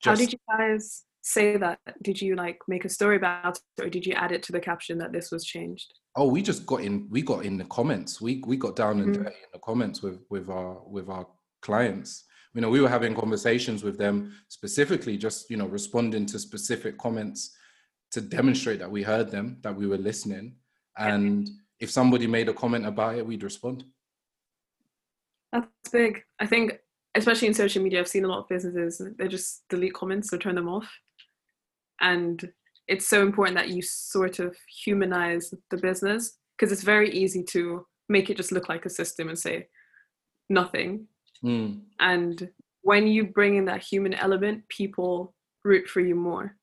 Just... 0.00 0.08
How 0.08 0.14
did 0.14 0.32
you 0.32 0.38
guys 0.48 1.04
say 1.22 1.56
that? 1.56 1.78
Did 2.02 2.20
you 2.20 2.34
like 2.36 2.58
make 2.68 2.84
a 2.84 2.88
story 2.88 3.16
about 3.16 3.58
it, 3.58 3.84
or 3.84 3.88
did 3.88 4.06
you 4.06 4.14
add 4.14 4.32
it 4.32 4.42
to 4.44 4.52
the 4.52 4.60
caption 4.60 4.98
that 4.98 5.12
this 5.12 5.30
was 5.30 5.44
changed? 5.44 5.92
Oh, 6.16 6.28
we 6.28 6.42
just 6.42 6.66
got 6.66 6.80
in. 6.80 7.08
We 7.10 7.22
got 7.22 7.44
in 7.44 7.58
the 7.58 7.64
comments. 7.64 8.20
We 8.20 8.42
we 8.46 8.56
got 8.56 8.76
down 8.76 9.00
mm-hmm. 9.00 9.26
in 9.26 9.32
the 9.52 9.58
comments 9.62 10.02
with 10.02 10.20
with 10.30 10.48
our 10.48 10.82
with 10.86 11.08
our 11.08 11.26
clients. 11.62 12.24
You 12.54 12.62
know, 12.62 12.70
we 12.70 12.80
were 12.80 12.88
having 12.88 13.14
conversations 13.14 13.84
with 13.84 13.96
them 13.96 14.34
specifically, 14.48 15.16
just 15.16 15.50
you 15.50 15.56
know, 15.56 15.66
responding 15.66 16.26
to 16.26 16.38
specific 16.38 16.98
comments 16.98 17.56
to 18.10 18.20
demonstrate 18.20 18.80
that 18.80 18.90
we 18.90 19.04
heard 19.04 19.30
them, 19.30 19.58
that 19.62 19.76
we 19.76 19.86
were 19.86 19.98
listening, 19.98 20.56
and 20.98 21.48
if 21.78 21.90
somebody 21.90 22.26
made 22.26 22.48
a 22.48 22.54
comment 22.54 22.86
about 22.86 23.16
it, 23.16 23.26
we'd 23.26 23.42
respond. 23.42 23.84
That's 25.52 25.68
big. 25.92 26.22
I 26.38 26.46
think, 26.46 26.78
especially 27.16 27.48
in 27.48 27.54
social 27.54 27.82
media, 27.82 28.00
I've 28.00 28.08
seen 28.08 28.24
a 28.24 28.28
lot 28.28 28.40
of 28.40 28.48
businesses 28.48 29.02
they 29.18 29.28
just 29.28 29.62
delete 29.68 29.94
comments 29.94 30.32
or 30.32 30.38
turn 30.38 30.54
them 30.54 30.68
off, 30.68 30.88
and 32.00 32.52
it's 32.88 33.06
so 33.06 33.22
important 33.22 33.56
that 33.56 33.70
you 33.70 33.82
sort 33.82 34.40
of 34.40 34.56
humanize 34.84 35.54
the 35.70 35.76
business 35.76 36.38
because 36.58 36.72
it's 36.72 36.82
very 36.82 37.10
easy 37.10 37.42
to 37.44 37.86
make 38.08 38.28
it 38.28 38.36
just 38.36 38.52
look 38.52 38.68
like 38.68 38.84
a 38.84 38.90
system 38.90 39.28
and 39.28 39.38
say 39.38 39.66
nothing. 40.48 41.06
Mm. 41.44 41.82
And 42.00 42.50
when 42.82 43.06
you 43.06 43.26
bring 43.26 43.56
in 43.56 43.64
that 43.66 43.82
human 43.82 44.14
element, 44.14 44.68
people 44.68 45.34
root 45.64 45.88
for 45.88 46.00
you 46.00 46.14
more. 46.14 46.56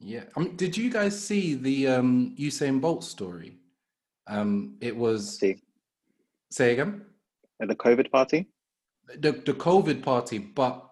Yeah. 0.00 0.24
Um, 0.36 0.56
did 0.56 0.76
you 0.76 0.90
guys 0.90 1.18
see 1.18 1.54
the 1.54 1.86
um, 1.86 2.34
Usain 2.38 2.80
Bolt 2.80 3.04
story? 3.04 3.58
Um, 4.26 4.76
it 4.80 4.96
was. 4.96 5.38
See. 5.38 5.62
Say 6.50 6.72
again. 6.72 7.02
At 7.60 7.68
the 7.68 7.76
COVID 7.76 8.10
party. 8.10 8.48
The 9.18 9.32
the 9.32 9.54
COVID 9.54 10.02
party, 10.02 10.38
but 10.38 10.88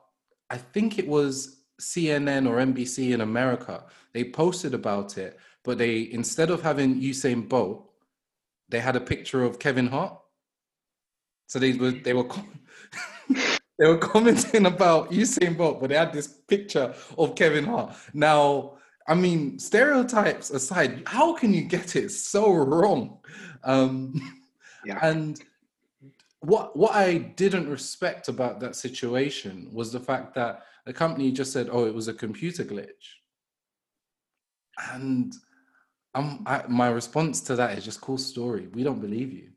I 0.51 0.57
think 0.57 0.99
it 0.99 1.07
was 1.07 1.63
CNN 1.81 2.49
or 2.49 2.57
NBC 2.57 3.13
in 3.13 3.21
America. 3.21 3.85
They 4.13 4.25
posted 4.25 4.75
about 4.75 5.17
it, 5.17 5.39
but 5.65 5.79
they 5.79 6.09
instead 6.13 6.51
of 6.51 6.63
having 6.63 7.01
Usain 7.01 7.49
Bolt, 7.49 7.91
they 8.69 8.81
had 8.81 8.97
a 8.97 9.01
picture 9.01 9.43
of 9.45 9.59
Kevin 9.59 9.87
Hart. 9.87 10.19
So 11.47 11.59
they 11.59 11.73
were 11.73 11.93
they 11.93 12.13
were 12.13 12.29
they 13.79 13.87
were 13.87 13.99
commenting 13.99 14.67
about 14.67 15.11
Usain 15.11 15.57
Bolt, 15.57 15.81
but 15.81 15.89
they 15.91 15.97
had 15.97 16.13
this 16.13 16.27
picture 16.27 16.95
of 17.17 17.35
Kevin 17.35 17.65
Hart. 17.65 17.95
Now 18.13 18.79
I 19.11 19.15
mean, 19.15 19.59
stereotypes 19.59 20.51
aside, 20.51 21.03
how 21.05 21.35
can 21.35 21.53
you 21.53 21.63
get 21.63 21.97
it 21.97 22.11
so 22.11 22.53
wrong? 22.53 23.19
Um, 23.65 24.15
yeah. 24.87 24.99
And 25.03 25.41
what 26.41 26.77
what 26.77 26.95
I 26.95 27.19
didn't 27.19 27.69
respect 27.69 28.29
about 28.29 28.61
that 28.61 28.75
situation 28.77 29.69
was 29.73 29.93
the 29.93 30.01
fact 30.01 30.35
that 30.35 30.63
the 30.87 30.93
company 30.93 31.31
just 31.33 31.53
said, 31.53 31.69
"Oh, 31.71 31.87
it 31.87 31.95
was 31.95 32.09
a 32.09 32.15
computer 32.15 32.65
glitch," 32.65 33.19
and 34.93 35.35
um, 36.15 36.43
I, 36.47 36.65
my 36.69 36.89
response 36.89 37.41
to 37.43 37.57
that 37.57 37.77
is 37.77 37.85
just 37.85 38.01
cool 38.01 38.19
story. 38.19 38.69
We 38.73 38.83
don't 38.83 39.01
believe 39.01 39.33
you. 39.33 39.51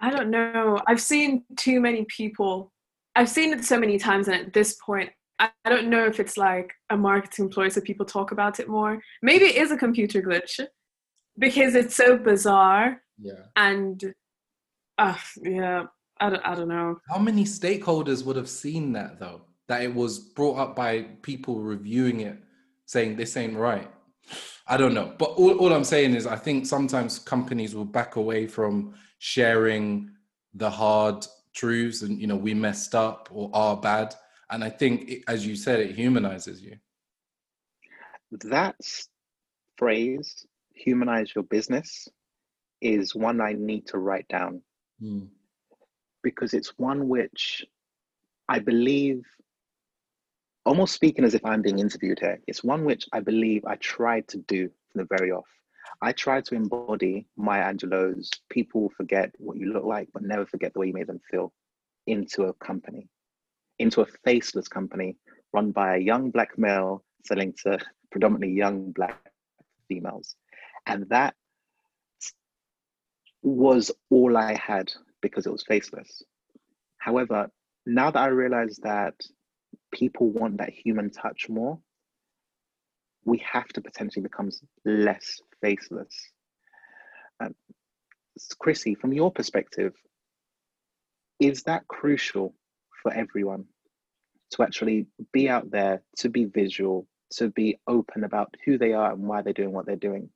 I 0.00 0.10
don't 0.10 0.30
know. 0.30 0.78
I've 0.86 1.00
seen 1.00 1.44
too 1.56 1.80
many 1.80 2.06
people. 2.06 2.72
I've 3.14 3.28
seen 3.28 3.52
it 3.52 3.64
so 3.64 3.78
many 3.78 3.98
times, 3.98 4.28
and 4.28 4.36
at 4.36 4.52
this 4.54 4.78
point, 4.84 5.10
I 5.38 5.50
don't 5.66 5.88
know 5.88 6.06
if 6.06 6.20
it's 6.20 6.36
like 6.36 6.72
a 6.88 6.96
marketing 6.96 7.50
ploy 7.50 7.68
so 7.68 7.80
people 7.80 8.06
talk 8.06 8.32
about 8.32 8.60
it 8.60 8.68
more. 8.68 9.00
Maybe 9.22 9.44
it 9.46 9.56
is 9.56 9.70
a 9.70 9.76
computer 9.76 10.22
glitch 10.22 10.60
because 11.38 11.74
it's 11.74 11.96
so 11.96 12.16
bizarre. 12.16 13.02
Yeah. 13.18 13.44
And 13.56 14.14
uh, 14.98 15.16
yeah, 15.42 15.84
I 16.20 16.30
don't, 16.30 16.46
I 16.46 16.54
don't 16.54 16.68
know. 16.68 17.00
How 17.08 17.18
many 17.18 17.44
stakeholders 17.44 18.24
would 18.24 18.36
have 18.36 18.48
seen 18.48 18.92
that 18.92 19.18
though? 19.18 19.42
That 19.68 19.82
it 19.82 19.94
was 19.94 20.18
brought 20.18 20.58
up 20.58 20.76
by 20.76 21.02
people 21.22 21.60
reviewing 21.60 22.20
it, 22.20 22.38
saying 22.86 23.16
this 23.16 23.36
ain't 23.36 23.56
right. 23.56 23.90
I 24.66 24.76
don't 24.76 24.94
know. 24.94 25.14
But 25.18 25.30
all, 25.30 25.58
all 25.58 25.72
I'm 25.72 25.84
saying 25.84 26.14
is, 26.14 26.26
I 26.26 26.36
think 26.36 26.66
sometimes 26.66 27.18
companies 27.18 27.74
will 27.74 27.84
back 27.84 28.16
away 28.16 28.46
from 28.46 28.94
sharing 29.18 30.10
the 30.54 30.70
hard 30.70 31.26
truths 31.54 32.02
and, 32.02 32.20
you 32.20 32.26
know, 32.26 32.36
we 32.36 32.54
messed 32.54 32.94
up 32.94 33.28
or 33.32 33.50
are 33.52 33.76
bad 33.76 34.14
and 34.50 34.64
I 34.64 34.68
think, 34.68 35.08
it, 35.08 35.22
as 35.28 35.46
you 35.46 35.56
said, 35.56 35.80
it 35.80 35.94
humanizes 35.94 36.60
you. 36.60 36.76
That 38.44 38.76
phrase, 39.76 40.46
humanize 40.74 41.32
your 41.34 41.44
business, 41.44 42.08
is 42.80 43.14
one 43.14 43.40
I 43.40 43.52
need 43.52 43.86
to 43.88 43.98
write 43.98 44.26
down 44.28 44.62
mm. 45.02 45.28
Because 46.22 46.54
it's 46.54 46.78
one 46.78 47.08
which 47.08 47.64
I 48.48 48.58
believe, 48.58 49.24
almost 50.64 50.94
speaking 50.94 51.24
as 51.24 51.34
if 51.34 51.44
I'm 51.44 51.62
being 51.62 51.78
interviewed 51.78 52.20
here, 52.20 52.40
it's 52.46 52.64
one 52.64 52.84
which 52.84 53.06
I 53.12 53.20
believe 53.20 53.64
I 53.64 53.76
tried 53.76 54.28
to 54.28 54.38
do 54.38 54.68
from 54.90 55.02
the 55.02 55.16
very 55.16 55.30
off. 55.30 55.48
I 56.02 56.12
tried 56.12 56.44
to 56.46 56.54
embody 56.54 57.26
Maya 57.36 57.72
Angelou's 57.72 58.30
people 58.48 58.90
forget 58.96 59.32
what 59.38 59.56
you 59.56 59.72
look 59.72 59.84
like, 59.84 60.08
but 60.12 60.22
never 60.22 60.46
forget 60.46 60.72
the 60.72 60.80
way 60.80 60.88
you 60.88 60.92
made 60.92 61.06
them 61.06 61.20
feel 61.30 61.52
into 62.06 62.44
a 62.44 62.54
company 62.54 63.08
into 63.80 64.02
a 64.02 64.06
faceless 64.24 64.68
company 64.68 65.16
run 65.52 65.72
by 65.72 65.96
a 65.96 65.98
young 65.98 66.30
black 66.30 66.56
male 66.58 67.02
selling 67.24 67.52
to 67.64 67.78
predominantly 68.10 68.54
young 68.54 68.92
black 68.92 69.18
females. 69.88 70.36
And 70.86 71.08
that 71.08 71.34
was 73.42 73.90
all 74.10 74.36
I 74.36 74.54
had 74.54 74.92
because 75.20 75.46
it 75.46 75.52
was 75.52 75.62
faceless. 75.62 76.22
However, 76.98 77.50
now 77.86 78.10
that 78.10 78.20
I 78.20 78.28
realize 78.28 78.78
that 78.82 79.14
people 79.92 80.30
want 80.30 80.58
that 80.58 80.70
human 80.70 81.10
touch 81.10 81.48
more, 81.48 81.78
we 83.24 83.38
have 83.38 83.68
to 83.68 83.80
potentially 83.80 84.22
become 84.22 84.50
less 84.84 85.40
faceless. 85.60 86.14
Um, 87.40 87.54
Chrissy, 88.58 88.94
from 88.94 89.12
your 89.12 89.30
perspective, 89.30 89.94
is 91.38 91.62
that 91.64 91.88
crucial 91.88 92.54
for 93.02 93.12
everyone 93.12 93.64
to 94.52 94.62
actually 94.62 95.06
be 95.32 95.48
out 95.48 95.70
there, 95.70 96.02
to 96.18 96.28
be 96.28 96.44
visual, 96.44 97.06
to 97.30 97.50
be 97.50 97.78
open 97.86 98.24
about 98.24 98.54
who 98.64 98.78
they 98.78 98.92
are 98.92 99.12
and 99.12 99.22
why 99.22 99.42
they're 99.42 99.52
doing 99.52 99.72
what 99.72 99.86
they're 99.86 99.96
doing? 99.96 100.28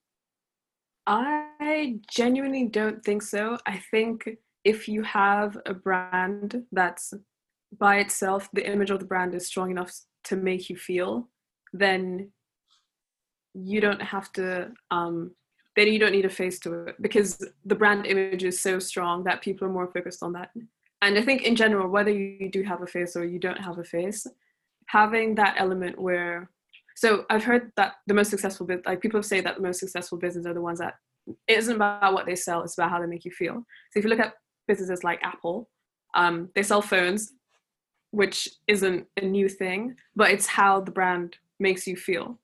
I 1.07 1.99
genuinely 2.09 2.66
don't 2.66 3.05
think 3.05 3.22
so. 3.22 3.59
I 3.66 3.82
think 3.91 4.28
if 4.65 4.89
you 4.89 5.03
have 5.03 5.59
a 5.67 5.75
brand 5.75 6.65
that's 6.73 7.12
by 7.79 7.99
itself, 7.99 8.49
the 8.53 8.69
image 8.69 8.91
of 8.91 8.99
the 8.99 9.05
brand 9.05 9.35
is 9.35 9.47
strong 9.47 9.71
enough 9.71 9.93
to 10.25 10.37
make 10.37 10.71
you 10.71 10.77
feel, 10.77 11.29
then 11.73 12.31
you 13.55 13.81
don't 13.81 14.03
have 14.03 14.33
to 14.33 14.73
um, 14.91 15.33
then 15.77 15.89
you 15.89 15.99
don't 15.99 16.12
need 16.12 16.25
a 16.25 16.31
face 16.31 16.59
to 16.61 16.73
it 16.87 17.03
because 17.03 17.45
the 17.65 17.75
brand 17.75 18.07
image 18.07 18.45
is 18.45 18.61
so 18.61 18.79
strong 18.79 19.25
that 19.25 19.43
people 19.43 19.67
are 19.67 19.73
more 19.73 19.91
focused 19.93 20.23
on 20.23 20.33
that. 20.33 20.51
And 21.03 21.19
i 21.19 21.23
think 21.23 21.43
in 21.43 21.55
general 21.55 21.89
whether 21.89 22.11
you 22.11 22.49
do 22.51 22.62
have 22.62 22.81
a 22.83 22.87
face 22.87 23.15
or 23.15 23.25
you 23.25 23.39
don't 23.39 23.61
have 23.61 23.79
a 23.79 23.85
face 23.85 24.27
having 24.87 25.35
that 25.35 25.57
element 25.59 26.01
where 26.01 26.49
so 26.97 27.27
i've 27.29 27.45
heard 27.45 27.71
that 27.77 27.95
the 28.07 28.15
most 28.15 28.31
successful 28.31 28.67
like 28.87 29.03
people 29.03 29.23
say 29.23 29.41
that 29.43 29.57
the 29.57 29.62
most 29.62 29.81
successful 29.81 30.17
business 30.17 30.47
are 30.47 30.55
the 30.55 30.62
ones 30.62 30.79
that 30.79 30.95
it 31.49 31.59
isn't 31.59 31.77
about 31.77 32.15
what 32.15 32.27
they 32.27 32.35
sell 32.35 32.62
it's 32.62 32.79
about 32.79 32.91
how 32.91 33.01
they 33.01 33.07
make 33.07 33.25
you 33.25 33.31
feel. 33.31 33.55
So 33.91 33.99
if 33.99 34.05
you 34.05 34.11
look 34.11 34.21
at 34.21 34.35
businesses 34.67 35.05
like 35.05 35.21
apple 35.23 35.69
um, 36.15 36.49
they 36.55 36.62
sell 36.62 36.83
phones 36.83 37.33
which 38.11 38.49
isn't 38.69 39.07
a 39.17 39.25
new 39.25 39.49
thing 39.49 39.97
but 40.15 40.31
it's 40.31 40.47
how 40.47 40.81
the 40.81 40.91
brand 40.91 41.37
makes 41.59 41.87
you 41.87 41.97
feel 41.97 42.39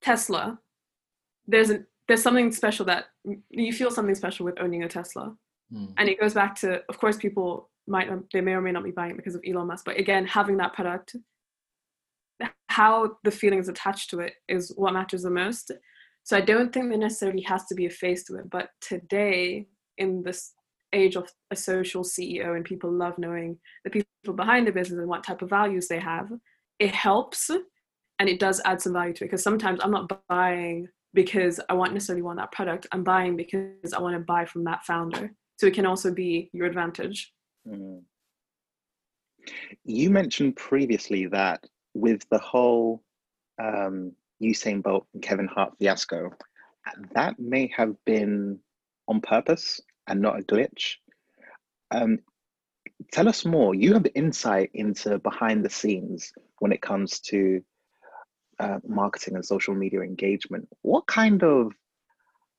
tesla 0.00 0.58
there's 1.46 1.70
an 1.70 1.86
there's 2.08 2.22
something 2.22 2.50
special 2.50 2.84
that 2.84 3.06
you 3.50 3.72
feel 3.72 3.90
something 3.90 4.14
special 4.14 4.44
with 4.44 4.60
owning 4.60 4.82
a 4.82 4.88
tesla 4.88 5.34
Mm. 5.72 5.94
And 5.96 6.08
it 6.08 6.20
goes 6.20 6.34
back 6.34 6.54
to, 6.60 6.82
of 6.88 6.98
course, 6.98 7.16
people 7.16 7.70
might 7.86 8.08
they 8.32 8.40
may 8.40 8.52
or 8.52 8.60
may 8.60 8.72
not 8.72 8.84
be 8.84 8.90
buying 8.90 9.12
it 9.12 9.16
because 9.16 9.34
of 9.34 9.42
Elon 9.46 9.66
Musk, 9.66 9.84
but 9.84 9.98
again, 9.98 10.26
having 10.26 10.56
that 10.58 10.72
product, 10.72 11.16
how 12.68 13.16
the 13.24 13.30
feeling 13.30 13.58
is 13.58 13.68
attached 13.68 14.10
to 14.10 14.20
it 14.20 14.34
is 14.48 14.72
what 14.76 14.92
matters 14.92 15.22
the 15.22 15.30
most. 15.30 15.72
So 16.24 16.36
I 16.36 16.40
don't 16.40 16.72
think 16.72 16.88
there 16.88 16.98
necessarily 16.98 17.42
has 17.42 17.66
to 17.66 17.74
be 17.74 17.86
a 17.86 17.90
face 17.90 18.24
to 18.24 18.36
it, 18.36 18.48
but 18.50 18.68
today 18.80 19.66
in 19.98 20.22
this 20.22 20.52
age 20.92 21.16
of 21.16 21.28
a 21.50 21.56
social 21.56 22.02
CEO 22.02 22.56
and 22.56 22.64
people 22.64 22.90
love 22.90 23.18
knowing 23.18 23.58
the 23.84 23.90
people 23.90 24.34
behind 24.34 24.66
the 24.66 24.72
business 24.72 24.98
and 24.98 25.08
what 25.08 25.24
type 25.24 25.42
of 25.42 25.50
values 25.50 25.88
they 25.88 25.98
have, 25.98 26.28
it 26.78 26.94
helps 26.94 27.50
and 28.18 28.28
it 28.28 28.38
does 28.38 28.60
add 28.64 28.80
some 28.80 28.92
value 28.92 29.12
to 29.14 29.24
it 29.24 29.28
because 29.28 29.42
sometimes 29.42 29.80
I'm 29.82 29.90
not 29.90 30.20
buying 30.28 30.88
because 31.14 31.60
I 31.68 31.74
want 31.74 31.92
necessarily 31.92 32.22
want 32.22 32.38
that 32.38 32.52
product. 32.52 32.86
I'm 32.92 33.04
buying 33.04 33.36
because 33.36 33.92
I 33.92 34.00
want 34.00 34.16
to 34.16 34.20
buy 34.20 34.44
from 34.44 34.64
that 34.64 34.84
founder. 34.84 35.32
So 35.58 35.66
it 35.66 35.74
can 35.74 35.86
also 35.86 36.12
be 36.12 36.50
your 36.52 36.66
advantage. 36.66 37.32
Mm. 37.68 38.02
You 39.84 40.10
mentioned 40.10 40.56
previously 40.56 41.26
that 41.26 41.64
with 41.94 42.22
the 42.30 42.38
whole 42.38 43.02
um, 43.60 44.12
Usain 44.42 44.82
Bolt 44.82 45.06
and 45.14 45.22
Kevin 45.22 45.46
Hart 45.46 45.74
fiasco, 45.78 46.30
that 47.14 47.38
may 47.38 47.72
have 47.76 47.94
been 48.04 48.58
on 49.08 49.20
purpose 49.20 49.80
and 50.06 50.20
not 50.20 50.38
a 50.38 50.42
glitch. 50.42 50.96
Um, 51.90 52.18
tell 53.12 53.28
us 53.28 53.44
more. 53.44 53.74
You 53.74 53.94
have 53.94 54.06
insight 54.14 54.70
into 54.74 55.18
behind 55.18 55.64
the 55.64 55.70
scenes 55.70 56.32
when 56.58 56.72
it 56.72 56.82
comes 56.82 57.20
to 57.20 57.62
uh, 58.58 58.78
marketing 58.86 59.34
and 59.34 59.44
social 59.44 59.74
media 59.74 60.00
engagement. 60.00 60.68
What 60.82 61.06
kind 61.06 61.42
of 61.42 61.72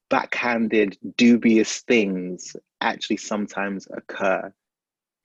backhanded, 0.10 0.98
dubious 1.18 1.80
things 1.82 2.56
actually 2.82 3.18
sometimes 3.18 3.88
occur, 3.92 4.54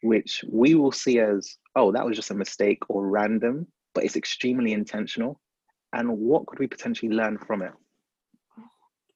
which 0.03 0.45
we 0.49 0.75
will 0.75 0.93
see 0.93 1.19
as, 1.19 1.57
oh, 1.75 1.93
that 1.93 2.07
was 2.07 2.17
just 2.17 2.31
a 2.31 2.35
mistake 2.35 2.83
or 2.89 3.07
random, 3.09 3.67
but 3.95 4.05
it's 4.05 4.17
extremely 4.17 4.73
intentional? 4.73 5.41
And 5.93 6.19
what 6.19 6.47
could 6.47 6.59
we 6.59 6.67
potentially 6.67 7.13
learn 7.13 7.39
from 7.39 7.63
it? 7.63 7.73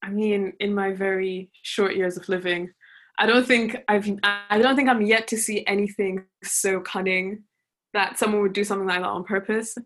I 0.03 0.11
mean, 0.11 0.53
in 0.59 0.75
my 0.75 0.93
very 0.93 1.51
short 1.63 1.95
years 1.95 2.17
of 2.17 2.29
living, 2.29 2.71
I 3.19 3.27
don't 3.27 3.47
think 3.47 3.77
I've 3.89 4.11
I 4.23 4.59
don't 4.59 4.75
think 4.77 4.89
I'm 4.89 5.03
yet 5.03 5.29
to 5.29 5.37
see 5.37 5.65
anything 5.67 6.25
so 6.43 6.81
cunning 6.81 7.45
that 7.93 8.19
someone 8.19 8.43
would 8.43 8.53
do 8.53 8.65
something 8.65 8.87
like 8.87 9.01
that 9.01 9.07
on 9.07 9.25
purpose. 9.25 9.77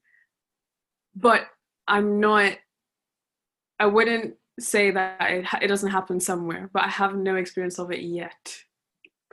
But 1.14 1.46
I'm 1.88 2.20
not 2.20 2.54
I 3.78 3.86
wouldn't 3.86 4.34
say 4.58 4.90
that 4.90 5.20
it, 5.30 5.46
it 5.62 5.68
doesn't 5.68 5.90
happen 5.90 6.18
somewhere, 6.18 6.70
but 6.72 6.84
I 6.84 6.88
have 6.88 7.14
no 7.14 7.36
experience 7.36 7.78
of 7.78 7.90
it 7.90 8.00
yet. 8.00 8.56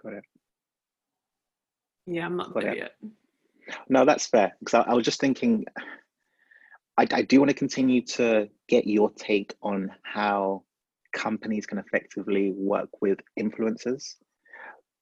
Got 0.01 0.13
it. 0.13 0.23
Yeah, 2.05 2.25
I'm 2.25 2.35
not 2.35 2.53
Got 2.53 2.63
there 2.63 2.73
it. 2.73 2.77
yet. 2.77 3.11
No, 3.87 4.03
that's 4.03 4.25
fair. 4.27 4.53
Because 4.59 4.73
I, 4.73 4.91
I 4.91 4.93
was 4.93 5.05
just 5.05 5.21
thinking, 5.21 5.65
I, 6.97 7.07
I 7.11 7.21
do 7.21 7.39
want 7.39 7.49
to 7.49 7.55
continue 7.55 8.01
to 8.01 8.49
get 8.67 8.85
your 8.85 9.11
take 9.11 9.55
on 9.61 9.91
how 10.03 10.63
companies 11.13 11.65
can 11.65 11.77
effectively 11.77 12.51
work 12.55 12.89
with 13.01 13.19
influencers. 13.39 14.15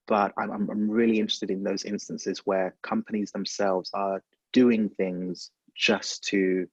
But 0.08 0.34
I'm, 0.38 0.52
I'm 0.70 0.90
really 0.90 1.20
interested 1.20 1.52
in 1.52 1.64
those 1.64 1.86
instances 1.86 2.40
where 2.46 2.76
companies 2.82 3.32
themselves 3.32 3.90
are 3.94 4.22
doing 4.52 4.90
things 4.90 5.52
just 5.76 6.24
to 6.26 6.68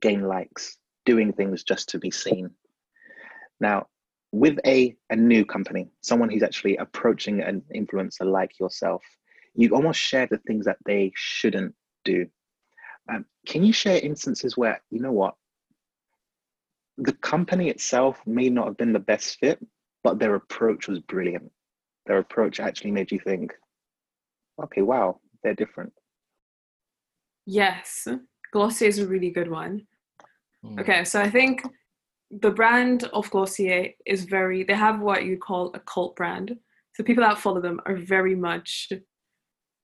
gain 0.00 0.26
likes, 0.26 0.78
doing 1.04 1.32
things 1.32 1.62
just 1.64 1.90
to 1.90 1.98
be 1.98 2.10
seen. 2.10 2.50
Now, 3.60 3.86
with 4.32 4.58
a, 4.64 4.96
a 5.10 5.16
new 5.16 5.44
company, 5.44 5.88
someone 6.00 6.30
who's 6.30 6.42
actually 6.42 6.76
approaching 6.76 7.40
an 7.40 7.62
influencer 7.74 8.24
like 8.24 8.58
yourself, 8.58 9.02
you 9.54 9.74
almost 9.74 10.00
share 10.00 10.26
the 10.30 10.38
things 10.38 10.64
that 10.64 10.78
they 10.86 11.12
shouldn't 11.14 11.74
do. 12.04 12.26
Um, 13.12 13.26
can 13.46 13.64
you 13.64 13.72
share 13.72 13.98
instances 13.98 14.56
where, 14.56 14.80
you 14.90 15.00
know 15.00 15.12
what, 15.12 15.34
the 17.00 17.12
company 17.14 17.68
itself 17.68 18.20
may 18.26 18.50
not 18.50 18.66
have 18.66 18.76
been 18.76 18.92
the 18.92 18.98
best 18.98 19.38
fit, 19.40 19.58
but 20.04 20.18
their 20.18 20.34
approach 20.34 20.86
was 20.86 21.00
brilliant. 21.00 21.50
Their 22.06 22.18
approach 22.18 22.60
actually 22.60 22.90
made 22.90 23.10
you 23.10 23.18
think, 23.18 23.52
okay, 24.62 24.82
wow, 24.82 25.20
they're 25.42 25.54
different. 25.54 25.92
Yes, 27.46 28.06
Glossier 28.52 28.88
is 28.88 28.98
a 28.98 29.06
really 29.06 29.30
good 29.30 29.50
one. 29.50 29.86
Mm. 30.64 30.80
Okay, 30.80 31.04
so 31.04 31.20
I 31.20 31.30
think 31.30 31.62
the 32.30 32.50
brand 32.50 33.04
of 33.12 33.30
Glossier 33.30 33.90
is 34.06 34.24
very, 34.24 34.62
they 34.62 34.74
have 34.74 35.00
what 35.00 35.24
you 35.24 35.38
call 35.38 35.70
a 35.74 35.80
cult 35.80 36.16
brand. 36.16 36.54
So 36.94 37.02
people 37.02 37.24
that 37.24 37.38
follow 37.38 37.62
them 37.62 37.80
are 37.86 37.96
very 37.96 38.34
much 38.34 38.92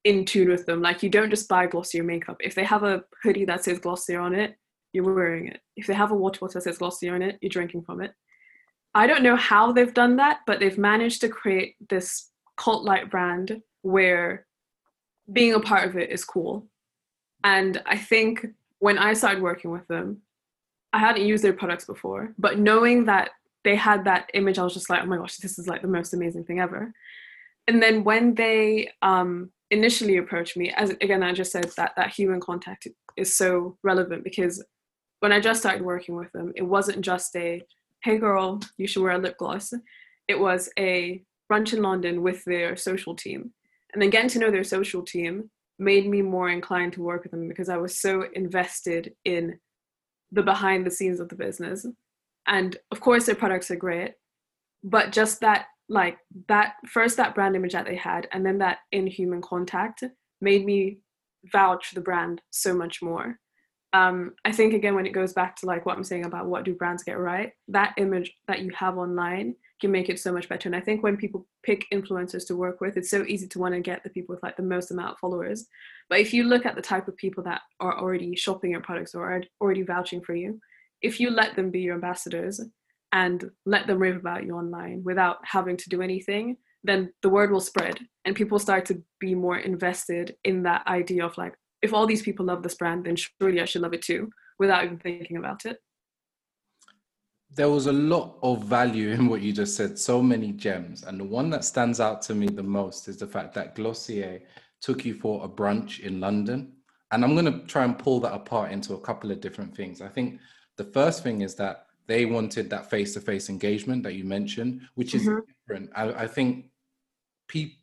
in 0.04 0.24
tune 0.24 0.50
with 0.50 0.66
them. 0.66 0.82
Like 0.82 1.02
you 1.02 1.08
don't 1.08 1.30
just 1.30 1.48
buy 1.48 1.66
Glossier 1.66 2.04
makeup. 2.04 2.36
If 2.40 2.54
they 2.54 2.64
have 2.64 2.82
a 2.82 3.04
hoodie 3.22 3.46
that 3.46 3.64
says 3.64 3.78
Glossier 3.78 4.20
on 4.20 4.34
it, 4.34 4.56
you're 4.96 5.14
wearing 5.14 5.48
it. 5.48 5.60
If 5.76 5.86
they 5.86 5.94
have 5.94 6.10
a 6.10 6.16
water 6.16 6.40
bottle 6.40 6.54
that 6.54 6.62
says 6.62 6.78
Glossier 6.78 7.14
on 7.14 7.22
it, 7.22 7.38
you're 7.40 7.50
drinking 7.50 7.82
from 7.82 8.00
it. 8.00 8.12
I 8.94 9.06
don't 9.06 9.22
know 9.22 9.36
how 9.36 9.72
they've 9.72 9.92
done 9.92 10.16
that, 10.16 10.40
but 10.46 10.58
they've 10.58 10.78
managed 10.78 11.20
to 11.20 11.28
create 11.28 11.76
this 11.88 12.30
cult 12.56 12.84
like 12.84 13.10
brand 13.10 13.60
where 13.82 14.46
being 15.32 15.54
a 15.54 15.60
part 15.60 15.86
of 15.86 15.96
it 15.96 16.10
is 16.10 16.24
cool. 16.24 16.66
And 17.44 17.80
I 17.86 17.98
think 17.98 18.46
when 18.78 18.98
I 18.98 19.12
started 19.12 19.42
working 19.42 19.70
with 19.70 19.86
them, 19.86 20.22
I 20.92 20.98
hadn't 20.98 21.26
used 21.26 21.44
their 21.44 21.52
products 21.52 21.84
before, 21.84 22.32
but 22.38 22.58
knowing 22.58 23.04
that 23.04 23.30
they 23.64 23.76
had 23.76 24.04
that 24.04 24.30
image, 24.32 24.58
I 24.58 24.64
was 24.64 24.74
just 24.74 24.88
like, 24.88 25.02
oh 25.02 25.06
my 25.06 25.18
gosh, 25.18 25.36
this 25.36 25.58
is 25.58 25.68
like 25.68 25.82
the 25.82 25.88
most 25.88 26.14
amazing 26.14 26.44
thing 26.44 26.60
ever. 26.60 26.92
And 27.66 27.82
then 27.82 28.04
when 28.04 28.34
they 28.34 28.90
um, 29.02 29.50
initially 29.70 30.16
approached 30.16 30.56
me, 30.56 30.70
as 30.70 30.90
again, 30.90 31.22
I 31.22 31.32
just 31.32 31.52
said 31.52 31.70
that 31.76 31.92
that 31.96 32.10
human 32.10 32.40
contact 32.40 32.86
is 33.16 33.36
so 33.36 33.76
relevant 33.82 34.24
because 34.24 34.64
when 35.20 35.32
I 35.32 35.40
just 35.40 35.60
started 35.60 35.82
working 35.82 36.16
with 36.16 36.30
them, 36.32 36.52
it 36.56 36.62
wasn't 36.62 37.00
just 37.00 37.34
a, 37.36 37.62
hey 38.02 38.18
girl, 38.18 38.60
you 38.76 38.86
should 38.86 39.02
wear 39.02 39.12
a 39.12 39.18
lip 39.18 39.38
gloss. 39.38 39.72
It 40.28 40.38
was 40.38 40.68
a 40.78 41.22
brunch 41.50 41.72
in 41.72 41.82
London 41.82 42.22
with 42.22 42.44
their 42.44 42.76
social 42.76 43.14
team. 43.14 43.52
And 43.92 44.02
then 44.02 44.10
getting 44.10 44.28
to 44.30 44.38
know 44.38 44.50
their 44.50 44.64
social 44.64 45.02
team 45.02 45.50
made 45.78 46.08
me 46.08 46.22
more 46.22 46.48
inclined 46.48 46.92
to 46.94 47.02
work 47.02 47.22
with 47.22 47.32
them 47.32 47.48
because 47.48 47.68
I 47.68 47.76
was 47.76 47.98
so 47.98 48.24
invested 48.34 49.14
in 49.24 49.58
the 50.32 50.42
behind 50.42 50.84
the 50.84 50.90
scenes 50.90 51.20
of 51.20 51.28
the 51.28 51.36
business. 51.36 51.86
And 52.46 52.76
of 52.90 53.00
course, 53.00 53.26
their 53.26 53.34
products 53.34 53.70
are 53.70 53.76
great, 53.76 54.12
but 54.82 55.12
just 55.12 55.40
that, 55.40 55.66
like, 55.88 56.18
that 56.48 56.74
first, 56.88 57.16
that 57.16 57.34
brand 57.34 57.56
image 57.56 57.72
that 57.72 57.86
they 57.86 57.96
had, 57.96 58.28
and 58.32 58.44
then 58.44 58.58
that 58.58 58.78
inhuman 58.92 59.40
contact 59.40 60.04
made 60.40 60.64
me 60.64 60.98
vouch 61.52 61.88
for 61.88 61.94
the 61.94 62.00
brand 62.00 62.40
so 62.50 62.74
much 62.74 63.02
more 63.02 63.38
um, 63.96 64.34
I 64.44 64.52
think 64.52 64.74
again 64.74 64.94
when 64.94 65.06
it 65.06 65.12
goes 65.12 65.32
back 65.32 65.56
to 65.56 65.66
like 65.66 65.86
what 65.86 65.96
I'm 65.96 66.04
saying 66.04 66.26
about 66.26 66.46
what 66.46 66.64
do 66.64 66.74
brands 66.74 67.02
get 67.02 67.18
right, 67.18 67.52
that 67.68 67.94
image 67.96 68.30
that 68.46 68.60
you 68.60 68.70
have 68.74 68.98
online 68.98 69.54
can 69.80 69.90
make 69.90 70.10
it 70.10 70.20
so 70.20 70.32
much 70.32 70.48
better. 70.48 70.68
And 70.68 70.76
I 70.76 70.80
think 70.80 71.02
when 71.02 71.16
people 71.16 71.46
pick 71.62 71.86
influencers 71.92 72.46
to 72.48 72.56
work 72.56 72.80
with, 72.82 72.96
it's 72.96 73.10
so 73.10 73.24
easy 73.26 73.46
to 73.48 73.58
want 73.58 73.74
to 73.74 73.80
get 73.80 74.02
the 74.02 74.10
people 74.10 74.34
with 74.34 74.42
like 74.42 74.56
the 74.56 74.62
most 74.62 74.90
amount 74.90 75.12
of 75.12 75.18
followers. 75.18 75.66
But 76.10 76.20
if 76.20 76.34
you 76.34 76.44
look 76.44 76.66
at 76.66 76.76
the 76.76 76.82
type 76.82 77.08
of 77.08 77.16
people 77.16 77.42
that 77.44 77.62
are 77.80 77.98
already 77.98 78.36
shopping 78.36 78.70
your 78.72 78.80
products 78.80 79.14
or 79.14 79.42
already 79.60 79.82
vouching 79.82 80.20
for 80.20 80.34
you, 80.34 80.60
if 81.00 81.18
you 81.20 81.30
let 81.30 81.56
them 81.56 81.70
be 81.70 81.80
your 81.80 81.94
ambassadors 81.94 82.60
and 83.12 83.50
let 83.64 83.86
them 83.86 83.98
rave 83.98 84.16
about 84.16 84.44
you 84.44 84.56
online 84.56 85.02
without 85.04 85.38
having 85.44 85.76
to 85.78 85.88
do 85.88 86.02
anything, 86.02 86.56
then 86.84 87.12
the 87.22 87.28
word 87.28 87.50
will 87.50 87.60
spread 87.60 87.98
and 88.24 88.36
people 88.36 88.58
start 88.58 88.84
to 88.86 89.02
be 89.20 89.34
more 89.34 89.58
invested 89.58 90.36
in 90.44 90.62
that 90.64 90.86
idea 90.86 91.24
of 91.24 91.36
like, 91.38 91.54
if 91.82 91.92
all 91.92 92.06
these 92.06 92.22
people 92.22 92.46
love 92.46 92.62
this 92.62 92.74
brand, 92.74 93.04
then 93.04 93.16
surely 93.16 93.60
I 93.60 93.64
should 93.64 93.82
love 93.82 93.94
it 93.94 94.02
too, 94.02 94.30
without 94.58 94.84
even 94.84 94.98
thinking 94.98 95.36
about 95.36 95.66
it. 95.66 95.78
There 97.50 97.70
was 97.70 97.86
a 97.86 97.92
lot 97.92 98.38
of 98.42 98.64
value 98.64 99.10
in 99.10 99.28
what 99.28 99.40
you 99.40 99.52
just 99.52 99.76
said, 99.76 99.98
so 99.98 100.22
many 100.22 100.52
gems. 100.52 101.04
And 101.04 101.18
the 101.18 101.24
one 101.24 101.48
that 101.50 101.64
stands 101.64 102.00
out 102.00 102.20
to 102.22 102.34
me 102.34 102.48
the 102.48 102.62
most 102.62 103.08
is 103.08 103.16
the 103.18 103.26
fact 103.26 103.54
that 103.54 103.74
Glossier 103.74 104.42
took 104.80 105.04
you 105.04 105.14
for 105.14 105.44
a 105.44 105.48
brunch 105.48 106.00
in 106.00 106.20
London. 106.20 106.72
And 107.12 107.24
I'm 107.24 107.34
going 107.34 107.60
to 107.60 107.66
try 107.66 107.84
and 107.84 107.98
pull 107.98 108.20
that 108.20 108.34
apart 108.34 108.72
into 108.72 108.94
a 108.94 109.00
couple 109.00 109.30
of 109.30 109.40
different 109.40 109.74
things. 109.74 110.02
I 110.02 110.08
think 110.08 110.40
the 110.76 110.84
first 110.84 111.22
thing 111.22 111.42
is 111.42 111.54
that 111.54 111.86
they 112.08 112.26
wanted 112.26 112.68
that 112.70 112.90
face 112.90 113.14
to 113.14 113.20
face 113.20 113.48
engagement 113.48 114.02
that 114.02 114.14
you 114.14 114.24
mentioned, 114.24 114.82
which 114.94 115.14
is 115.14 115.22
mm-hmm. 115.22 115.38
different. 115.68 115.90
I, 115.94 116.24
I 116.24 116.26
think 116.26 116.66
people 117.48 117.76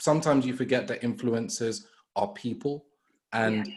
sometimes 0.00 0.46
you 0.46 0.54
forget 0.54 0.86
that 0.88 1.02
influencers 1.02 1.84
are 2.16 2.28
people 2.28 2.85
and 3.36 3.66
yeah. 3.66 3.74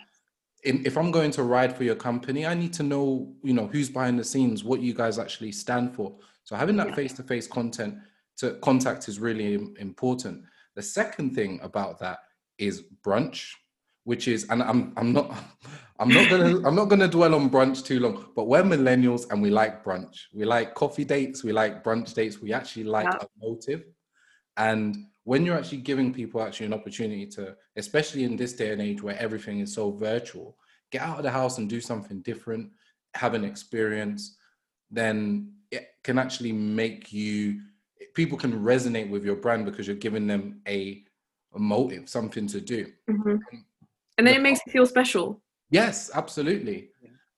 in, 0.63 0.85
if 0.85 0.97
i'm 0.97 1.11
going 1.11 1.31
to 1.31 1.43
ride 1.43 1.75
for 1.75 1.83
your 1.83 1.95
company 1.95 2.45
i 2.45 2.53
need 2.53 2.73
to 2.73 2.83
know 2.83 3.33
you 3.43 3.53
know 3.53 3.67
who's 3.67 3.89
behind 3.89 4.17
the 4.17 4.23
scenes 4.23 4.63
what 4.63 4.81
you 4.81 4.93
guys 4.93 5.19
actually 5.19 5.51
stand 5.51 5.93
for. 5.95 6.15
So 6.43 6.55
having 6.55 6.77
that 6.77 6.95
face-to-face 6.95 7.45
content 7.45 7.95
to 8.37 8.53
contact 8.63 9.07
is 9.07 9.19
really 9.19 9.53
important. 9.79 10.41
The 10.75 10.81
second 10.81 11.35
thing 11.35 11.59
about 11.61 11.99
that 11.99 12.19
is 12.57 12.85
brunch 13.05 13.51
which 14.03 14.27
is 14.27 14.47
and 14.49 14.63
i'm 14.63 14.93
i'm 14.97 15.13
not 15.13 15.31
i'm 15.99 16.09
not 16.09 16.29
gonna 16.29 16.57
i'm 16.67 16.75
not 16.75 16.85
gonna 16.85 17.07
dwell 17.07 17.35
on 17.35 17.49
brunch 17.49 17.85
too 17.85 17.99
long 17.99 18.25
but 18.35 18.47
we're 18.47 18.63
millennials 18.63 19.29
and 19.31 19.41
we 19.41 19.49
like 19.49 19.83
brunch. 19.83 20.15
We 20.33 20.45
like 20.45 20.73
coffee 20.73 21.05
dates 21.05 21.43
we 21.43 21.51
like 21.51 21.83
brunch 21.83 22.13
dates 22.13 22.41
we 22.41 22.51
actually 22.51 22.85
like 22.85 23.05
yeah. 23.05 23.19
a 23.21 23.45
motive 23.45 23.83
and 24.57 25.05
when 25.29 25.45
you're 25.45 25.55
actually 25.55 25.77
giving 25.77 26.11
people 26.11 26.41
actually 26.41 26.65
an 26.65 26.73
opportunity 26.73 27.23
to, 27.23 27.55
especially 27.75 28.23
in 28.23 28.35
this 28.35 28.53
day 28.53 28.71
and 28.73 28.81
age 28.81 29.03
where 29.03 29.15
everything 29.19 29.59
is 29.59 29.71
so 29.71 29.91
virtual, 29.91 30.57
get 30.89 31.03
out 31.03 31.17
of 31.17 31.23
the 31.23 31.29
house 31.29 31.59
and 31.59 31.69
do 31.69 31.79
something 31.79 32.19
different, 32.21 32.71
have 33.13 33.35
an 33.35 33.43
experience, 33.43 34.37
then 34.89 35.53
it 35.69 35.89
can 36.03 36.17
actually 36.17 36.51
make 36.51 37.13
you 37.13 37.61
people 38.15 38.39
can 38.39 38.53
resonate 38.53 39.07
with 39.07 39.23
your 39.23 39.35
brand 39.35 39.65
because 39.65 39.85
you're 39.85 39.95
giving 40.07 40.25
them 40.25 40.61
a, 40.67 41.03
a 41.53 41.59
motive, 41.59 42.09
something 42.09 42.47
to 42.47 42.59
do. 42.59 42.87
Mm-hmm. 43.07 43.35
And 44.17 44.25
then 44.25 44.33
it 44.33 44.41
makes 44.41 44.61
you 44.65 44.71
feel 44.71 44.87
special. 44.87 45.43
Yes, 45.69 46.09
absolutely. 46.15 46.89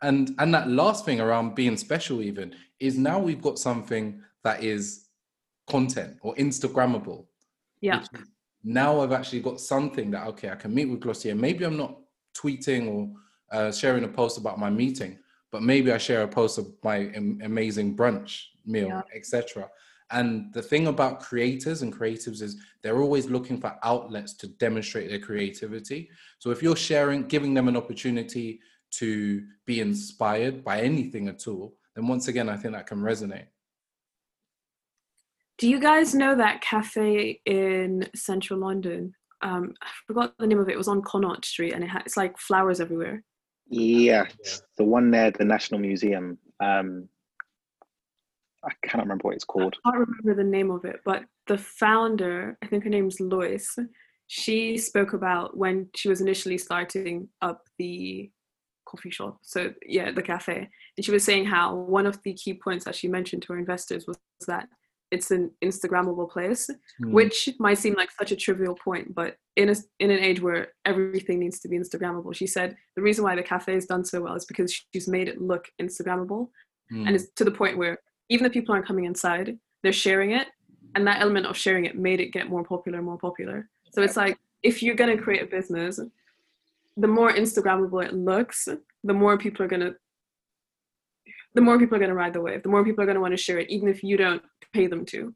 and 0.02 0.34
and 0.39 0.54
that 0.54 0.70
last 0.70 1.04
thing 1.04 1.20
around 1.20 1.56
being 1.56 1.76
special 1.76 2.22
even 2.22 2.56
is 2.80 2.98
now 2.98 3.20
we've 3.20 3.42
got 3.42 3.60
something 3.60 4.22
that 4.46 4.64
is 4.64 5.08
content 5.68 6.16
or 6.22 6.34
instagrammable 6.36 7.26
yeah 7.82 8.03
now 8.63 9.01
i've 9.01 9.11
actually 9.11 9.39
got 9.41 9.59
something 9.59 10.11
that 10.11 10.27
okay 10.27 10.49
i 10.49 10.55
can 10.55 10.73
meet 10.73 10.86
with 10.89 10.99
glossier 11.01 11.36
maybe 11.36 11.65
i'm 11.65 11.77
not 11.77 11.97
tweeting 12.38 12.88
or 12.88 13.09
uh, 13.51 13.71
sharing 13.71 14.03
a 14.03 14.07
post 14.07 14.38
about 14.38 14.57
my 14.59 14.69
meeting 14.69 15.17
but 15.51 15.61
maybe 15.61 15.91
i 15.91 15.97
share 15.97 16.23
a 16.23 16.27
post 16.27 16.57
of 16.57 16.65
my 16.84 16.97
am- 17.19 17.39
amazing 17.43 17.95
brunch 17.95 18.32
meal 18.65 18.88
Yeah. 18.88 19.01
etc 19.15 19.67
and 20.11 20.53
the 20.53 20.61
thing 20.61 20.88
about 20.88 21.21
creators 21.21 21.82
and 21.84 21.91
creatives 21.97 22.41
is 22.41 22.57
they're 22.82 23.01
always 23.01 23.25
looking 23.29 23.59
for 23.59 23.75
outlets 23.84 24.34
to 24.41 24.47
demonstrate 24.47 25.09
their 25.09 25.19
creativity 25.19 26.09
so 26.39 26.51
if 26.51 26.61
you're 26.63 26.75
sharing 26.75 27.23
giving 27.27 27.53
them 27.53 27.67
an 27.67 27.75
opportunity 27.77 28.59
to 28.91 29.43
be 29.65 29.79
inspired 29.79 30.65
by 30.65 30.82
anything 30.82 31.29
at 31.29 31.47
all, 31.47 31.77
then 31.95 32.07
once 32.07 32.27
again, 32.27 32.49
I 32.49 32.57
think 32.57 32.73
that 32.73 32.88
can 32.88 32.99
resonate. 32.99 33.45
Do 35.62 35.70
you 35.70 35.80
guys 35.80 36.16
know 36.16 36.34
that 36.34 36.62
cafe 36.62 37.39
in 37.45 38.09
central 38.16 38.59
London? 38.59 39.14
Um, 39.43 39.76
I 39.80 39.88
forgot 40.07 40.34
the 40.39 40.47
name 40.47 40.57
of 40.57 40.68
it. 40.68 40.72
It 40.72 40.78
was 40.78 40.88
on 40.88 41.03
Connaught 41.03 41.45
Street, 41.45 41.74
and 41.74 41.84
it 41.84 41.88
ha- 41.91 42.01
it's 42.03 42.18
like 42.18 42.36
flowers 42.39 42.82
everywhere. 42.82 43.24
Yeah, 43.68 44.26
the 44.80 44.84
one 44.84 45.12
there, 45.12 45.30
the 45.30 45.45
National 45.45 45.80
Museum. 45.80 46.39
Um, 46.59 47.09
I 48.66 48.72
cannot 48.84 49.03
remember 49.03 49.28
what 49.28 49.36
it's 49.36 49.43
called. 49.43 49.76
I 49.86 49.91
can't 49.91 50.07
remember 50.07 50.43
the 50.43 50.49
name 50.49 50.72
of 50.72 50.84
it, 50.84 51.01
but 51.05 51.26
the 51.45 51.59
founder, 51.59 52.57
I 52.64 52.66
think 52.66 52.84
her 52.84 52.89
name's 52.89 53.20
Lois, 53.20 53.78
she 54.26 54.80
spoke 54.80 55.14
about 55.14 55.55
when 55.55 55.89
she 55.95 56.09
was 56.09 56.22
initially 56.22 56.57
starting 56.57 57.30
up 57.43 57.62
the 57.78 58.32
coffee 58.86 59.12
shop. 59.12 59.38
So 59.43 59.76
yeah, 59.86 60.09
the 60.09 60.24
cafe. 60.24 60.70
And 60.97 61.05
she 61.05 61.12
was 61.12 61.24
saying 61.24 61.45
how 61.45 61.76
one 61.76 62.07
of 62.07 62.20
the 62.24 62.34
key 62.34 62.55
points 62.55 62.84
that 62.86 62.95
she 62.95 63.07
mentioned 63.07 63.43
to 63.43 63.53
her 63.53 63.59
investors 63.59 64.07
was 64.07 64.18
that 64.47 64.68
it's 65.12 65.30
an 65.32 65.51
Instagrammable 65.62 66.30
place, 66.30 66.70
Hmm. 66.99 67.12
which 67.12 67.49
might 67.59 67.78
seem 67.78 67.95
like 67.95 68.12
such 68.12 68.32
a 68.32 68.36
trivial 68.36 68.76
point, 68.76 69.14
but 69.14 69.38
in 69.55 69.70
a 69.70 69.76
in 69.99 70.09
an 70.12 70.20
age 70.20 70.41
where 70.41 70.70
everything 70.86 71.39
needs 71.39 71.59
to 71.59 71.68
be 71.68 71.78
Instagrammable, 71.78 72.34
she 72.34 72.47
said 72.47 72.76
the 72.95 73.01
reason 73.01 73.24
why 73.24 73.36
the 73.36 73.43
cafe 73.43 73.74
has 73.74 73.86
done 73.86 74.03
so 74.05 74.22
well 74.22 74.36
is 74.36 74.45
because 74.45 74.72
she's 74.93 75.07
made 75.07 75.28
it 75.28 75.41
look 75.41 75.68
Instagrammable 75.82 76.49
Hmm. 76.89 77.05
and 77.07 77.16
it's 77.16 77.30
to 77.36 77.43
the 77.43 77.51
point 77.51 77.78
where 77.78 77.97
even 78.30 78.43
the 78.43 78.49
people 78.49 78.74
aren't 78.74 78.88
coming 78.88 79.05
inside 79.05 79.57
they're 79.84 79.93
sharing 79.93 80.32
it 80.32 80.47
and 80.95 81.07
that 81.07 81.22
element 81.22 81.45
of 81.45 81.55
sharing 81.57 81.86
it 81.86 81.95
made 81.97 82.20
it 82.20 82.34
get 82.34 82.49
more 82.49 82.64
popular 82.64 82.97
and 82.97 83.05
more 83.07 83.18
popular 83.18 83.70
so 83.93 84.01
it's 84.01 84.18
like 84.18 84.38
if 84.64 84.84
you're 84.84 84.95
going 85.01 85.16
to 85.16 85.22
create 85.24 85.41
a 85.41 85.45
business 85.45 85.99
the 86.97 87.07
more 87.07 87.32
instagrammable 87.32 88.03
it 88.05 88.14
looks 88.14 88.68
the 89.03 89.14
more 89.14 89.38
people 89.38 89.64
are 89.66 89.70
going 89.70 89.82
to 89.82 89.95
the 91.54 91.62
more 91.62 91.78
people 91.78 91.95
are 91.95 91.99
going 91.99 92.10
to 92.10 92.16
ride 92.16 92.34
the 92.34 92.41
wave 92.41 92.64
the 92.64 92.70
more 92.70 92.84
people 92.84 93.02
are 93.02 93.06
going 93.06 93.16
to 93.16 93.22
want 93.22 93.34
to 93.34 93.38
share 93.38 93.60
it 93.60 93.70
even 93.70 93.88
if 93.88 94.04
you 94.04 94.18
don't 94.18 94.41
pay 94.74 94.88
them 94.88 95.06
to 95.06 95.34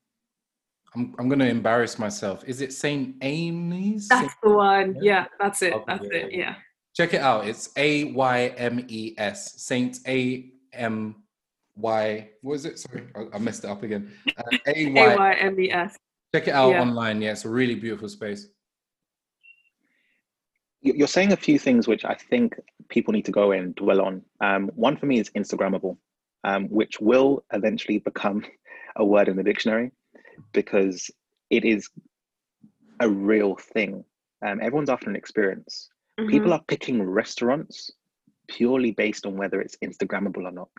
I'm, 0.96 1.14
I'm 1.20 1.28
going 1.28 1.40
to 1.40 1.50
embarrass 1.50 2.00
myself. 2.00 2.46
Is 2.48 2.62
it 2.62 2.72
St. 2.72 3.16
Amy's? 3.22 4.08
that's 4.08 4.34
the 4.42 4.50
one 4.50 4.98
yeah 5.02 5.26
that's 5.42 5.62
it 5.62 5.74
that's 5.86 6.08
it 6.10 6.32
yeah. 6.32 6.56
Check 6.96 7.14
it 7.14 7.20
out. 7.20 7.46
It's 7.46 7.70
A 7.76 8.06
Y 8.14 8.48
M 8.56 8.86
E 8.88 9.14
S. 9.18 9.62
Saint 9.62 10.00
A 10.08 10.50
M 10.72 11.16
Y. 11.76 12.30
What 12.42 12.54
is 12.54 12.66
it? 12.66 12.80
Sorry, 12.80 13.04
I, 13.34 13.38
messed 13.38 13.66
it 13.66 13.70
up 13.70 13.84
again. 13.84 14.10
Uh, 14.38 14.58
A 14.68 14.92
Y. 14.94 15.14
a-y-m-e-s 15.14 15.98
Check 16.34 16.48
it 16.48 16.54
out 16.54 16.70
Yeah. 16.72 16.82
online. 16.82 17.22
Yeah, 17.22 17.32
it's 17.34 17.44
a 17.44 17.50
really 17.50 17.76
beautiful 17.76 18.08
space. 18.08 18.48
You- 20.86 20.94
You're 20.94 21.08
saying 21.08 21.32
a 21.32 21.38
few 21.38 21.58
things 21.58 21.88
which 21.88 22.06
I 22.06 22.14
think 22.14 22.60
people 22.90 23.12
need 23.12 23.26
to 23.26 23.32
go 23.32 23.52
and 23.52 23.74
dwell 23.76 24.02
on. 24.02 24.24
Um, 24.40 24.70
one 24.76 24.96
for 24.98 25.08
me 25.08 25.20
is 25.20 25.32
Instagrammable, 25.32 25.98
um, 26.44 26.68
which 26.70 27.02
will 27.02 27.44
eventually 27.52 27.98
become 27.98 28.46
a 28.96 29.04
word 29.04 29.28
in 29.28 29.36
the 29.36 29.44
dictionary 29.44 29.92
because 30.54 31.10
it 31.50 31.66
is 31.66 31.90
a 33.00 33.10
real 33.10 33.56
thing. 33.56 34.06
Um, 34.46 34.60
everyone's 34.62 34.90
after 34.92 35.10
an 35.10 35.16
experience. 35.16 35.90
Mm-hmm. 36.20 36.30
People 36.30 36.54
are 36.54 36.62
picking 36.68 37.02
restaurants 37.02 37.92
purely 38.48 38.92
based 38.92 39.26
on 39.26 39.36
whether 39.38 39.60
it's 39.60 39.76
Instagrammable 39.78 40.46
or 40.46 40.52
not. 40.52 40.70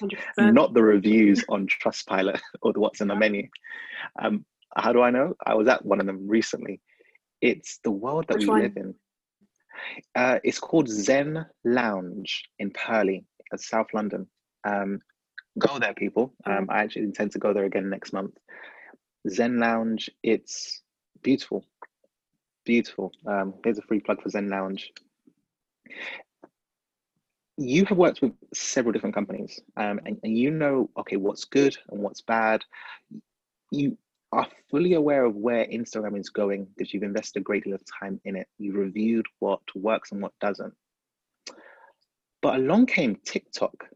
not 0.38 0.74
the 0.74 0.82
reviews 0.82 1.44
on 1.48 1.68
Trustpilot 1.68 2.40
or 2.62 2.72
the 2.72 2.80
what's 2.80 3.00
in 3.00 3.06
the 3.06 3.14
menu. 3.14 3.46
Um, 4.20 4.44
how 4.76 4.92
do 4.92 5.02
I 5.02 5.10
know? 5.10 5.36
I 5.46 5.54
was 5.54 5.68
at 5.68 5.84
one 5.84 6.00
of 6.00 6.06
them 6.06 6.26
recently. 6.26 6.80
It's 7.40 7.78
the 7.84 7.92
world 7.92 8.26
that 8.26 8.38
Which 8.38 8.46
we 8.46 8.50
one? 8.50 8.62
live 8.62 8.76
in. 8.76 8.94
Uh, 10.14 10.38
it's 10.44 10.58
called 10.58 10.88
Zen 10.88 11.46
Lounge 11.64 12.44
in 12.58 12.70
Purley, 12.70 13.24
uh, 13.52 13.56
South 13.56 13.88
London. 13.92 14.26
Um, 14.64 15.00
go 15.58 15.78
there, 15.78 15.94
people. 15.94 16.34
Um, 16.44 16.68
I 16.70 16.82
actually 16.82 17.02
intend 17.02 17.32
to 17.32 17.38
go 17.38 17.52
there 17.52 17.64
again 17.64 17.90
next 17.90 18.12
month. 18.12 18.36
Zen 19.28 19.58
Lounge, 19.58 20.10
it's 20.22 20.82
beautiful, 21.22 21.64
beautiful. 22.64 23.12
Um, 23.26 23.54
here's 23.62 23.78
a 23.78 23.82
free 23.82 24.00
plug 24.00 24.22
for 24.22 24.28
Zen 24.28 24.48
Lounge 24.48 24.90
you 27.58 27.84
have 27.84 27.98
worked 27.98 28.22
with 28.22 28.32
several 28.54 28.92
different 28.92 29.14
companies 29.14 29.60
um, 29.76 30.00
and, 30.06 30.18
and 30.22 30.36
you 30.36 30.50
know 30.50 30.88
okay 30.96 31.16
what's 31.16 31.44
good 31.44 31.76
and 31.90 32.00
what's 32.00 32.22
bad 32.22 32.64
you 33.70 33.96
are 34.32 34.46
fully 34.70 34.94
aware 34.94 35.24
of 35.24 35.34
where 35.36 35.66
instagram 35.66 36.18
is 36.18 36.30
going 36.30 36.66
because 36.76 36.92
you've 36.92 37.02
invested 37.02 37.40
a 37.40 37.42
great 37.42 37.64
deal 37.64 37.74
of 37.74 37.82
time 38.00 38.20
in 38.24 38.36
it 38.36 38.48
you've 38.58 38.76
reviewed 38.76 39.26
what 39.40 39.60
works 39.74 40.12
and 40.12 40.22
what 40.22 40.32
doesn't 40.40 40.74
but 42.40 42.56
along 42.56 42.86
came 42.86 43.16
tiktok 43.24 43.88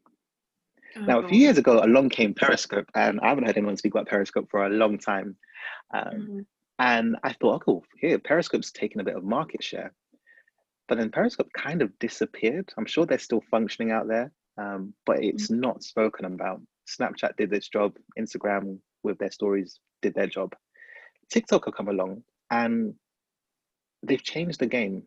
Oh, 0.99 1.03
now 1.03 1.18
a 1.20 1.28
few 1.28 1.39
years 1.39 1.59
ago 1.59 1.82
along 1.82 2.09
came 2.09 2.32
periscope 2.32 2.89
and 2.95 3.20
i 3.20 3.28
haven't 3.28 3.45
heard 3.45 3.59
anyone 3.59 3.76
speak 3.76 3.93
about 3.93 4.07
periscope 4.07 4.49
for 4.51 4.64
a 4.64 4.70
long 4.70 4.97
time 4.99 5.37
um, 5.93 6.03
Mhm. 6.03 6.47
and 6.78 7.16
I 7.22 7.32
thought, 7.32 7.55
oh, 7.55 7.59
cool, 7.61 7.84
here, 7.99 8.18
Periscope's 8.18 8.70
taken 8.70 9.01
a 9.01 9.05
bit 9.05 9.16
of 9.16 9.24
market 9.24 9.62
share. 9.62 9.95
But 10.89 10.99
then 10.99 11.11
Periscope 11.11 11.51
kind 11.53 11.80
of 11.82 11.99
disappeared. 11.99 12.72
I'm 12.76 12.87
sure 12.87 13.07
they're 13.07 13.18
still 13.18 13.43
functioning 13.51 13.91
out 13.93 14.09
there, 14.09 14.30
um, 14.59 14.95
but 15.05 15.22
it's 15.22 15.51
not 15.51 15.82
spoken 15.82 16.26
about. 16.26 16.61
Snapchat 16.87 17.37
did 17.37 17.53
its 17.53 17.68
job, 17.68 17.97
Instagram 18.18 18.78
with 19.03 19.18
their 19.18 19.30
stories 19.30 19.80
did 20.03 20.14
their 20.14 20.26
job. 20.26 20.55
TikTok 21.30 21.64
have 21.66 21.74
come 21.74 21.88
along 21.88 22.22
and 22.51 22.94
they've 24.03 24.22
changed 24.22 24.61
the 24.61 24.66
game. 24.66 25.03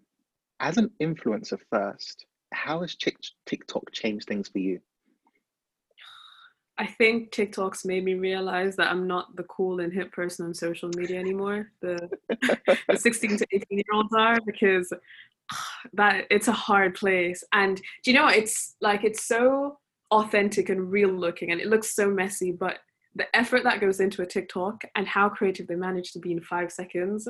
As 0.59 0.77
an 0.77 0.91
influencer 1.01 1.57
first, 1.71 2.25
how 2.53 2.81
has 2.81 2.95
TikTok 2.95 3.91
changed 3.93 4.27
things 4.27 4.49
for 4.49 4.59
you? 4.59 4.79
I 6.79 6.85
think 6.85 7.31
TikTok's 7.31 7.83
made 7.83 8.05
me 8.05 8.13
realize 8.13 8.77
that 8.77 8.89
I'm 8.89 9.05
not 9.05 9.35
the 9.35 9.43
cool 9.43 9.81
and 9.81 9.91
hip 9.91 10.13
person 10.13 10.45
on 10.45 10.53
social 10.53 10.89
media 10.95 11.19
anymore. 11.19 11.71
The, 11.81 12.09
the 12.87 12.97
16 12.97 13.37
to 13.37 13.47
18 13.51 13.65
year 13.69 13.83
olds 13.93 14.13
are 14.17 14.39
because 14.45 14.91
ah, 15.51 15.67
that 15.93 16.25
it's 16.31 16.47
a 16.47 16.53
hard 16.53 16.95
place. 16.95 17.43
And 17.51 17.75
do 18.03 18.11
you 18.11 18.13
know? 18.13 18.29
It's 18.29 18.77
like 18.79 19.03
it's 19.03 19.25
so 19.25 19.77
authentic 20.11 20.69
and 20.69 20.89
real 20.89 21.09
looking 21.09 21.51
and 21.51 21.59
it 21.59 21.67
looks 21.67 21.93
so 21.93 22.09
messy, 22.09 22.53
but 22.53 22.79
the 23.15 23.35
effort 23.35 23.63
that 23.63 23.81
goes 23.81 23.99
into 23.99 24.21
a 24.21 24.25
TikTok 24.25 24.83
and 24.95 25.07
how 25.07 25.29
creative 25.29 25.67
they 25.67 25.75
manage 25.75 26.11
to 26.13 26.19
be 26.19 26.31
in 26.31 26.41
five 26.41 26.71
seconds, 26.71 27.27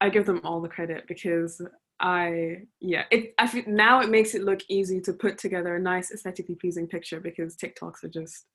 I 0.00 0.08
give 0.08 0.26
them 0.26 0.40
all 0.44 0.60
the 0.60 0.68
credit 0.68 1.04
because 1.06 1.60
I 2.00 2.62
yeah 2.80 3.04
it 3.12 3.32
I 3.38 3.46
feel 3.46 3.62
now 3.68 4.00
it 4.00 4.10
makes 4.10 4.34
it 4.34 4.42
look 4.42 4.60
easy 4.68 5.00
to 5.02 5.12
put 5.12 5.38
together 5.38 5.76
a 5.76 5.80
nice 5.80 6.10
aesthetically 6.10 6.56
pleasing 6.56 6.88
picture 6.88 7.20
because 7.20 7.56
TikToks 7.56 8.02
are 8.02 8.08
just 8.08 8.46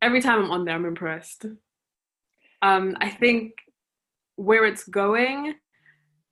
every 0.00 0.20
time 0.20 0.44
I'm 0.44 0.50
on 0.52 0.64
there 0.64 0.76
I'm 0.76 0.86
impressed. 0.86 1.46
Um 2.62 2.96
I 3.00 3.10
think 3.10 3.54
where 4.36 4.64
it's 4.64 4.84
going, 4.84 5.54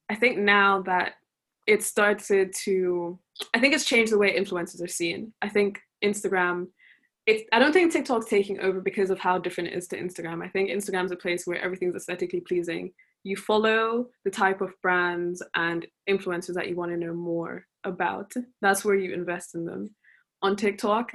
I 0.08 0.14
think 0.14 0.38
now 0.38 0.82
that 0.82 1.14
it 1.66 1.82
started 1.82 2.52
to 2.64 3.18
I 3.52 3.58
think 3.58 3.74
it's 3.74 3.84
changed 3.84 4.12
the 4.12 4.18
way 4.18 4.38
influencers 4.38 4.82
are 4.82 4.88
seen. 4.88 5.32
I 5.42 5.48
think 5.48 5.80
Instagram 6.04 6.68
it's 7.26 7.44
I 7.52 7.58
don't 7.58 7.72
think 7.72 7.92
TikTok's 7.92 8.26
taking 8.26 8.60
over 8.60 8.80
because 8.80 9.10
of 9.10 9.18
how 9.18 9.38
different 9.38 9.70
it 9.70 9.76
is 9.76 9.86
to 9.88 10.00
Instagram. 10.00 10.44
I 10.44 10.48
think 10.48 10.70
Instagram's 10.70 11.12
a 11.12 11.16
place 11.16 11.46
where 11.46 11.62
everything's 11.62 11.94
aesthetically 11.94 12.40
pleasing. 12.40 12.92
You 13.22 13.36
follow 13.36 14.08
the 14.24 14.30
type 14.30 14.60
of 14.60 14.74
brands 14.82 15.42
and 15.54 15.86
influencers 16.08 16.54
that 16.54 16.68
you 16.68 16.74
want 16.74 16.90
to 16.90 16.96
know 16.96 17.14
more 17.14 17.64
about. 17.84 18.32
That's 18.60 18.84
where 18.84 18.96
you 18.96 19.14
invest 19.14 19.54
in 19.54 19.64
them. 19.64 19.94
On 20.42 20.56
TikTok, 20.56 21.12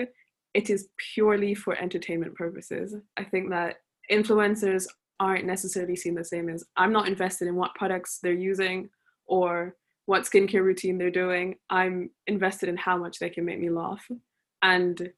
it 0.54 0.70
is 0.70 0.88
purely 1.14 1.54
for 1.54 1.78
entertainment 1.78 2.36
purposes. 2.36 2.96
I 3.18 3.26
think 3.26 3.50
that 3.50 3.76
influencers 4.10 4.86
aren't 5.20 5.46
necessarily 5.46 5.98
seen 5.98 6.16
the 6.16 6.24
same 6.24 6.48
as 6.48 6.64
I'm 6.78 6.94
not 6.94 7.08
invested 7.08 7.50
in 7.50 7.56
what 7.56 7.76
products 7.76 8.20
they're 8.24 8.32
using 8.32 8.90
or 9.26 9.76
what 10.06 10.24
skincare 10.24 10.64
routine 10.64 10.98
they're 10.98 11.12
doing. 11.12 11.56
I'm 11.70 12.12
invested 12.28 12.70
in 12.70 12.78
how 12.78 12.98
much 12.98 13.20
they 13.20 13.30
can 13.30 13.44
make 13.44 13.60
me 13.60 13.70
laugh. 13.70 14.08
And 14.62 15.10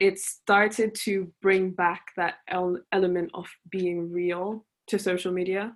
it 0.00 0.18
started 0.18 0.94
to 0.94 1.32
bring 1.42 1.70
back 1.70 2.06
that 2.16 2.34
el- 2.48 2.80
element 2.92 3.30
of 3.34 3.46
being 3.70 4.12
real 4.12 4.64
to 4.88 4.98
social 4.98 5.32
media 5.32 5.74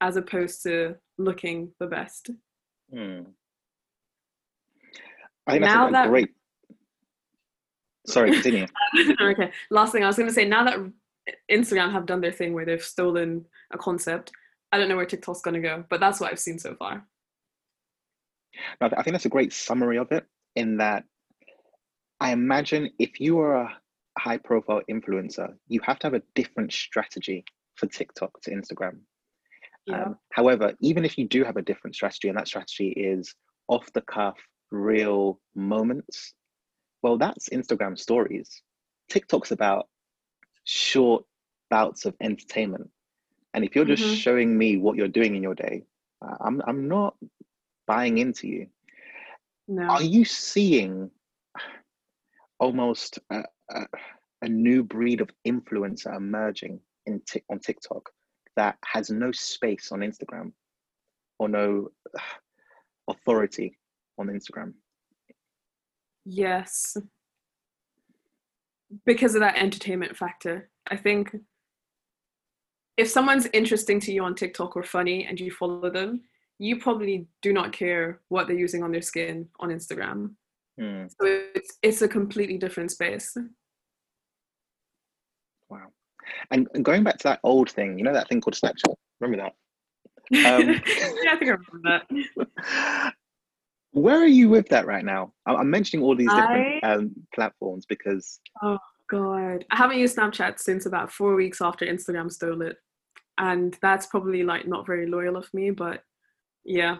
as 0.00 0.16
opposed 0.16 0.62
to 0.62 0.94
looking 1.18 1.72
the 1.80 1.86
best. 1.86 2.30
Hmm. 2.92 3.20
I 5.46 5.52
think 5.52 5.64
that's 5.64 5.74
Now 5.74 5.84
a, 5.86 5.88
a 5.88 5.92
that- 5.92 6.08
great. 6.08 6.28
Sorry, 8.06 8.32
continue. 8.32 8.66
okay. 9.20 9.52
Last 9.70 9.92
thing 9.92 10.02
I 10.02 10.06
was 10.06 10.16
going 10.16 10.28
to 10.28 10.34
say. 10.34 10.44
Now 10.46 10.64
that 10.64 10.78
Instagram 11.50 11.92
have 11.92 12.06
done 12.06 12.20
their 12.20 12.32
thing 12.32 12.54
where 12.54 12.64
they've 12.64 12.82
stolen 12.82 13.44
a 13.72 13.78
concept, 13.78 14.32
I 14.72 14.78
don't 14.78 14.88
know 14.88 14.96
where 14.96 15.06
TikTok's 15.06 15.42
going 15.42 15.54
to 15.54 15.60
go, 15.60 15.84
but 15.90 16.00
that's 16.00 16.18
what 16.18 16.30
I've 16.32 16.38
seen 16.38 16.58
so 16.58 16.74
far. 16.74 17.06
No, 18.80 18.88
I 18.96 19.02
think 19.02 19.12
that's 19.14 19.26
a 19.26 19.30
great 19.30 19.52
summary 19.52 19.98
of 19.98 20.10
it. 20.12 20.24
In 20.56 20.78
that, 20.78 21.04
I 22.20 22.32
imagine 22.32 22.90
if 22.98 23.18
you 23.18 23.38
are 23.40 23.54
a 23.62 23.78
high 24.18 24.36
profile 24.36 24.82
influencer, 24.90 25.54
you 25.68 25.80
have 25.82 25.98
to 26.00 26.06
have 26.06 26.14
a 26.14 26.22
different 26.34 26.72
strategy 26.72 27.44
for 27.76 27.86
TikTok 27.86 28.40
to 28.42 28.50
Instagram. 28.50 28.98
Yeah. 29.86 30.04
Um, 30.04 30.18
however, 30.32 30.74
even 30.80 31.04
if 31.04 31.16
you 31.16 31.26
do 31.26 31.44
have 31.44 31.56
a 31.56 31.62
different 31.62 31.96
strategy, 31.96 32.28
and 32.28 32.36
that 32.36 32.46
strategy 32.46 32.90
is 32.90 33.34
off 33.68 33.90
the 33.94 34.02
cuff, 34.02 34.36
real 34.70 35.40
moments, 35.54 36.34
well, 37.02 37.16
that's 37.16 37.48
Instagram 37.48 37.98
stories. 37.98 38.62
TikTok's 39.08 39.52
about 39.52 39.88
short 40.64 41.24
bouts 41.70 42.04
of 42.04 42.14
entertainment. 42.20 42.90
And 43.54 43.64
if 43.64 43.74
you're 43.74 43.86
just 43.86 44.02
Mhm. 44.02 44.16
showing 44.16 44.58
me 44.58 44.76
what 44.76 44.96
you're 44.96 45.08
doing 45.08 45.34
in 45.34 45.42
your 45.42 45.54
day, 45.54 45.84
uh, 46.20 46.36
I'm, 46.40 46.60
I'm 46.66 46.86
not 46.86 47.16
buying 47.86 48.18
into 48.18 48.46
you. 48.46 48.68
No. 49.66 49.84
Are 49.84 50.02
you 50.02 50.24
seeing 50.24 51.10
almost 52.60 53.18
a, 53.30 53.42
a, 53.70 53.86
a 54.42 54.48
new 54.48 54.84
breed 54.84 55.20
of 55.20 55.30
influencer 55.46 56.14
emerging 56.16 56.78
in 57.06 57.20
Tik 57.26 57.44
on 57.50 57.58
TikTok 57.58 58.08
that 58.56 58.76
has 58.84 59.10
no 59.10 59.32
space 59.32 59.90
on 59.90 60.00
Instagram 60.00 60.52
or 61.38 61.48
no 61.48 61.88
authority 63.08 63.76
on 64.18 64.28
Instagram? 64.28 64.74
Yes. 66.24 66.96
Because 69.06 69.34
of 69.34 69.40
that 69.40 69.56
entertainment 69.56 70.16
factor. 70.16 70.68
I 70.88 70.96
think 70.96 71.34
if 72.96 73.08
someone's 73.08 73.46
interesting 73.52 74.00
to 74.00 74.12
you 74.12 74.24
on 74.24 74.34
TikTok 74.34 74.76
or 74.76 74.82
funny 74.82 75.24
and 75.24 75.40
you 75.40 75.50
follow 75.50 75.90
them, 75.90 76.22
you 76.58 76.78
probably 76.78 77.26
do 77.40 77.52
not 77.52 77.72
care 77.72 78.20
what 78.28 78.46
they're 78.46 78.58
using 78.58 78.82
on 78.82 78.92
their 78.92 79.00
skin 79.00 79.48
on 79.60 79.70
Instagram. 79.70 80.32
Hmm, 80.80 81.04
So 81.20 81.26
it's 81.54 81.76
it's 81.82 82.00
a 82.00 82.08
completely 82.08 82.56
different 82.56 82.90
space. 82.90 83.36
wow. 85.68 85.88
And, 86.50 86.68
and 86.74 86.84
going 86.84 87.04
back 87.04 87.18
to 87.18 87.24
that 87.24 87.40
old 87.42 87.70
thing, 87.70 87.98
you 87.98 88.04
know 88.04 88.14
that 88.14 88.28
thing 88.28 88.40
called 88.40 88.54
Snapchat? 88.54 88.94
Remember 89.20 89.44
that? 90.32 90.48
Um, 90.48 90.68
yeah, 91.22 91.32
I 91.32 91.36
think 91.36 91.50
I 91.50 91.56
remember 91.56 92.00
that. 92.08 93.12
Where 93.92 94.18
are 94.22 94.26
you 94.26 94.48
with 94.48 94.68
that 94.68 94.86
right 94.86 95.04
now? 95.04 95.32
I'm 95.44 95.68
mentioning 95.68 96.04
all 96.04 96.16
these 96.16 96.32
different 96.32 96.84
I- 96.84 96.92
um, 96.92 97.12
platforms 97.34 97.84
because 97.86 98.40
Oh 98.62 98.78
God, 99.10 99.64
I 99.70 99.76
haven't 99.76 99.98
used 99.98 100.16
Snapchat 100.16 100.60
since 100.60 100.86
about 100.86 101.12
four 101.12 101.34
weeks 101.34 101.60
after 101.60 101.84
Instagram 101.84 102.30
stole 102.30 102.62
it, 102.62 102.76
and 103.36 103.76
that's 103.82 104.06
probably 104.06 104.44
like 104.44 104.66
not 104.66 104.86
very 104.86 105.06
loyal 105.06 105.36
of 105.36 105.52
me. 105.52 105.70
But 105.70 106.04
yeah, 106.64 106.98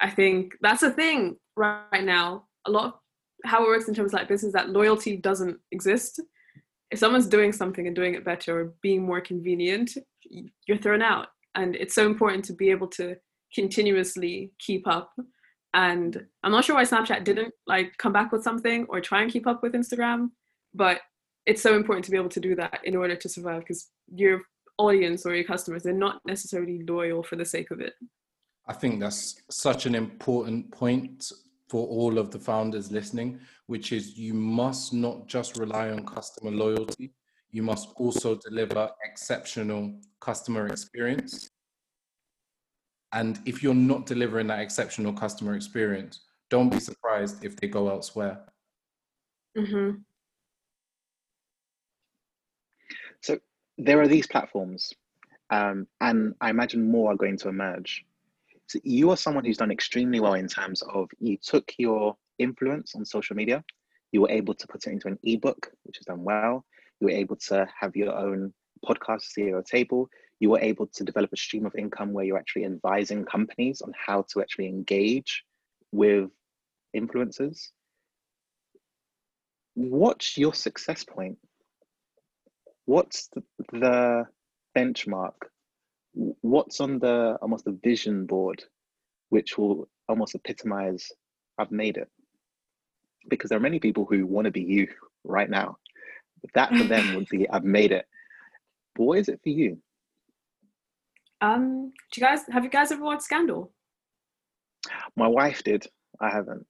I 0.00 0.10
think 0.10 0.54
that's 0.60 0.82
the 0.82 0.92
thing 0.92 1.36
right 1.56 2.04
now. 2.04 2.46
A 2.66 2.70
lot 2.70 2.86
of 2.86 2.92
how 3.44 3.62
it 3.64 3.68
works 3.68 3.88
in 3.88 3.94
terms 3.94 4.12
like 4.12 4.28
business 4.28 4.52
that 4.52 4.70
loyalty 4.70 5.16
doesn't 5.16 5.58
exist. 5.70 6.20
If 6.90 6.98
someone's 6.98 7.26
doing 7.26 7.52
something 7.52 7.86
and 7.86 7.96
doing 7.96 8.14
it 8.14 8.24
better 8.24 8.60
or 8.60 8.74
being 8.82 9.04
more 9.04 9.20
convenient, 9.20 9.92
you're 10.66 10.78
thrown 10.78 11.02
out. 11.02 11.28
And 11.54 11.76
it's 11.76 11.94
so 11.94 12.06
important 12.06 12.44
to 12.46 12.52
be 12.52 12.70
able 12.70 12.88
to 12.88 13.16
continuously 13.54 14.52
keep 14.58 14.86
up. 14.86 15.12
And 15.74 16.24
I'm 16.42 16.52
not 16.52 16.64
sure 16.64 16.76
why 16.76 16.84
Snapchat 16.84 17.24
didn't 17.24 17.52
like 17.66 17.92
come 17.98 18.12
back 18.12 18.32
with 18.32 18.44
something 18.44 18.86
or 18.88 19.00
try 19.00 19.22
and 19.22 19.32
keep 19.32 19.46
up 19.46 19.62
with 19.62 19.74
Instagram, 19.74 20.30
but 20.72 21.00
it's 21.46 21.62
so 21.62 21.76
important 21.76 22.04
to 22.04 22.10
be 22.10 22.16
able 22.16 22.28
to 22.30 22.40
do 22.40 22.54
that 22.56 22.80
in 22.84 22.96
order 22.96 23.16
to 23.16 23.28
survive 23.28 23.60
because 23.60 23.90
your 24.14 24.40
audience 24.78 25.24
or 25.24 25.34
your 25.34 25.44
customers 25.44 25.82
they're 25.82 25.92
not 25.92 26.20
necessarily 26.26 26.82
loyal 26.88 27.22
for 27.22 27.36
the 27.36 27.44
sake 27.44 27.70
of 27.70 27.80
it 27.80 27.94
I 28.66 28.72
think 28.72 28.98
that's 28.98 29.36
such 29.50 29.86
an 29.86 29.94
important 29.94 30.70
point 30.72 31.30
for 31.68 31.86
all 31.86 32.18
of 32.18 32.30
the 32.30 32.38
founders 32.38 32.92
listening, 32.92 33.40
which 33.66 33.92
is 33.92 34.18
you 34.18 34.34
must 34.34 34.92
not 34.92 35.26
just 35.26 35.56
rely 35.56 35.90
on 35.90 36.04
customer 36.04 36.50
loyalty, 36.50 37.14
you 37.50 37.62
must 37.62 37.88
also 37.96 38.34
deliver 38.34 38.90
exceptional 39.04 40.00
customer 40.20 40.66
experience. 40.66 41.50
And 43.12 43.38
if 43.46 43.62
you're 43.62 43.74
not 43.74 44.06
delivering 44.06 44.48
that 44.48 44.60
exceptional 44.60 45.12
customer 45.12 45.54
experience, 45.54 46.20
don't 46.50 46.68
be 46.68 46.80
surprised 46.80 47.44
if 47.44 47.56
they 47.56 47.68
go 47.68 47.88
elsewhere. 47.88 48.40
mm-hmm. 49.56 49.98
So 53.20 53.38
there 53.78 54.00
are 54.02 54.08
these 54.08 54.26
platforms, 54.26 54.92
um, 55.50 55.86
and 56.00 56.34
I 56.40 56.50
imagine 56.50 56.90
more 56.90 57.12
are 57.12 57.16
going 57.16 57.38
to 57.38 57.48
emerge. 57.48 58.04
You 58.82 59.10
are 59.10 59.16
someone 59.16 59.44
who's 59.44 59.58
done 59.58 59.70
extremely 59.70 60.20
well 60.20 60.34
in 60.34 60.48
terms 60.48 60.82
of 60.82 61.08
you 61.20 61.36
took 61.36 61.72
your 61.78 62.16
influence 62.38 62.94
on 62.94 63.04
social 63.04 63.36
media, 63.36 63.64
you 64.12 64.20
were 64.20 64.30
able 64.30 64.54
to 64.54 64.66
put 64.66 64.86
it 64.86 64.90
into 64.90 65.08
an 65.08 65.18
ebook, 65.22 65.70
which 65.84 65.98
has 65.98 66.06
done 66.06 66.24
well. 66.24 66.64
You 67.00 67.06
were 67.06 67.12
able 67.14 67.36
to 67.48 67.66
have 67.78 67.96
your 67.96 68.16
own 68.16 68.52
podcast, 68.84 69.24
CEO 69.36 69.64
Table. 69.64 70.08
You 70.40 70.50
were 70.50 70.60
able 70.60 70.86
to 70.88 71.04
develop 71.04 71.32
a 71.32 71.36
stream 71.36 71.66
of 71.66 71.74
income 71.74 72.12
where 72.12 72.24
you're 72.24 72.38
actually 72.38 72.64
advising 72.64 73.24
companies 73.24 73.82
on 73.82 73.92
how 73.96 74.24
to 74.32 74.40
actually 74.40 74.68
engage 74.68 75.44
with 75.92 76.30
influencers. 76.96 77.68
What's 79.74 80.38
your 80.38 80.54
success 80.54 81.04
point? 81.04 81.38
what's 82.86 83.28
the, 83.72 84.26
benchmark 84.76 85.34
what's 86.14 86.80
on 86.80 86.98
the 86.98 87.36
almost 87.42 87.64
the 87.64 87.78
vision 87.82 88.26
board 88.26 88.62
which 89.30 89.58
will 89.58 89.88
almost 90.08 90.34
epitomize 90.34 91.10
i've 91.58 91.70
made 91.70 91.96
it. 91.96 92.08
Because 93.28 93.48
there 93.48 93.56
are 93.56 93.68
many 93.68 93.80
people 93.80 94.04
who 94.04 94.26
want 94.26 94.44
to 94.44 94.50
be 94.50 94.62
you 94.62 94.86
right 95.24 95.48
now. 95.48 95.78
That 96.54 96.74
for 96.76 96.84
them 96.84 97.14
would 97.14 97.28
be 97.28 97.48
i've 97.48 97.64
made 97.64 97.92
it. 97.92 98.06
But 98.94 99.04
what 99.04 99.18
is 99.18 99.28
it 99.28 99.40
for 99.42 99.48
you? 99.48 99.78
Um 101.40 101.92
do 102.12 102.20
you 102.20 102.26
guys 102.26 102.40
have 102.50 102.64
you 102.64 102.70
guys 102.70 102.92
ever 102.92 103.02
watched 103.02 103.22
scandal? 103.22 103.72
My 105.16 105.26
wife 105.26 105.64
did. 105.64 105.86
I 106.20 106.30
haven't. 106.30 106.66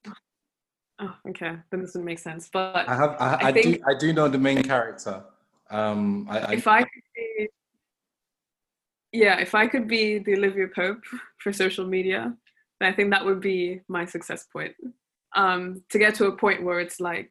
Oh 1.01 1.15
okay. 1.29 1.57
Then 1.71 1.81
this 1.83 1.95
wouldn't 1.95 2.07
make 2.07 2.19
sense 2.19 2.49
but 2.53 2.89
I 2.89 2.95
have, 2.95 3.17
I, 3.19 3.27
I 3.27 3.47
I, 3.49 3.53
do, 3.53 3.79
I 3.87 3.95
do 3.95 4.13
know 4.13 4.29
the 4.29 4.39
main 4.39 4.63
character. 4.63 5.23
Um, 5.71 6.29
I, 6.31 6.39
I, 6.39 6.53
if 6.53 6.67
i 6.69 6.83
could 6.83 6.89
be 6.95 7.03
yeah 9.15 9.39
if 9.39 9.55
i 9.55 9.67
could 9.67 9.87
be 9.87 10.19
the 10.19 10.35
olivia 10.35 10.67
pope 10.75 11.03
for 11.39 11.53
social 11.53 11.87
media 11.87 12.35
then 12.81 12.93
i 12.93 12.95
think 12.95 13.11
that 13.11 13.25
would 13.25 13.41
be 13.41 13.81
my 13.89 14.05
success 14.05 14.47
point. 14.53 14.75
Um 15.37 15.83
to 15.91 15.99
get 15.99 16.15
to 16.17 16.27
a 16.27 16.37
point 16.37 16.65
where 16.65 16.81
it's 16.81 17.01
like 17.01 17.31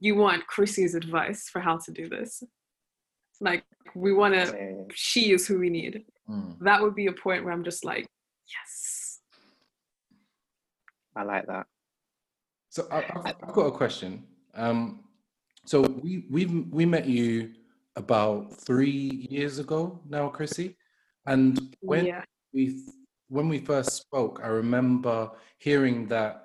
you 0.00 0.14
want 0.14 0.46
chrissy's 0.46 0.94
advice 0.94 1.48
for 1.52 1.60
how 1.60 1.78
to 1.78 1.90
do 1.90 2.08
this. 2.08 2.42
Like 3.40 3.64
we 3.94 4.12
want 4.12 4.34
to 4.34 4.86
she 4.94 5.32
is 5.32 5.46
who 5.46 5.58
we 5.58 5.70
need. 5.70 6.04
Mm. 6.30 6.56
that 6.60 6.80
would 6.80 6.94
be 6.94 7.08
a 7.08 7.12
point 7.12 7.44
where 7.44 7.52
i'm 7.52 7.64
just 7.64 7.84
like 7.84 8.06
yes. 8.54 9.18
I 11.14 11.24
like 11.24 11.46
that. 11.46 11.66
So 12.70 12.86
I, 12.90 12.98
I've, 12.98 13.36
I've 13.42 13.52
got 13.52 13.66
a 13.66 13.70
question. 13.70 14.24
Um, 14.54 15.00
so 15.66 15.82
we 15.82 16.24
we 16.30 16.46
we 16.46 16.86
met 16.86 17.06
you 17.06 17.52
about 17.96 18.54
three 18.54 19.26
years 19.30 19.58
ago 19.58 20.00
now, 20.08 20.28
Chrissy, 20.28 20.76
and 21.26 21.76
when 21.80 22.06
yeah 22.06 22.24
we 22.52 22.82
when 23.28 23.48
we 23.48 23.58
first 23.58 23.92
spoke, 23.92 24.40
I 24.44 24.48
remember 24.48 25.30
hearing 25.58 26.06
that 26.08 26.44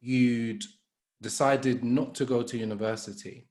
you'd 0.00 0.62
decided 1.20 1.82
not 1.82 2.14
to 2.14 2.24
go 2.24 2.42
to 2.42 2.56
university, 2.56 3.48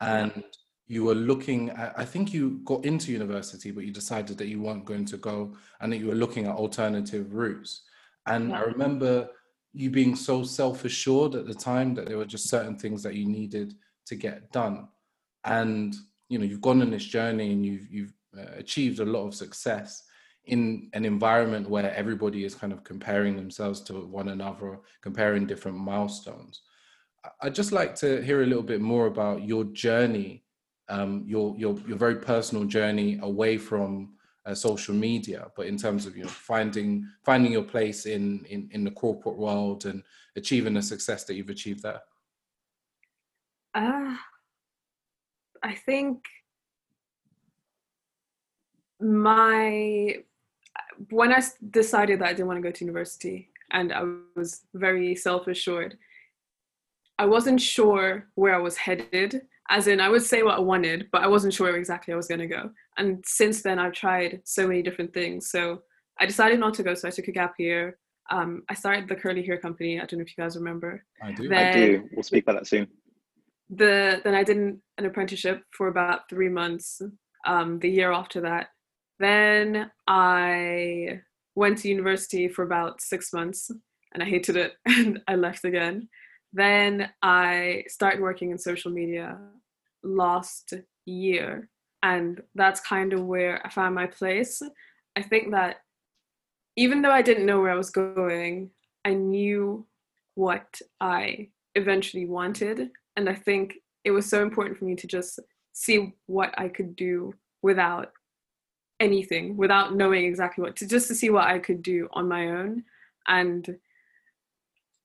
and 0.00 0.44
you 0.86 1.04
were 1.04 1.14
looking 1.14 1.70
at. 1.70 1.92
I 1.96 2.04
think 2.04 2.32
you 2.32 2.60
got 2.64 2.84
into 2.84 3.12
university, 3.12 3.70
but 3.70 3.84
you 3.84 3.92
decided 3.92 4.38
that 4.38 4.48
you 4.48 4.62
weren't 4.62 4.86
going 4.86 5.04
to 5.06 5.16
go, 5.18 5.54
and 5.80 5.92
that 5.92 5.98
you 5.98 6.06
were 6.06 6.14
looking 6.14 6.46
at 6.46 6.56
alternative 6.56 7.34
routes. 7.34 7.82
And 8.26 8.54
I 8.54 8.60
remember 8.60 9.28
you 9.74 9.90
being 9.90 10.14
so 10.14 10.44
self-assured 10.44 11.34
at 11.34 11.46
the 11.46 11.54
time 11.54 11.94
that 11.94 12.06
there 12.06 12.18
were 12.18 12.24
just 12.24 12.48
certain 12.48 12.78
things 12.78 13.02
that 13.02 13.14
you 13.14 13.26
needed 13.26 13.74
to 14.06 14.14
get 14.14 14.52
done 14.52 14.88
and 15.44 15.94
you 16.28 16.38
know 16.38 16.44
you've 16.44 16.60
gone 16.60 16.82
on 16.82 16.90
this 16.90 17.04
journey 17.04 17.52
and 17.52 17.64
you've 17.64 17.90
you've 17.90 18.12
achieved 18.56 19.00
a 19.00 19.04
lot 19.04 19.26
of 19.26 19.34
success 19.34 20.04
in 20.46 20.90
an 20.92 21.04
environment 21.04 21.68
where 21.68 21.94
everybody 21.94 22.44
is 22.44 22.54
kind 22.54 22.72
of 22.72 22.82
comparing 22.82 23.36
themselves 23.36 23.80
to 23.80 24.06
one 24.06 24.30
another 24.30 24.80
comparing 25.00 25.46
different 25.46 25.76
milestones 25.76 26.62
i'd 27.42 27.54
just 27.54 27.72
like 27.72 27.94
to 27.94 28.20
hear 28.22 28.42
a 28.42 28.46
little 28.46 28.62
bit 28.62 28.80
more 28.80 29.06
about 29.06 29.42
your 29.42 29.64
journey 29.64 30.42
um, 30.88 31.24
your 31.26 31.54
your 31.56 31.78
your 31.86 31.96
very 31.96 32.16
personal 32.16 32.64
journey 32.64 33.18
away 33.22 33.56
from 33.56 34.14
uh, 34.44 34.54
social 34.54 34.94
media, 34.94 35.48
but 35.56 35.66
in 35.66 35.76
terms 35.76 36.06
of 36.06 36.16
you 36.16 36.24
know 36.24 36.28
finding 36.28 37.06
finding 37.24 37.52
your 37.52 37.62
place 37.62 38.06
in, 38.06 38.44
in 38.46 38.68
in 38.72 38.84
the 38.84 38.90
corporate 38.90 39.36
world 39.36 39.86
and 39.86 40.02
achieving 40.36 40.74
the 40.74 40.82
success 40.82 41.24
that 41.24 41.34
you've 41.34 41.50
achieved 41.50 41.82
there. 41.82 42.00
Uh, 43.74 44.16
I 45.62 45.74
think 45.86 46.24
my 49.02 50.22
when 51.10 51.32
I 51.32 51.42
decided 51.70 52.20
that 52.20 52.28
I 52.28 52.32
didn't 52.32 52.46
want 52.46 52.58
to 52.58 52.62
go 52.62 52.70
to 52.70 52.84
university 52.84 53.48
and 53.70 53.92
I 53.92 54.02
was 54.36 54.62
very 54.74 55.14
self 55.14 55.46
assured, 55.48 55.98
I 57.18 57.26
wasn't 57.26 57.60
sure 57.60 58.28
where 58.34 58.54
I 58.54 58.58
was 58.58 58.76
headed. 58.76 59.42
As 59.70 59.86
in, 59.86 60.00
I 60.00 60.08
would 60.08 60.22
say 60.22 60.42
what 60.42 60.56
I 60.56 60.60
wanted, 60.60 61.08
but 61.12 61.22
I 61.22 61.28
wasn't 61.28 61.54
sure 61.54 61.68
where 61.68 61.76
exactly 61.76 62.12
I 62.12 62.16
was 62.16 62.28
going 62.28 62.40
to 62.40 62.46
go. 62.46 62.70
And 62.98 63.24
since 63.26 63.62
then, 63.62 63.78
I've 63.78 63.92
tried 63.92 64.42
so 64.44 64.66
many 64.66 64.82
different 64.82 65.14
things. 65.14 65.50
So 65.50 65.82
I 66.20 66.26
decided 66.26 66.60
not 66.60 66.74
to 66.74 66.82
go, 66.82 66.94
so 66.94 67.08
I 67.08 67.10
took 67.10 67.28
a 67.28 67.32
gap 67.32 67.54
year. 67.58 67.98
Um, 68.30 68.62
I 68.68 68.74
started 68.74 69.08
the 69.08 69.16
curly 69.16 69.44
hair 69.44 69.56
company. 69.56 69.98
I 69.98 70.04
don't 70.04 70.18
know 70.18 70.22
if 70.22 70.36
you 70.36 70.42
guys 70.42 70.56
remember. 70.56 71.04
I 71.22 71.32
do. 71.32 71.52
I 71.52 71.72
do. 71.72 72.08
We'll 72.12 72.22
speak 72.22 72.44
about 72.44 72.60
that 72.60 72.66
soon. 72.66 72.88
The 73.70 74.20
then 74.22 74.34
I 74.34 74.44
did 74.44 74.56
an 74.58 74.82
apprenticeship 74.98 75.64
for 75.70 75.88
about 75.88 76.28
three 76.28 76.48
months. 76.48 77.00
Um, 77.46 77.78
the 77.78 77.88
year 77.88 78.12
after 78.12 78.40
that, 78.42 78.68
then 79.22 79.90
I 80.06 81.20
went 81.54 81.78
to 81.78 81.88
university 81.88 82.48
for 82.48 82.62
about 82.62 83.00
six 83.00 83.32
months 83.32 83.70
and 84.12 84.22
I 84.22 84.26
hated 84.26 84.56
it 84.56 84.72
and 84.86 85.20
I 85.28 85.36
left 85.36 85.64
again. 85.64 86.08
Then 86.52 87.08
I 87.22 87.84
started 87.88 88.20
working 88.20 88.50
in 88.50 88.58
social 88.58 88.90
media 88.90 89.38
last 90.02 90.74
year, 91.06 91.70
and 92.02 92.42
that's 92.54 92.80
kind 92.80 93.12
of 93.12 93.24
where 93.24 93.64
I 93.64 93.70
found 93.70 93.94
my 93.94 94.06
place. 94.06 94.60
I 95.16 95.22
think 95.22 95.52
that 95.52 95.76
even 96.76 97.00
though 97.00 97.10
I 97.10 97.22
didn't 97.22 97.46
know 97.46 97.60
where 97.60 97.70
I 97.70 97.76
was 97.76 97.90
going, 97.90 98.70
I 99.04 99.14
knew 99.14 99.86
what 100.34 100.80
I 101.00 101.48
eventually 101.74 102.26
wanted. 102.26 102.90
And 103.16 103.28
I 103.28 103.34
think 103.34 103.76
it 104.04 104.10
was 104.10 104.28
so 104.28 104.42
important 104.42 104.78
for 104.78 104.84
me 104.84 104.96
to 104.96 105.06
just 105.06 105.38
see 105.72 106.14
what 106.26 106.54
I 106.58 106.68
could 106.68 106.96
do 106.96 107.34
without 107.62 108.12
anything, 109.02 109.56
without 109.56 109.94
knowing 109.94 110.24
exactly 110.24 110.62
what 110.62 110.76
to 110.76 110.86
just 110.86 111.08
to 111.08 111.14
see 111.14 111.30
what 111.30 111.46
I 111.46 111.58
could 111.58 111.82
do 111.82 112.08
on 112.12 112.28
my 112.28 112.48
own. 112.48 112.84
And 113.26 113.76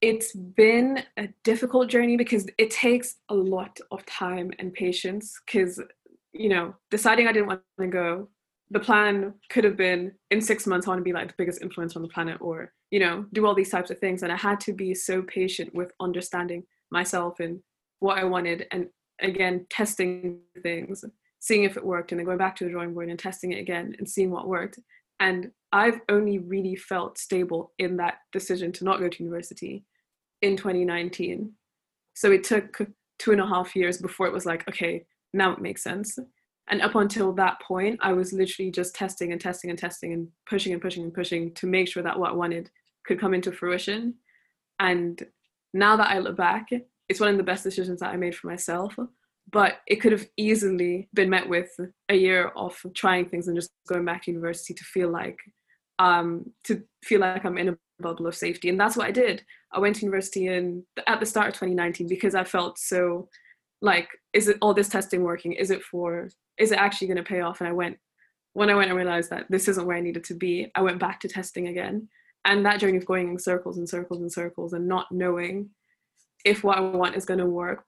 it's 0.01 0.33
been 0.33 1.03
a 1.17 1.27
difficult 1.43 1.89
journey 1.89 2.17
because 2.17 2.47
it 2.57 2.69
takes 2.69 3.15
a 3.29 3.33
lot 3.33 3.79
of 3.91 4.05
time 4.05 4.51
and 4.59 4.73
patience 4.73 5.39
because 5.45 5.81
you 6.33 6.49
know 6.49 6.75
deciding 6.91 7.27
i 7.27 7.31
didn't 7.31 7.47
want 7.47 7.61
to 7.79 7.87
go 7.87 8.27
the 8.69 8.79
plan 8.79 9.33
could 9.49 9.63
have 9.63 9.77
been 9.77 10.11
in 10.29 10.39
six 10.39 10.67
months 10.67 10.85
i 10.85 10.91
want 10.91 10.99
to 10.99 11.03
be 11.03 11.13
like 11.13 11.27
the 11.27 11.33
biggest 11.37 11.61
influencer 11.61 11.95
on 11.95 12.01
the 12.03 12.07
planet 12.09 12.37
or 12.41 12.71
you 12.91 12.99
know 12.99 13.25
do 13.33 13.45
all 13.45 13.55
these 13.55 13.71
types 13.71 13.89
of 13.89 13.97
things 13.99 14.21
and 14.21 14.31
i 14.31 14.35
had 14.35 14.59
to 14.59 14.71
be 14.73 14.93
so 14.93 15.21
patient 15.23 15.73
with 15.73 15.91
understanding 15.99 16.63
myself 16.91 17.39
and 17.39 17.59
what 17.99 18.19
i 18.19 18.23
wanted 18.23 18.67
and 18.71 18.87
again 19.21 19.65
testing 19.69 20.39
things 20.61 21.03
seeing 21.39 21.63
if 21.63 21.77
it 21.77 21.85
worked 21.85 22.11
and 22.11 22.19
then 22.19 22.25
going 22.25 22.37
back 22.37 22.55
to 22.55 22.63
the 22.63 22.71
drawing 22.71 22.93
board 22.93 23.09
and 23.09 23.19
testing 23.19 23.51
it 23.51 23.59
again 23.59 23.95
and 23.97 24.09
seeing 24.09 24.31
what 24.31 24.47
worked 24.47 24.79
and 25.19 25.51
I've 25.71 25.99
only 26.09 26.39
really 26.39 26.75
felt 26.75 27.17
stable 27.17 27.73
in 27.77 27.97
that 27.97 28.19
decision 28.31 28.71
to 28.73 28.83
not 28.83 28.99
go 28.99 29.09
to 29.09 29.23
university 29.23 29.83
in 30.41 30.55
2019. 30.55 31.51
So 32.13 32.31
it 32.31 32.43
took 32.43 32.79
two 33.19 33.31
and 33.31 33.41
a 33.41 33.47
half 33.47 33.75
years 33.75 33.97
before 33.97 34.27
it 34.27 34.33
was 34.33 34.45
like, 34.45 34.67
okay, 34.69 35.05
now 35.33 35.51
it 35.51 35.61
makes 35.61 35.83
sense. 35.83 36.17
And 36.69 36.81
up 36.81 36.95
until 36.95 37.33
that 37.33 37.61
point, 37.61 37.99
I 38.01 38.13
was 38.13 38.33
literally 38.33 38.71
just 38.71 38.95
testing 38.95 39.31
and 39.31 39.41
testing 39.41 39.69
and 39.69 39.79
testing 39.79 40.13
and 40.13 40.27
pushing 40.45 40.73
and 40.73 40.81
pushing 40.81 41.03
and 41.03 41.13
pushing 41.13 41.53
to 41.55 41.67
make 41.67 41.87
sure 41.87 42.03
that 42.03 42.19
what 42.19 42.31
I 42.31 42.35
wanted 42.35 42.69
could 43.05 43.19
come 43.19 43.33
into 43.33 43.51
fruition. 43.51 44.15
And 44.79 45.21
now 45.73 45.95
that 45.95 46.09
I 46.09 46.19
look 46.19 46.35
back, 46.35 46.69
it's 47.09 47.19
one 47.19 47.29
of 47.29 47.37
the 47.37 47.43
best 47.43 47.63
decisions 47.63 48.01
that 48.01 48.13
I 48.13 48.17
made 48.17 48.35
for 48.35 48.47
myself. 48.47 48.95
But 49.49 49.79
it 49.87 49.97
could 49.97 50.11
have 50.11 50.27
easily 50.35 51.07
been 51.13 51.29
met 51.29 51.47
with 51.47 51.69
a 52.09 52.15
year 52.15 52.51
of 52.55 52.77
trying 52.93 53.29
things 53.29 53.47
and 53.47 53.55
just 53.55 53.71
going 53.87 54.03
back 54.03 54.23
to 54.23 54.31
university 54.31 54.73
to 54.73 54.83
feel 54.83 55.09
like 55.09 55.37
um, 55.99 56.51
to 56.65 56.83
feel 57.03 57.21
like 57.21 57.45
I'm 57.45 57.57
in 57.57 57.69
a 57.69 57.77
bubble 57.99 58.27
of 58.27 58.35
safety. 58.35 58.69
And 58.69 58.79
that's 58.79 58.95
what 58.95 59.07
I 59.07 59.11
did. 59.11 59.43
I 59.71 59.79
went 59.79 59.95
to 59.97 60.01
university 60.01 60.47
in 60.47 60.83
at 61.07 61.19
the 61.19 61.25
start 61.25 61.47
of 61.47 61.53
2019 61.55 62.07
because 62.07 62.35
I 62.35 62.43
felt 62.43 62.77
so 62.77 63.29
like, 63.81 64.09
is 64.33 64.47
it 64.47 64.57
all 64.61 64.73
this 64.73 64.89
testing 64.89 65.23
working? 65.23 65.53
Is 65.53 65.71
it 65.71 65.83
for, 65.83 66.29
is 66.57 66.71
it 66.71 66.77
actually 66.77 67.07
going 67.07 67.17
to 67.17 67.23
pay 67.23 67.41
off? 67.41 67.61
And 67.61 67.67
I 67.67 67.73
went, 67.73 67.97
when 68.53 68.69
I 68.69 68.75
went 68.75 68.89
and 68.89 68.97
realized 68.97 69.29
that 69.29 69.45
this 69.49 69.67
isn't 69.67 69.85
where 69.85 69.97
I 69.97 70.01
needed 70.01 70.23
to 70.25 70.33
be, 70.33 70.71
I 70.75 70.81
went 70.81 70.99
back 70.99 71.19
to 71.21 71.27
testing 71.27 71.67
again. 71.67 72.07
And 72.45 72.65
that 72.65 72.79
journey 72.79 72.97
of 72.97 73.05
going 73.05 73.29
in 73.29 73.39
circles 73.39 73.77
and 73.77 73.87
circles 73.87 74.21
and 74.21 74.31
circles 74.31 74.73
and 74.73 74.87
not 74.87 75.11
knowing 75.11 75.69
if 76.45 76.63
what 76.63 76.77
I 76.77 76.81
want 76.81 77.15
is 77.15 77.25
going 77.25 77.39
to 77.39 77.45
work, 77.45 77.83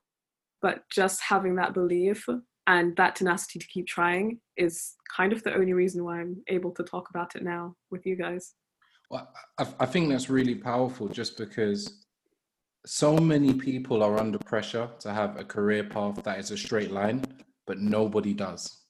but 0.62 0.84
just 0.92 1.22
having 1.22 1.56
that 1.56 1.74
belief 1.74 2.28
and 2.68 2.96
that 2.98 3.16
tenacity 3.16 3.60
to 3.60 3.68
keep 3.68 3.88
trying 3.88 4.40
is 4.58 4.96
kind 5.16 5.34
of 5.34 5.44
the 5.44 5.54
only 5.54 5.74
reason 5.74 6.04
why 6.04 6.20
I'm 6.20 6.38
able 6.48 6.72
to 6.72 6.84
talk 6.84 7.10
about 7.10 7.36
it 7.36 7.44
now 7.44 7.76
with 7.90 8.06
you 8.06 8.16
guys. 8.16 8.54
Well, 9.10 9.28
I, 9.58 9.68
I 9.80 9.86
think 9.86 10.10
that's 10.10 10.30
really 10.30 10.56
powerful 10.56 11.08
just 11.08 11.38
because 11.38 12.06
so 12.86 13.18
many 13.18 13.54
people 13.54 14.04
are 14.04 14.20
under 14.20 14.38
pressure 14.38 14.90
to 15.00 15.12
have 15.12 15.40
a 15.40 15.44
career 15.44 15.84
path 15.84 16.24
that 16.24 16.40
is 16.40 16.52
a 16.52 16.58
straight 16.58 16.92
line, 16.92 17.26
but 17.66 17.80
nobody 17.80 18.34
does. 18.34 18.84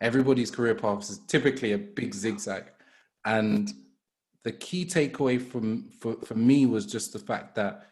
Everybody's 0.00 0.50
career 0.50 0.74
path 0.74 1.02
is 1.02 1.18
typically 1.26 1.72
a 1.72 1.78
big 1.78 2.14
zigzag. 2.14 2.64
And 3.24 3.72
the 4.44 4.52
key 4.52 4.84
takeaway 4.84 5.42
from 5.42 5.90
for, 6.00 6.16
for 6.24 6.34
me 6.34 6.66
was 6.66 6.86
just 6.86 7.12
the 7.12 7.18
fact 7.18 7.54
that 7.56 7.88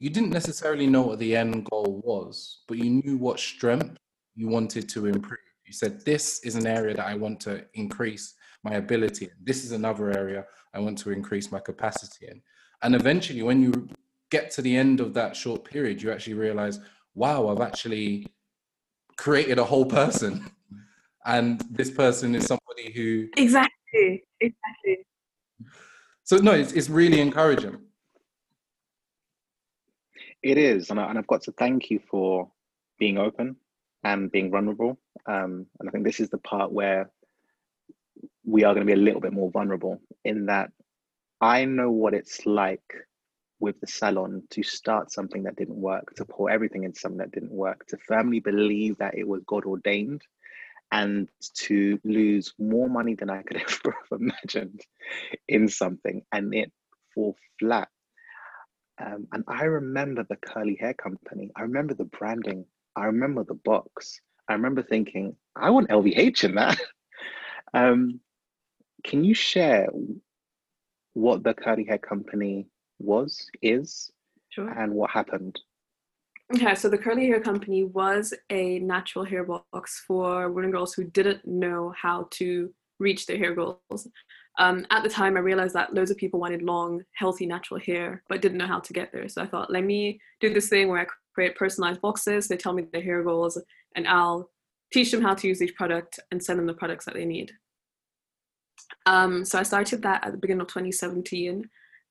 you 0.00 0.08
didn't 0.08 0.30
necessarily 0.30 0.86
know 0.86 1.02
what 1.02 1.18
the 1.18 1.36
end 1.36 1.68
goal 1.70 2.00
was, 2.02 2.62
but 2.66 2.78
you 2.78 2.90
knew 2.90 3.18
what 3.18 3.38
strength 3.38 3.98
you 4.34 4.48
wanted 4.48 4.88
to 4.88 5.06
improve. 5.06 5.38
You 5.66 5.74
said, 5.74 6.04
This 6.04 6.40
is 6.40 6.56
an 6.56 6.66
area 6.66 6.94
that 6.96 7.06
I 7.06 7.14
want 7.14 7.38
to 7.40 7.66
increase 7.74 8.34
my 8.64 8.74
ability 8.74 9.26
in. 9.26 9.32
This 9.44 9.62
is 9.62 9.72
another 9.72 10.10
area 10.10 10.46
I 10.74 10.80
want 10.80 10.96
to 10.98 11.10
increase 11.10 11.52
my 11.52 11.60
capacity 11.60 12.28
in. 12.28 12.40
And 12.82 12.94
eventually, 12.94 13.42
when 13.42 13.62
you 13.62 13.88
get 14.30 14.50
to 14.52 14.62
the 14.62 14.74
end 14.74 15.00
of 15.00 15.12
that 15.14 15.36
short 15.36 15.64
period, 15.64 16.02
you 16.02 16.10
actually 16.10 16.34
realize, 16.34 16.80
wow, 17.14 17.48
I've 17.48 17.60
actually 17.60 18.26
created 19.16 19.58
a 19.58 19.64
whole 19.64 19.86
person. 19.86 20.50
And 21.26 21.60
this 21.70 21.90
person 21.90 22.34
is 22.34 22.46
somebody 22.46 22.90
who. 22.94 23.28
Exactly. 23.36 24.24
Exactly. 24.40 25.06
So, 26.24 26.38
no, 26.38 26.52
it's, 26.52 26.72
it's 26.72 26.88
really 26.88 27.20
encouraging. 27.20 27.76
It 30.42 30.58
is. 30.58 30.90
And, 30.90 30.98
I, 31.00 31.06
I've 31.08 31.26
got 31.26 31.42
to 31.42 31.52
thank 31.52 31.90
you 31.90 32.00
for 32.10 32.50
being 32.98 33.18
open 33.18 33.56
and 34.04 34.30
being 34.30 34.50
vulnerable. 34.50 34.98
Um, 35.26 35.66
and 35.78 35.88
I 35.88 35.92
think 35.92 36.04
this 36.04 36.20
is 36.20 36.30
the 36.30 36.38
part 36.38 36.72
where 36.72 37.10
we 38.44 38.64
are 38.64 38.74
going 38.74 38.86
to 38.86 38.92
be 38.92 38.98
a 38.98 39.04
little 39.04 39.20
bit 39.20 39.32
more 39.32 39.50
vulnerable 39.50 40.00
in 40.24 40.46
that 40.46 40.70
I 41.40 41.64
know 41.64 41.90
what 41.90 42.14
it's 42.14 42.44
like 42.46 42.94
with 43.60 43.78
the 43.80 43.86
salon 43.86 44.42
to 44.50 44.62
start 44.62 45.12
something 45.12 45.42
that 45.42 45.56
didn't 45.56 45.76
work, 45.76 46.14
to 46.16 46.24
pour 46.24 46.50
everything 46.50 46.84
into 46.84 46.98
something 46.98 47.18
that 47.18 47.32
didn't 47.32 47.52
work, 47.52 47.86
to 47.88 47.98
firmly 47.98 48.40
believe 48.40 48.98
that 48.98 49.16
it 49.16 49.28
was 49.28 49.42
God 49.46 49.64
ordained, 49.64 50.22
and 50.92 51.28
to 51.54 52.00
lose 52.04 52.54
more 52.58 52.88
money 52.88 53.14
than 53.14 53.30
I 53.30 53.42
could 53.42 53.56
ever 53.60 53.96
have 54.10 54.20
imagined 54.20 54.80
in 55.46 55.68
something 55.68 56.22
and 56.32 56.54
it 56.54 56.72
fall 57.14 57.36
flat. 57.58 57.88
Um, 59.00 59.26
and 59.32 59.44
I 59.48 59.64
remember 59.64 60.24
the 60.28 60.36
curly 60.36 60.76
hair 60.80 60.94
company. 60.94 61.50
I 61.56 61.62
remember 61.62 61.94
the 61.94 62.04
branding. 62.04 62.64
I 62.96 63.06
remember 63.06 63.44
the 63.44 63.54
box. 63.54 64.20
I 64.48 64.52
remember 64.54 64.82
thinking, 64.82 65.36
I 65.56 65.70
want 65.70 65.88
LVH 65.88 66.44
in 66.44 66.54
that. 66.56 66.78
um, 67.74 68.20
can 69.04 69.24
you 69.24 69.34
share 69.34 69.88
what 71.14 71.42
the 71.42 71.54
curly 71.54 71.84
hair 71.84 71.98
company 71.98 72.66
was, 72.98 73.46
is, 73.62 74.10
Sure. 74.50 74.68
and 74.68 74.92
what 74.92 75.10
happened? 75.10 75.58
Okay, 76.52 76.74
so 76.74 76.88
the 76.88 76.98
Curly 76.98 77.28
Hair 77.28 77.40
Company 77.42 77.84
was 77.84 78.34
a 78.50 78.80
natural 78.80 79.24
hair 79.24 79.44
box 79.44 80.02
for 80.04 80.50
women 80.50 80.72
girls 80.72 80.92
who 80.92 81.04
didn't 81.04 81.46
know 81.46 81.94
how 81.96 82.26
to 82.32 82.74
reach 82.98 83.26
their 83.26 83.38
hair 83.38 83.54
goals. 83.54 84.08
Um, 84.58 84.84
at 84.90 85.02
the 85.02 85.08
time, 85.08 85.36
I 85.36 85.40
realized 85.40 85.74
that 85.74 85.94
loads 85.94 86.10
of 86.10 86.16
people 86.16 86.40
wanted 86.40 86.62
long, 86.62 87.02
healthy, 87.14 87.46
natural 87.46 87.80
hair, 87.80 88.22
but 88.28 88.42
didn't 88.42 88.58
know 88.58 88.66
how 88.66 88.80
to 88.80 88.92
get 88.92 89.12
there. 89.12 89.28
So 89.28 89.42
I 89.42 89.46
thought, 89.46 89.70
let 89.70 89.84
me 89.84 90.20
do 90.40 90.52
this 90.52 90.68
thing 90.68 90.88
where 90.88 91.00
I 91.00 91.06
create 91.34 91.56
personalized 91.56 92.00
boxes. 92.00 92.48
They 92.48 92.56
tell 92.56 92.72
me 92.72 92.86
their 92.92 93.02
hair 93.02 93.22
goals, 93.22 93.60
and 93.94 94.06
I'll 94.06 94.50
teach 94.92 95.10
them 95.10 95.22
how 95.22 95.34
to 95.34 95.48
use 95.48 95.62
each 95.62 95.74
product 95.76 96.18
and 96.30 96.42
send 96.42 96.58
them 96.58 96.66
the 96.66 96.74
products 96.74 97.04
that 97.04 97.14
they 97.14 97.24
need. 97.24 97.52
Um, 99.06 99.44
so 99.44 99.58
I 99.58 99.62
started 99.62 100.02
that 100.02 100.26
at 100.26 100.32
the 100.32 100.38
beginning 100.38 100.62
of 100.62 100.68
2017, 100.68 101.68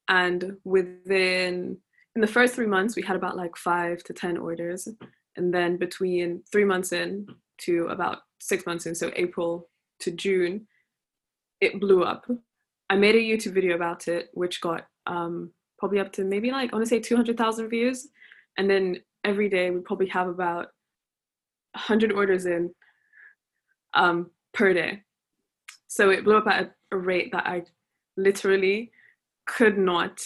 and 0.08 0.58
within 0.64 1.78
in 2.16 2.22
the 2.22 2.28
first 2.28 2.56
three 2.56 2.66
months 2.66 2.96
we 2.96 3.04
had 3.04 3.16
about 3.16 3.38
like 3.38 3.56
five 3.56 4.04
to 4.06 4.14
ten 4.14 4.38
orders, 4.38 4.88
and 5.36 5.54
then 5.54 5.78
between 5.78 6.44
three 6.52 6.66
months 6.66 6.92
in 6.94 7.28
to 7.60 7.88
about 7.88 8.20
six 8.40 8.66
months 8.66 8.86
in, 8.86 8.96
so 8.96 9.12
April 9.16 9.70
to 10.00 10.12
June, 10.12 10.66
it 11.62 11.80
blew 11.80 12.04
up. 12.04 12.26
I 12.90 12.96
made 12.96 13.16
a 13.16 13.20
YouTube 13.20 13.54
video 13.54 13.76
about 13.76 14.08
it, 14.08 14.30
which 14.34 14.62
got 14.62 14.88
um, 15.06 15.52
probably 15.78 16.00
up 16.00 16.12
to 16.14 16.24
maybe 16.24 16.52
like 16.52 16.72
I 16.72 16.76
want 16.76 16.86
to 16.86 16.90
say 16.90 17.00
200,000 17.00 17.70
views, 17.70 18.08
and 18.58 18.70
then 18.70 18.98
every 19.24 19.50
day 19.50 19.70
we 19.70 19.80
probably 19.82 20.08
have 20.08 20.28
about 20.28 20.68
100 21.74 22.12
orders 22.12 22.46
in 22.46 22.74
um, 23.94 24.32
per 24.54 24.74
day. 24.74 25.04
So 25.88 26.10
it 26.10 26.24
blew 26.24 26.38
up 26.38 26.48
at 26.48 26.64
a, 26.92 26.96
a 26.96 26.98
rate 26.98 27.32
that 27.32 27.48
I 27.48 27.64
literally 28.18 28.92
could 29.46 29.78
not 29.78 30.20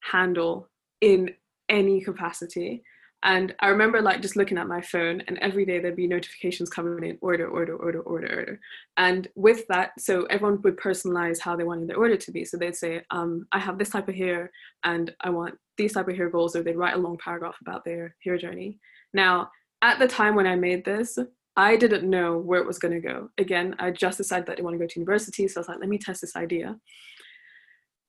handle 0.00 0.68
in 1.00 1.30
any 1.68 2.00
capacity. 2.00 2.82
And 3.24 3.54
I 3.58 3.68
remember 3.68 4.00
like 4.00 4.22
just 4.22 4.36
looking 4.36 4.58
at 4.58 4.68
my 4.68 4.80
phone 4.80 5.22
and 5.26 5.38
every 5.38 5.66
day 5.66 5.80
there'd 5.80 5.96
be 5.96 6.06
notifications 6.06 6.70
coming 6.70 7.02
in 7.02 7.18
order, 7.20 7.48
order, 7.48 7.74
order, 7.76 8.00
order, 8.00 8.28
order. 8.28 8.60
And 8.96 9.26
with 9.34 9.66
that, 9.68 9.90
so 9.98 10.24
everyone 10.26 10.62
would 10.62 10.76
personalize 10.76 11.40
how 11.40 11.56
they 11.56 11.64
wanted 11.64 11.88
their 11.88 11.96
order 11.96 12.16
to 12.16 12.30
be. 12.30 12.44
So 12.44 12.56
they'd 12.56 12.76
say, 12.76 13.02
um, 13.10 13.46
I 13.50 13.58
have 13.58 13.76
this 13.76 13.90
type 13.90 14.08
of 14.08 14.14
hair 14.14 14.52
and 14.84 15.12
I 15.20 15.30
want 15.30 15.58
these 15.76 15.94
type 15.94 16.08
of 16.08 16.16
hair 16.16 16.30
goals, 16.30 16.54
or 16.54 16.62
they'd 16.62 16.76
write 16.76 16.94
a 16.94 16.98
long 16.98 17.18
paragraph 17.18 17.56
about 17.60 17.84
their 17.84 18.14
hair 18.22 18.38
journey. 18.38 18.78
Now, 19.12 19.50
at 19.82 19.98
the 19.98 20.08
time 20.08 20.34
when 20.34 20.46
I 20.46 20.56
made 20.56 20.84
this, 20.84 21.18
I 21.56 21.76
didn't 21.76 22.08
know 22.08 22.38
where 22.38 22.60
it 22.60 22.66
was 22.66 22.78
going 22.78 22.94
to 22.94 23.00
go. 23.00 23.30
Again, 23.36 23.74
I 23.80 23.90
just 23.90 24.18
decided 24.18 24.46
that 24.46 24.60
I 24.60 24.62
want 24.62 24.74
to 24.74 24.78
go 24.78 24.86
to 24.86 25.00
university. 25.00 25.48
So 25.48 25.58
I 25.58 25.62
was 25.62 25.68
like, 25.68 25.80
let 25.80 25.88
me 25.88 25.98
test 25.98 26.20
this 26.20 26.36
idea. 26.36 26.76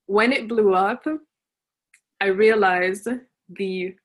When 0.05 0.31
it 0.31 0.47
blew 0.47 0.75
up, 0.75 1.03
I 2.21 2.27
realized 2.27 3.07
the 3.49 3.95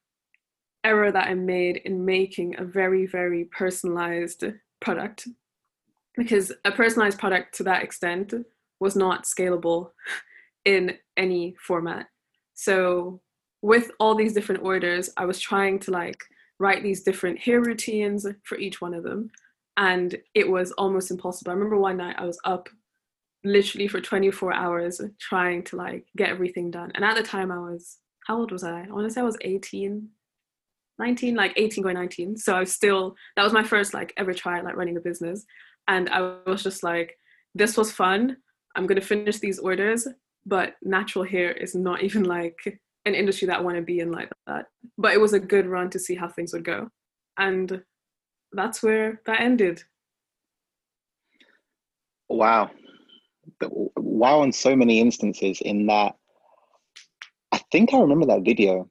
error 0.84 1.10
that 1.10 1.28
I 1.28 1.34
made 1.34 1.78
in 1.84 2.04
making 2.04 2.56
a 2.58 2.64
very, 2.64 3.06
very 3.06 3.44
personalized 3.46 4.44
product. 4.80 5.26
Because 6.16 6.52
a 6.64 6.70
personalized 6.70 7.18
product 7.18 7.56
to 7.56 7.64
that 7.64 7.82
extent 7.82 8.32
was 8.78 8.94
not 8.94 9.24
scalable 9.24 9.90
in 10.64 10.96
any 11.16 11.56
format. 11.58 12.06
So, 12.54 13.20
with 13.62 13.90
all 13.98 14.14
these 14.14 14.34
different 14.34 14.62
orders, 14.62 15.10
I 15.16 15.24
was 15.24 15.40
trying 15.40 15.78
to 15.80 15.90
like 15.90 16.22
write 16.58 16.82
these 16.82 17.02
different 17.02 17.38
hair 17.38 17.60
routines 17.60 18.26
for 18.44 18.58
each 18.58 18.80
one 18.80 18.94
of 18.94 19.02
them. 19.02 19.30
And 19.76 20.16
it 20.34 20.48
was 20.48 20.70
almost 20.72 21.10
impossible. 21.10 21.50
I 21.50 21.54
remember 21.54 21.78
one 21.78 21.96
night 21.96 22.16
I 22.18 22.26
was 22.26 22.38
up 22.44 22.68
literally 23.42 23.88
for 23.88 24.00
24 24.00 24.52
hours 24.52 25.00
trying 25.18 25.62
to 25.64 25.76
like 25.76 26.06
get 26.16 26.28
everything 26.28 26.70
done. 26.70 26.92
And 26.94 27.04
at 27.04 27.16
the 27.16 27.22
time 27.22 27.50
I 27.50 27.58
was, 27.58 27.98
how 28.26 28.38
old 28.38 28.52
was 28.52 28.64
I? 28.64 28.82
I 28.82 28.92
want 28.92 29.06
to 29.08 29.12
say 29.12 29.20
I 29.20 29.24
was 29.24 29.36
18, 29.40 30.08
19, 30.98 31.34
like 31.34 31.52
18 31.56 31.82
going 31.82 31.94
19. 31.94 32.36
So 32.36 32.54
I 32.54 32.60
was 32.60 32.72
still, 32.72 33.14
that 33.36 33.42
was 33.42 33.52
my 33.52 33.64
first 33.64 33.94
like 33.94 34.12
ever 34.16 34.32
try 34.32 34.60
like 34.60 34.76
running 34.76 34.96
a 34.96 35.00
business. 35.00 35.44
And 35.88 36.08
I 36.08 36.36
was 36.46 36.62
just 36.62 36.82
like, 36.82 37.18
this 37.54 37.76
was 37.76 37.90
fun. 37.90 38.36
I'm 38.76 38.86
going 38.86 39.00
to 39.00 39.06
finish 39.06 39.38
these 39.38 39.58
orders, 39.58 40.06
but 40.46 40.74
natural 40.82 41.24
hair 41.24 41.52
is 41.52 41.74
not 41.74 42.02
even 42.02 42.24
like 42.24 42.56
an 43.04 43.14
industry 43.14 43.46
that 43.46 43.58
I 43.58 43.62
want 43.62 43.76
to 43.76 43.82
be 43.82 44.00
in 44.00 44.10
like 44.10 44.30
that. 44.46 44.66
But 44.98 45.12
it 45.12 45.20
was 45.20 45.32
a 45.32 45.40
good 45.40 45.66
run 45.66 45.90
to 45.90 45.98
see 45.98 46.14
how 46.14 46.28
things 46.28 46.52
would 46.52 46.64
go. 46.64 46.88
And 47.38 47.82
that's 48.52 48.82
where 48.82 49.20
that 49.26 49.40
ended. 49.40 49.82
Wow. 52.28 52.70
Wow, 53.96 54.42
in 54.42 54.52
so 54.52 54.74
many 54.74 55.00
instances, 55.00 55.60
in 55.60 55.86
that 55.86 56.14
I 57.52 57.60
think 57.70 57.92
I 57.92 57.98
remember 57.98 58.26
that 58.26 58.42
video. 58.42 58.88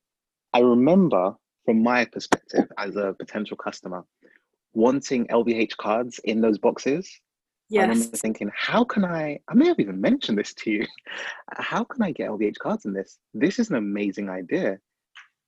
I 0.54 0.60
remember 0.60 1.36
from 1.66 1.82
my 1.82 2.06
perspective 2.06 2.68
as 2.78 2.96
a 2.96 3.16
potential 3.18 3.58
customer 3.58 4.04
wanting 4.74 5.28
LVH 5.28 5.78
cards 5.78 6.20
in 6.24 6.42
those 6.42 6.58
boxes 6.58 7.20
Yes. 7.74 7.86
I 7.86 7.88
remember 7.88 8.18
thinking, 8.18 8.52
how 8.56 8.84
can 8.84 9.04
I? 9.04 9.40
I 9.48 9.54
may 9.56 9.68
have 9.68 9.80
even 9.80 10.00
mentioned 10.00 10.38
this 10.38 10.54
to 10.56 10.70
you. 10.70 10.86
How 11.54 11.84
can 11.84 12.04
I 12.04 12.12
get 12.12 12.30
LVH 12.30 12.60
cards 12.60 12.86
in 12.86 12.94
this? 12.94 13.18
This 13.34 13.58
is 13.58 13.70
an 13.72 13.78
amazing 13.78 14.30
idea. 14.30 14.78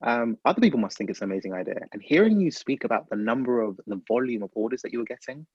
Um, 0.02 0.36
other 0.44 0.60
people 0.60 0.80
must 0.80 0.98
think 0.98 1.08
it's 1.08 1.20
an 1.20 1.30
amazing 1.30 1.54
idea. 1.54 1.76
And 1.92 2.02
hearing 2.02 2.40
you 2.40 2.50
speak 2.50 2.82
about 2.82 3.08
the 3.08 3.16
number 3.16 3.60
of 3.60 3.78
the 3.86 4.00
volume 4.08 4.42
of 4.42 4.50
orders 4.54 4.82
that 4.82 4.92
you 4.92 4.98
were 4.98 5.04
getting, 5.04 5.46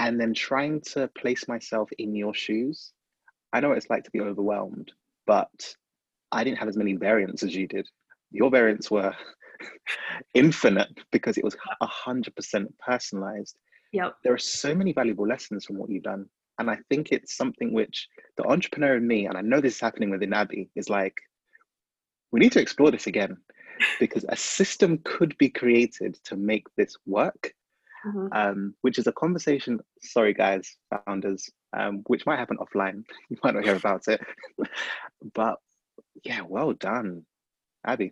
and 0.00 0.20
then 0.20 0.34
trying 0.34 0.80
to 0.92 1.08
place 1.16 1.46
myself 1.46 1.90
in 1.98 2.14
your 2.16 2.34
shoes, 2.34 2.92
I 3.52 3.60
know 3.60 3.68
what 3.68 3.78
it's 3.78 3.88
like 3.88 4.04
to 4.04 4.10
be 4.10 4.20
overwhelmed, 4.20 4.90
but 5.26 5.76
I 6.32 6.42
didn't 6.42 6.58
have 6.58 6.68
as 6.68 6.76
many 6.76 6.94
variants 6.94 7.44
as 7.44 7.54
you 7.54 7.68
did. 7.68 7.88
Your 8.32 8.50
variants 8.50 8.90
were 8.90 9.14
infinite 10.34 10.88
because 11.12 11.36
it 11.38 11.44
was 11.44 11.56
100% 11.82 12.66
personalized 12.78 13.56
Yep. 13.94 14.16
There 14.24 14.34
are 14.34 14.38
so 14.38 14.74
many 14.74 14.92
valuable 14.92 15.26
lessons 15.26 15.64
from 15.64 15.78
what 15.78 15.88
you've 15.88 16.02
done. 16.02 16.26
And 16.58 16.68
I 16.68 16.78
think 16.90 17.12
it's 17.12 17.36
something 17.36 17.72
which 17.72 18.08
the 18.36 18.44
entrepreneur 18.44 18.96
in 18.96 19.06
me, 19.06 19.26
and 19.26 19.38
I 19.38 19.40
know 19.40 19.60
this 19.60 19.76
is 19.76 19.80
happening 19.80 20.10
within 20.10 20.32
Abby, 20.32 20.68
is 20.74 20.90
like, 20.90 21.14
we 22.32 22.40
need 22.40 22.50
to 22.52 22.60
explore 22.60 22.90
this 22.90 23.06
again 23.06 23.36
because 24.00 24.24
a 24.28 24.36
system 24.36 24.98
could 25.04 25.38
be 25.38 25.48
created 25.48 26.18
to 26.24 26.36
make 26.36 26.66
this 26.76 26.96
work, 27.06 27.54
mm-hmm. 28.04 28.26
um, 28.32 28.74
which 28.80 28.98
is 28.98 29.06
a 29.06 29.12
conversation, 29.12 29.78
sorry 30.02 30.34
guys, 30.34 30.76
founders, 31.06 31.48
um, 31.76 32.02
which 32.08 32.26
might 32.26 32.38
happen 32.40 32.56
offline. 32.56 33.04
you 33.30 33.36
might 33.44 33.54
not 33.54 33.64
hear 33.64 33.76
about 33.76 34.08
it. 34.08 34.20
but 35.34 35.58
yeah, 36.24 36.40
well 36.40 36.72
done, 36.72 37.24
Abby. 37.86 38.10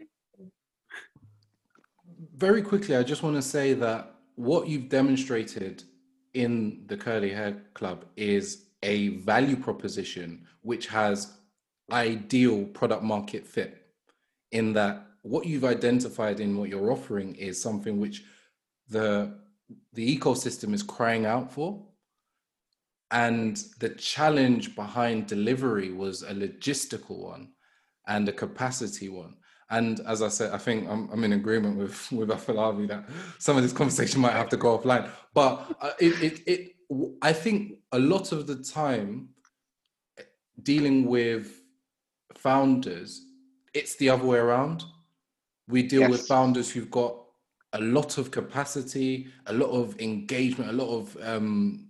Very 2.37 2.63
quickly, 2.63 2.95
I 2.95 3.03
just 3.03 3.25
want 3.25 3.35
to 3.35 3.43
say 3.43 3.75
that 3.75 4.15
what 4.37 4.69
you've 4.69 4.89
demonstrated 4.89 5.83
in 6.35 6.85
the 6.87 6.97
Curly 6.97 7.31
Hair 7.31 7.63
Club 7.75 8.05
is 8.17 8.67
a 8.85 9.09
value 9.19 9.57
proposition 9.57 10.47
which 10.61 10.87
has 10.87 11.33
ideal 11.91 12.65
product 12.67 13.03
market 13.03 13.45
fit 13.45 13.87
in 14.53 14.73
that 14.75 15.05
what 15.23 15.47
you've 15.47 15.65
identified 15.65 16.39
in 16.39 16.57
what 16.57 16.69
you're 16.69 16.93
offering 16.93 17.35
is 17.35 17.61
something 17.61 17.99
which 17.99 18.23
the 18.89 19.35
the 19.93 20.19
ecosystem 20.19 20.75
is 20.75 20.83
crying 20.83 21.27
out 21.27 21.51
for. 21.51 21.85
And 23.11 23.57
the 23.81 23.91
challenge 23.91 24.77
behind 24.77 25.27
delivery 25.27 25.93
was 25.93 26.23
a 26.23 26.33
logistical 26.35 27.19
one 27.19 27.53
and 28.07 28.29
a 28.29 28.33
capacity 28.33 29.09
one 29.09 29.37
and 29.73 30.01
as 30.07 30.21
I 30.23 30.29
said, 30.29 30.53
I 30.53 30.59
think 30.59 30.89
I'm, 30.89 31.09
I'm 31.11 31.25
in 31.25 31.33
agreement 31.33 31.79
with 31.79 32.13
with 32.13 32.29
Afolabi 32.29 32.87
that 32.89 33.05
some 33.39 33.57
of 33.57 33.63
this 33.63 33.73
conversation 33.73 34.21
might 34.21 34.35
have 34.35 34.51
to 34.51 34.57
go 34.57 34.79
offline. 34.79 35.09
But 35.35 35.75
uh, 35.81 35.93
it, 35.99 36.23
it, 36.23 36.43
it, 36.47 36.77
I 37.23 37.33
think 37.33 37.79
a 37.91 37.99
lot 37.99 38.33
of 38.33 38.47
the 38.47 38.57
time, 38.57 39.31
dealing 40.63 41.07
with 41.07 41.63
founders, 42.35 43.25
it's 43.73 43.97
the 43.97 44.11
other 44.11 44.27
way 44.27 44.39
around. 44.39 44.85
We 45.69 45.83
deal 45.83 46.03
yes. 46.03 46.11
with 46.11 46.27
founders 46.27 46.71
who've 46.71 46.91
got 46.91 47.17
a 47.73 47.81
lot 47.81 48.19
of 48.19 48.31
capacity, 48.31 49.29
a 49.47 49.55
lot 49.55 49.71
of 49.71 49.99
engagement, 49.99 50.69
a 50.69 50.75
lot 50.75 50.95
of 50.95 51.17
um, 51.23 51.89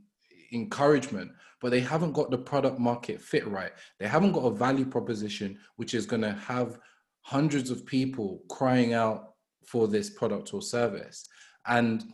encouragement, 0.52 1.32
but 1.60 1.72
they 1.72 1.80
haven't 1.80 2.12
got 2.12 2.30
the 2.30 2.38
product 2.38 2.78
market 2.78 3.20
fit 3.20 3.44
right. 3.48 3.72
They 3.98 4.06
haven't 4.06 4.32
got 4.32 4.44
a 4.44 4.50
value 4.50 4.84
proposition 4.84 5.58
which 5.76 5.94
is 5.94 6.06
going 6.06 6.22
to 6.22 6.32
have 6.32 6.78
hundreds 7.22 7.70
of 7.70 7.86
people 7.86 8.42
crying 8.48 8.92
out 8.94 9.34
for 9.64 9.88
this 9.88 10.10
product 10.10 10.52
or 10.54 10.60
service. 10.60 11.26
And 11.66 12.04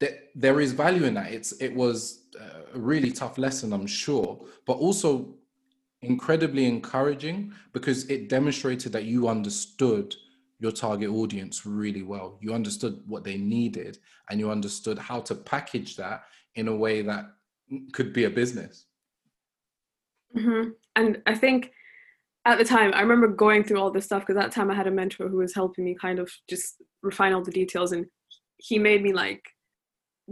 th- 0.00 0.20
there 0.34 0.60
is 0.60 0.72
value 0.72 1.04
in 1.04 1.14
that. 1.14 1.32
It's 1.32 1.52
it 1.52 1.74
was 1.74 2.26
a 2.74 2.78
really 2.78 3.12
tough 3.12 3.36
lesson 3.36 3.74
i'm 3.74 3.86
sure 3.86 4.42
but 4.66 4.72
also 4.78 5.34
incredibly 6.02 6.66
encouraging 6.66 7.52
because 7.72 8.08
it 8.10 8.28
demonstrated 8.28 8.92
that 8.92 9.04
you 9.04 9.28
understood 9.28 10.14
your 10.58 10.72
target 10.72 11.10
audience 11.10 11.66
really 11.66 12.02
well. 12.02 12.38
You 12.40 12.54
understood 12.54 13.02
what 13.06 13.24
they 13.24 13.36
needed 13.36 13.98
and 14.30 14.38
you 14.38 14.50
understood 14.50 14.98
how 14.98 15.20
to 15.20 15.34
package 15.34 15.96
that 15.96 16.24
in 16.54 16.68
a 16.68 16.76
way 16.76 17.02
that 17.02 17.26
could 17.92 18.12
be 18.12 18.24
a 18.24 18.30
business. 18.30 18.86
Mm-hmm. 20.36 20.70
and 20.96 21.20
i 21.26 21.34
think 21.34 21.72
at 22.44 22.58
the 22.58 22.64
time, 22.64 22.92
I 22.94 23.02
remember 23.02 23.28
going 23.28 23.62
through 23.62 23.80
all 23.80 23.90
this 23.90 24.04
stuff 24.04 24.22
because 24.22 24.40
that 24.40 24.52
time 24.52 24.70
I 24.70 24.74
had 24.74 24.86
a 24.86 24.90
mentor 24.90 25.28
who 25.28 25.38
was 25.38 25.54
helping 25.54 25.84
me 25.84 25.94
kind 25.94 26.18
of 26.18 26.30
just 26.48 26.82
refine 27.02 27.32
all 27.32 27.42
the 27.42 27.52
details, 27.52 27.92
and 27.92 28.06
he 28.58 28.78
made 28.78 29.02
me 29.02 29.12
like 29.12 29.42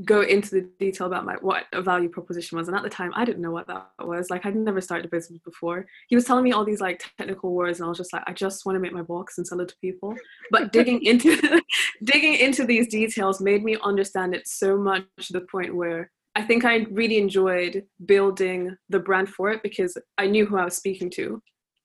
go 0.05 0.23
into 0.23 0.51
the 0.51 0.71
detail 0.79 1.07
about 1.07 1.25
my 1.25 1.35
what 1.41 1.65
a 1.73 1.83
value 1.83 2.09
proposition 2.09 2.57
was. 2.59 2.69
And 2.69 2.77
at 2.77 2.83
the 2.83 2.89
time, 2.89 3.13
I 3.15 3.25
didn't 3.25 3.43
know 3.43 3.51
what 3.53 3.69
that 3.69 3.91
was. 4.01 4.29
Like 4.29 4.45
I'd 4.45 4.57
never 4.57 4.81
started 4.81 5.07
a 5.07 5.09
business 5.09 5.41
before. 5.45 5.87
He 6.09 6.17
was 6.17 6.25
telling 6.25 6.45
me 6.45 6.53
all 6.53 6.65
these 6.65 6.81
like 6.81 7.03
technical 7.17 7.55
words, 7.55 7.79
and 7.79 7.87
I 7.87 7.89
was 7.89 7.99
just 7.99 8.13
like, 8.13 8.25
I 8.27 8.33
just 8.33 8.67
want 8.67 8.77
to 8.77 8.81
make 8.81 8.93
my 8.93 9.03
box 9.03 9.39
and 9.39 9.47
sell 9.47 9.61
it 9.61 9.69
to 9.69 9.77
people. 9.81 10.17
But 10.51 10.73
digging 10.73 11.03
into 11.05 11.63
digging 12.05 12.35
into 12.35 12.65
these 12.65 12.89
details 12.89 13.41
made 13.41 13.63
me 13.63 13.77
understand 13.85 14.35
it 14.35 14.49
so 14.49 14.77
much 14.77 15.05
to 15.19 15.33
the 15.33 15.43
point 15.43 15.77
where 15.77 16.11
I 16.35 16.43
think 16.43 16.65
I 16.65 16.87
really 16.91 17.19
enjoyed 17.19 17.85
building 18.07 18.77
the 18.89 19.01
brand 19.01 19.29
for 19.29 19.51
it 19.51 19.63
because 19.63 19.97
I 20.17 20.27
knew 20.27 20.47
who 20.47 20.59
I 20.59 20.65
was 20.65 20.77
speaking 20.77 21.11
to 21.11 21.43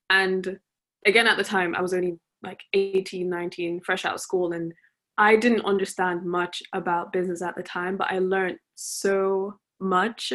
and 0.10 0.60
again, 1.06 1.28
at 1.28 1.38
the 1.38 1.44
time, 1.44 1.76
I 1.76 1.82
was 1.82 1.94
only 1.94 2.20
like 2.44 2.62
18, 2.74 3.30
19, 3.30 3.82
fresh 3.82 4.06
out 4.06 4.16
of 4.16 4.22
school, 4.22 4.54
and 4.54 4.74
I 5.18 5.36
didn't 5.36 5.66
understand 5.66 6.26
much 6.26 6.62
about 6.74 7.14
business 7.14 7.42
at 7.42 7.56
the 7.56 7.64
time, 7.64 7.98
but 7.98 8.12
I 8.12 8.20
learned 8.20 8.58
so 8.76 9.60
much. 9.80 10.34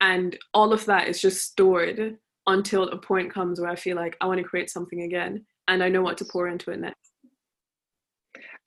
And 0.00 0.38
all 0.54 0.72
of 0.72 0.84
that 0.86 1.08
is 1.08 1.20
just 1.20 1.42
stored 1.42 2.16
until 2.46 2.88
a 2.88 2.96
point 2.96 3.32
comes 3.32 3.60
where 3.60 3.70
I 3.70 3.76
feel 3.76 3.96
like 3.96 4.16
I 4.20 4.26
want 4.26 4.38
to 4.38 4.44
create 4.44 4.70
something 4.70 5.02
again 5.02 5.44
and 5.68 5.82
I 5.82 5.88
know 5.88 6.02
what 6.02 6.18
to 6.18 6.24
pour 6.24 6.48
into 6.48 6.70
it 6.70 6.80
next. 6.80 7.12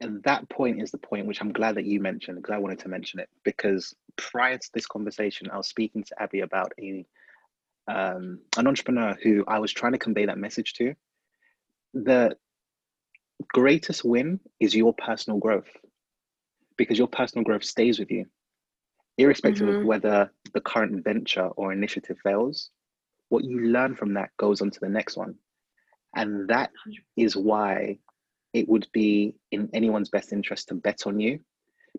And 0.01 0.21
that 0.23 0.47
point 0.49 0.81
is 0.81 0.91
the 0.91 0.97
point 0.97 1.25
which 1.25 1.41
I'm 1.41 1.53
glad 1.53 1.75
that 1.75 1.85
you 1.85 1.99
mentioned 1.99 2.37
because 2.37 2.53
I 2.53 2.57
wanted 2.57 2.79
to 2.79 2.89
mention 2.89 3.19
it 3.19 3.29
because 3.43 3.93
prior 4.17 4.57
to 4.57 4.69
this 4.73 4.85
conversation, 4.85 5.49
I 5.49 5.57
was 5.57 5.67
speaking 5.67 6.03
to 6.03 6.21
Abby 6.21 6.41
about 6.41 6.71
a 6.79 7.05
um, 7.87 8.39
an 8.57 8.67
entrepreneur 8.67 9.17
who 9.21 9.43
I 9.47 9.59
was 9.59 9.71
trying 9.71 9.93
to 9.93 9.97
convey 9.97 10.25
that 10.25 10.37
message 10.37 10.73
to. 10.73 10.95
The 11.93 12.35
greatest 13.53 14.03
win 14.03 14.39
is 14.59 14.75
your 14.75 14.93
personal 14.93 15.39
growth 15.39 15.69
because 16.77 16.97
your 16.97 17.07
personal 17.07 17.43
growth 17.43 17.63
stays 17.63 17.99
with 17.99 18.11
you, 18.11 18.25
irrespective 19.17 19.67
mm-hmm. 19.67 19.79
of 19.79 19.85
whether 19.85 20.31
the 20.53 20.61
current 20.61 21.03
venture 21.03 21.47
or 21.47 21.71
initiative 21.71 22.17
fails. 22.23 22.69
What 23.29 23.43
you 23.43 23.59
learn 23.59 23.95
from 23.95 24.13
that 24.15 24.29
goes 24.37 24.61
on 24.61 24.71
to 24.71 24.79
the 24.79 24.89
next 24.89 25.17
one. 25.17 25.35
And 26.15 26.47
that 26.49 26.71
is 27.17 27.35
why 27.35 27.99
it 28.53 28.69
would 28.69 28.87
be 28.93 29.35
in 29.51 29.69
anyone's 29.73 30.09
best 30.09 30.31
interest 30.31 30.69
to 30.69 30.75
bet 30.75 31.07
on 31.07 31.19
you 31.19 31.39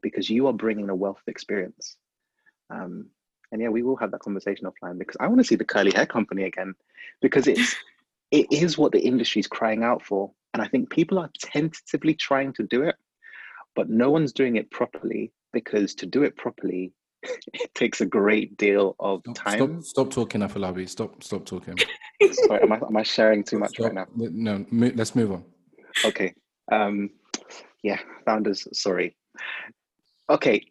because 0.02 0.30
you 0.30 0.46
are 0.46 0.52
bringing 0.52 0.88
a 0.88 0.94
wealth 0.94 1.18
of 1.18 1.28
experience. 1.28 1.96
Um, 2.70 3.10
and 3.56 3.62
yeah, 3.62 3.70
we 3.70 3.82
will 3.82 3.96
have 3.96 4.10
that 4.10 4.20
conversation 4.20 4.66
offline 4.66 4.98
because 4.98 5.16
I 5.18 5.26
want 5.28 5.40
to 5.40 5.44
see 5.44 5.54
the 5.54 5.64
curly 5.64 5.90
hair 5.90 6.04
company 6.04 6.42
again 6.42 6.74
because 7.22 7.46
it's 7.46 7.74
it 8.30 8.46
is 8.52 8.76
what 8.76 8.92
the 8.92 9.00
industry 9.00 9.40
is 9.40 9.46
crying 9.46 9.82
out 9.82 10.02
for, 10.02 10.30
and 10.52 10.62
I 10.62 10.68
think 10.68 10.90
people 10.90 11.18
are 11.18 11.30
tentatively 11.40 12.12
trying 12.12 12.52
to 12.54 12.64
do 12.64 12.82
it, 12.82 12.96
but 13.74 13.88
no 13.88 14.10
one's 14.10 14.34
doing 14.34 14.56
it 14.56 14.70
properly 14.70 15.32
because 15.54 15.94
to 15.94 16.06
do 16.06 16.22
it 16.22 16.36
properly, 16.36 16.92
it 17.22 17.74
takes 17.74 18.02
a 18.02 18.04
great 18.06 18.58
deal 18.58 18.94
of 19.00 19.22
stop, 19.22 19.34
time. 19.36 19.80
Stop, 19.80 19.84
stop 19.84 20.10
talking, 20.10 20.42
Afolabi. 20.42 20.86
Stop, 20.86 21.24
stop 21.24 21.46
talking. 21.46 21.76
Sorry, 22.30 22.60
am 22.60 22.72
I, 22.72 22.76
am 22.76 22.96
I 22.98 23.04
sharing 23.04 23.42
too 23.42 23.58
much 23.58 23.70
stop. 23.70 23.86
right 23.86 23.94
now? 23.94 24.06
No, 24.14 24.66
let's 24.70 25.14
move 25.14 25.32
on. 25.32 25.44
Okay. 26.04 26.34
Um, 26.70 27.08
yeah, 27.82 28.00
founders. 28.26 28.68
Sorry. 28.78 29.16
Okay, 30.28 30.66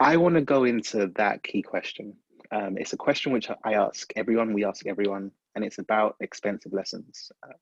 I 0.00 0.16
want 0.16 0.36
to 0.36 0.42
go 0.42 0.64
into 0.64 1.10
that 1.16 1.42
key 1.42 1.60
question. 1.62 2.14
Um, 2.52 2.78
it's 2.78 2.92
a 2.92 2.96
question 2.96 3.32
which 3.32 3.50
I 3.64 3.74
ask 3.74 4.12
everyone, 4.14 4.54
we 4.54 4.64
ask 4.64 4.86
everyone, 4.86 5.32
and 5.54 5.64
it's 5.64 5.78
about 5.78 6.14
expensive 6.20 6.72
lessons. 6.72 7.32
Uh, 7.42 7.54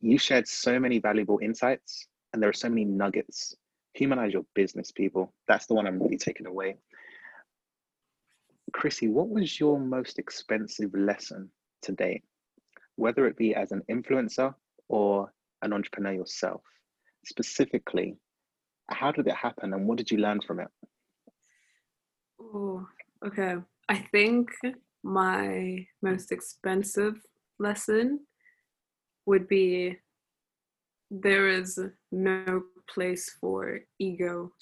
you 0.00 0.18
shared 0.18 0.48
so 0.48 0.80
many 0.80 0.98
valuable 0.98 1.38
insights, 1.40 2.08
and 2.32 2.42
there 2.42 2.50
are 2.50 2.54
so 2.54 2.68
many 2.68 2.84
nuggets. 2.84 3.54
Humanize 3.94 4.32
your 4.32 4.44
business, 4.54 4.90
people. 4.90 5.32
That's 5.46 5.66
the 5.66 5.74
one 5.74 5.86
I'm 5.86 6.02
really 6.02 6.18
taking 6.18 6.46
away. 6.46 6.76
Chrissy, 8.72 9.08
what 9.08 9.28
was 9.28 9.60
your 9.60 9.78
most 9.78 10.18
expensive 10.18 10.92
lesson 10.92 11.50
to 11.82 11.92
date, 11.92 12.24
whether 12.96 13.26
it 13.26 13.36
be 13.36 13.54
as 13.54 13.70
an 13.70 13.82
influencer 13.88 14.54
or 14.88 15.32
an 15.62 15.72
entrepreneur 15.72 16.12
yourself? 16.12 16.62
Specifically, 17.24 18.16
how 18.88 19.12
did 19.12 19.28
it 19.28 19.34
happen 19.34 19.72
and 19.72 19.86
what 19.86 19.98
did 19.98 20.10
you 20.10 20.18
learn 20.18 20.40
from 20.40 20.58
it? 20.60 20.68
Oh, 22.52 22.86
okay. 23.26 23.56
I 23.88 23.98
think 24.12 24.50
my 25.02 25.86
most 26.02 26.32
expensive 26.32 27.14
lesson 27.58 28.20
would 29.26 29.48
be 29.48 29.98
there 31.10 31.48
is 31.48 31.78
no 32.12 32.62
place 32.88 33.30
for 33.40 33.80
ego 33.98 34.52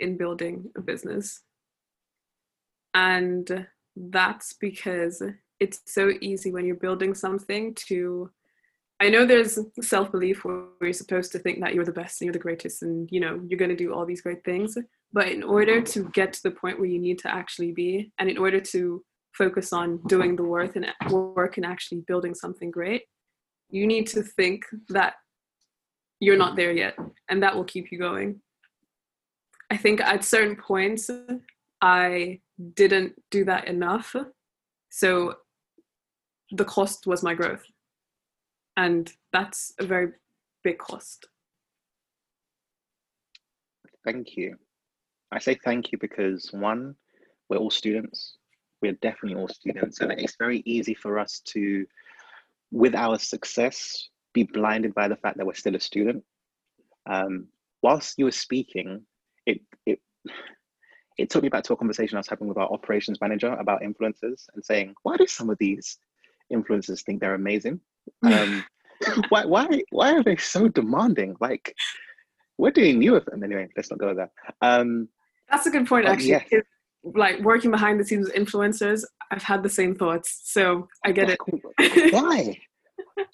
in 0.00 0.16
building 0.16 0.70
a 0.76 0.80
business. 0.80 1.40
And 2.94 3.66
that's 3.96 4.52
because 4.54 5.22
it's 5.60 5.80
so 5.86 6.10
easy 6.20 6.50
when 6.52 6.66
you're 6.66 6.76
building 6.76 7.14
something 7.14 7.74
to 7.88 8.30
I 9.00 9.08
know 9.08 9.26
there's 9.26 9.58
self-belief 9.80 10.44
where 10.44 10.66
you're 10.80 10.92
supposed 10.92 11.32
to 11.32 11.40
think 11.40 11.58
that 11.60 11.74
you're 11.74 11.84
the 11.84 11.90
best 11.92 12.20
and 12.20 12.26
you're 12.26 12.32
the 12.32 12.38
greatest 12.38 12.82
and 12.82 13.08
you 13.10 13.18
know 13.20 13.40
you're 13.48 13.58
going 13.58 13.68
to 13.70 13.76
do 13.76 13.92
all 13.92 14.06
these 14.06 14.20
great 14.20 14.44
things 14.44 14.76
but 15.12 15.28
in 15.28 15.42
order 15.42 15.80
to 15.80 16.08
get 16.10 16.32
to 16.32 16.42
the 16.44 16.50
point 16.50 16.78
where 16.78 16.88
you 16.88 16.98
need 16.98 17.18
to 17.20 17.32
actually 17.32 17.72
be, 17.72 18.12
and 18.18 18.30
in 18.30 18.38
order 18.38 18.60
to 18.60 19.02
focus 19.34 19.72
on 19.72 20.00
doing 20.06 20.36
the 20.36 20.42
work 20.42 20.76
and 20.76 20.86
work 21.10 21.56
and 21.56 21.66
actually 21.66 22.02
building 22.06 22.34
something 22.34 22.70
great, 22.70 23.02
you 23.70 23.86
need 23.86 24.06
to 24.08 24.22
think 24.22 24.64
that 24.88 25.14
you're 26.20 26.36
not 26.36 26.56
there 26.56 26.72
yet, 26.72 26.96
and 27.28 27.42
that 27.42 27.54
will 27.54 27.64
keep 27.64 27.90
you 27.90 27.98
going. 27.98 28.40
I 29.70 29.76
think 29.76 30.00
at 30.00 30.22
certain 30.22 30.56
points, 30.56 31.10
I 31.80 32.40
didn't 32.74 33.14
do 33.30 33.44
that 33.46 33.66
enough. 33.66 34.14
So 34.90 35.36
the 36.52 36.64
cost 36.64 37.06
was 37.06 37.22
my 37.22 37.34
growth. 37.34 37.64
And 38.76 39.10
that's 39.32 39.72
a 39.78 39.86
very 39.86 40.12
big 40.62 40.78
cost. 40.78 41.26
Thank 44.04 44.36
you. 44.36 44.56
I 45.32 45.38
say 45.38 45.58
thank 45.64 45.92
you 45.92 45.98
because 45.98 46.52
one, 46.52 46.94
we're 47.48 47.56
all 47.56 47.70
students. 47.70 48.36
We're 48.80 48.98
definitely 49.00 49.40
all 49.40 49.48
students, 49.48 50.00
and 50.00 50.12
it's 50.12 50.36
very 50.36 50.62
easy 50.66 50.94
for 50.94 51.18
us 51.18 51.40
to, 51.46 51.86
with 52.70 52.94
our 52.94 53.18
success, 53.18 54.08
be 54.34 54.42
blinded 54.42 54.94
by 54.94 55.08
the 55.08 55.16
fact 55.16 55.36
that 55.38 55.46
we're 55.46 55.54
still 55.54 55.76
a 55.76 55.80
student. 55.80 56.24
Um, 57.08 57.48
whilst 57.82 58.18
you 58.18 58.24
were 58.26 58.32
speaking, 58.32 59.02
it 59.46 59.60
it 59.86 60.00
it 61.18 61.30
took 61.30 61.42
me 61.42 61.48
back 61.48 61.64
to 61.64 61.72
a 61.72 61.76
conversation 61.76 62.16
I 62.16 62.20
was 62.20 62.28
having 62.28 62.48
with 62.48 62.58
our 62.58 62.72
operations 62.72 63.20
manager 63.20 63.52
about 63.52 63.82
influencers 63.82 64.46
and 64.54 64.64
saying, 64.64 64.94
why 65.02 65.16
do 65.16 65.26
some 65.26 65.50
of 65.50 65.58
these 65.58 65.98
influencers 66.52 67.02
think 67.02 67.20
they're 67.20 67.34
amazing? 67.34 67.80
Um, 68.22 68.64
why 69.28 69.44
why 69.44 69.82
why 69.90 70.12
are 70.12 70.22
they 70.22 70.36
so 70.36 70.68
demanding? 70.68 71.36
Like, 71.40 71.74
we're 72.58 72.70
doing 72.70 72.98
new 72.98 73.12
with 73.12 73.26
them 73.26 73.42
anyway. 73.42 73.68
Let's 73.76 73.90
not 73.90 74.00
go 74.00 74.14
there. 74.14 74.30
Um, 74.60 75.08
that's 75.52 75.66
a 75.66 75.70
good 75.70 75.86
point, 75.86 76.06
actually. 76.06 76.30
Yes. 76.30 76.62
Like 77.04 77.40
working 77.40 77.70
behind 77.70 78.00
the 78.00 78.04
scenes 78.04 78.26
with 78.26 78.34
influencers, 78.34 79.04
I've 79.30 79.42
had 79.42 79.62
the 79.62 79.68
same 79.68 79.94
thoughts. 79.94 80.40
So 80.44 80.88
I 81.04 81.12
get 81.12 81.30
it. 81.30 81.38
Why? 82.12 82.58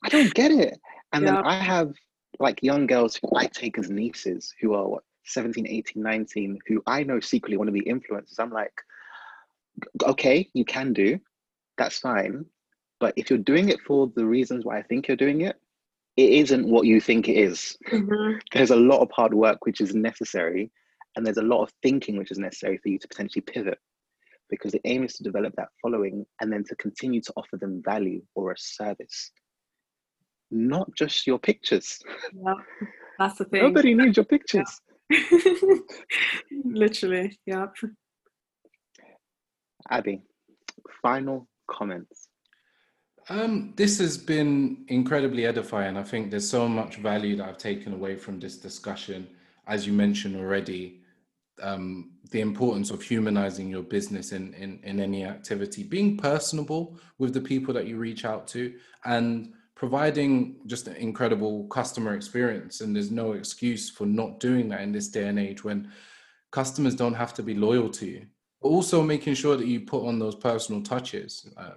I 0.05 0.09
don't 0.09 0.35
get 0.35 0.51
it. 0.51 0.79
And 1.13 1.25
yeah. 1.25 1.33
then 1.33 1.45
I 1.45 1.55
have 1.55 1.93
like 2.41 2.63
young 2.63 2.87
girls 2.87 3.17
who 3.17 3.29
I 3.37 3.47
take 3.47 3.79
as 3.79 3.91
nieces 3.91 4.55
who 4.61 4.75
are 4.75 4.89
what, 4.89 5.05
17, 5.25 5.67
18, 5.67 6.03
19, 6.03 6.59
who 6.67 6.83
I 6.87 7.03
know 7.03 7.21
secretly 7.21 7.57
want 7.57 7.69
to 7.69 7.73
be 7.73 7.83
influencers. 7.83 8.39
I'm 8.39 8.51
like, 8.51 8.73
okay, 10.03 10.49
you 10.55 10.65
can 10.65 10.93
do, 10.93 11.21
that's 11.77 11.99
fine. 11.99 12.47
But 13.01 13.15
if 13.17 13.31
you're 13.31 13.39
doing 13.39 13.69
it 13.69 13.81
for 13.87 14.11
the 14.17 14.25
reasons 14.25 14.65
why 14.65 14.79
I 14.79 14.83
think 14.83 15.07
you're 15.07 15.17
doing 15.17 15.43
it, 15.43 15.57
it 16.17 16.31
isn't 16.31 16.67
what 16.67 16.87
you 16.87 17.01
think 17.01 17.29
it 17.29 17.37
is. 17.37 17.77
Mm-hmm. 17.93 18.39
There's 18.53 18.71
a 18.71 18.77
lot 18.77 19.03
of 19.03 19.11
hard 19.13 19.35
work 19.35 19.67
which 19.67 19.81
is 19.81 19.95
necessary 19.95 20.71
and 21.17 21.27
there's 21.27 21.39
a 21.39 21.43
lot 21.43 21.63
of 21.63 21.73
thinking 21.83 22.17
which 22.17 22.31
is 22.31 22.39
necessary 22.39 22.79
for 22.79 22.89
you 22.89 22.99
to 22.99 23.09
potentially 23.09 23.43
pivot 23.43 23.79
because 24.51 24.73
the 24.73 24.81
aim 24.85 25.05
is 25.05 25.15
to 25.15 25.23
develop 25.23 25.55
that 25.57 25.69
following 25.83 26.25
and 26.41 26.53
then 26.53 26.65
to 26.65 26.75
continue 26.77 27.21
to 27.21 27.33
offer 27.37 27.57
them 27.57 27.83
value 27.85 28.23
or 28.35 28.53
a 28.53 28.59
service 28.59 29.31
not 30.51 30.89
just 30.95 31.27
your 31.27 31.39
pictures 31.39 31.99
yeah 32.33 32.55
that's 33.19 33.39
the 33.39 33.45
thing 33.45 33.63
nobody 33.63 33.95
needs 33.95 34.17
your 34.17 34.25
pictures 34.25 34.81
yeah. 35.11 35.19
literally 36.65 37.39
yeah 37.47 37.67
abby 39.91 40.23
final 41.03 41.47
comments 41.71 42.29
um, 43.31 43.75
this 43.77 43.99
has 43.99 44.17
been 44.17 44.85
incredibly 44.89 45.45
edifying. 45.45 45.97
I 45.97 46.03
think 46.03 46.31
there's 46.31 46.49
so 46.49 46.67
much 46.67 46.97
value 46.97 47.37
that 47.37 47.49
I've 47.49 47.59
taken 47.59 47.93
away 47.93 48.17
from 48.17 48.41
this 48.41 48.57
discussion. 48.57 49.29
As 49.69 49.87
you 49.87 49.93
mentioned 49.93 50.37
already, 50.37 51.03
um, 51.63 52.13
the 52.31 52.41
importance 52.41 52.91
of 52.91 53.03
humanizing 53.03 53.69
your 53.69 53.83
business 53.83 54.33
in, 54.33 54.55
in 54.55 54.81
in 54.83 55.01
any 55.01 55.25
activity, 55.25 55.83
being 55.83 56.17
personable 56.17 56.99
with 57.19 57.33
the 57.35 57.41
people 57.41 57.75
that 57.75 57.87
you 57.87 57.97
reach 57.97 58.25
out 58.25 58.47
to, 58.49 58.75
and 59.05 59.53
providing 59.75 60.57
just 60.67 60.89
an 60.89 60.97
incredible 60.97 61.67
customer 61.69 62.15
experience. 62.15 62.81
And 62.81 62.95
there's 62.95 63.13
no 63.13 63.33
excuse 63.33 63.89
for 63.89 64.07
not 64.07 64.41
doing 64.41 64.69
that 64.71 64.81
in 64.81 64.91
this 64.91 65.09
day 65.09 65.29
and 65.29 65.39
age 65.39 65.63
when 65.63 65.93
customers 66.51 66.97
don't 66.97 67.15
have 67.15 67.33
to 67.35 67.43
be 67.45 67.55
loyal 67.55 67.89
to 67.91 68.07
you. 68.07 68.27
But 68.61 68.71
also 68.71 69.03
making 69.03 69.35
sure 69.35 69.57
that 69.57 69.69
you 69.69 69.81
put 69.81 70.05
on 70.05 70.19
those 70.19 70.35
personal 70.35 70.83
touches. 70.83 71.49
Uh, 71.57 71.75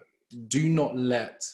do 0.48 0.68
not 0.68 0.96
let 0.96 1.46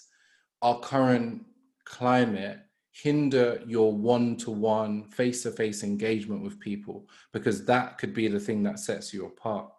our 0.61 0.79
current 0.79 1.45
climate 1.83 2.59
hinder 3.03 3.61
your 3.67 3.93
one-to-one 3.93 5.03
face-to-face 5.03 5.83
engagement 5.83 6.41
with 6.41 6.59
people 6.59 7.07
because 7.31 7.63
that 7.65 7.97
could 7.97 8.13
be 8.13 8.27
the 8.27 8.39
thing 8.39 8.63
that 8.63 8.79
sets 8.79 9.13
you 9.13 9.25
apart 9.25 9.69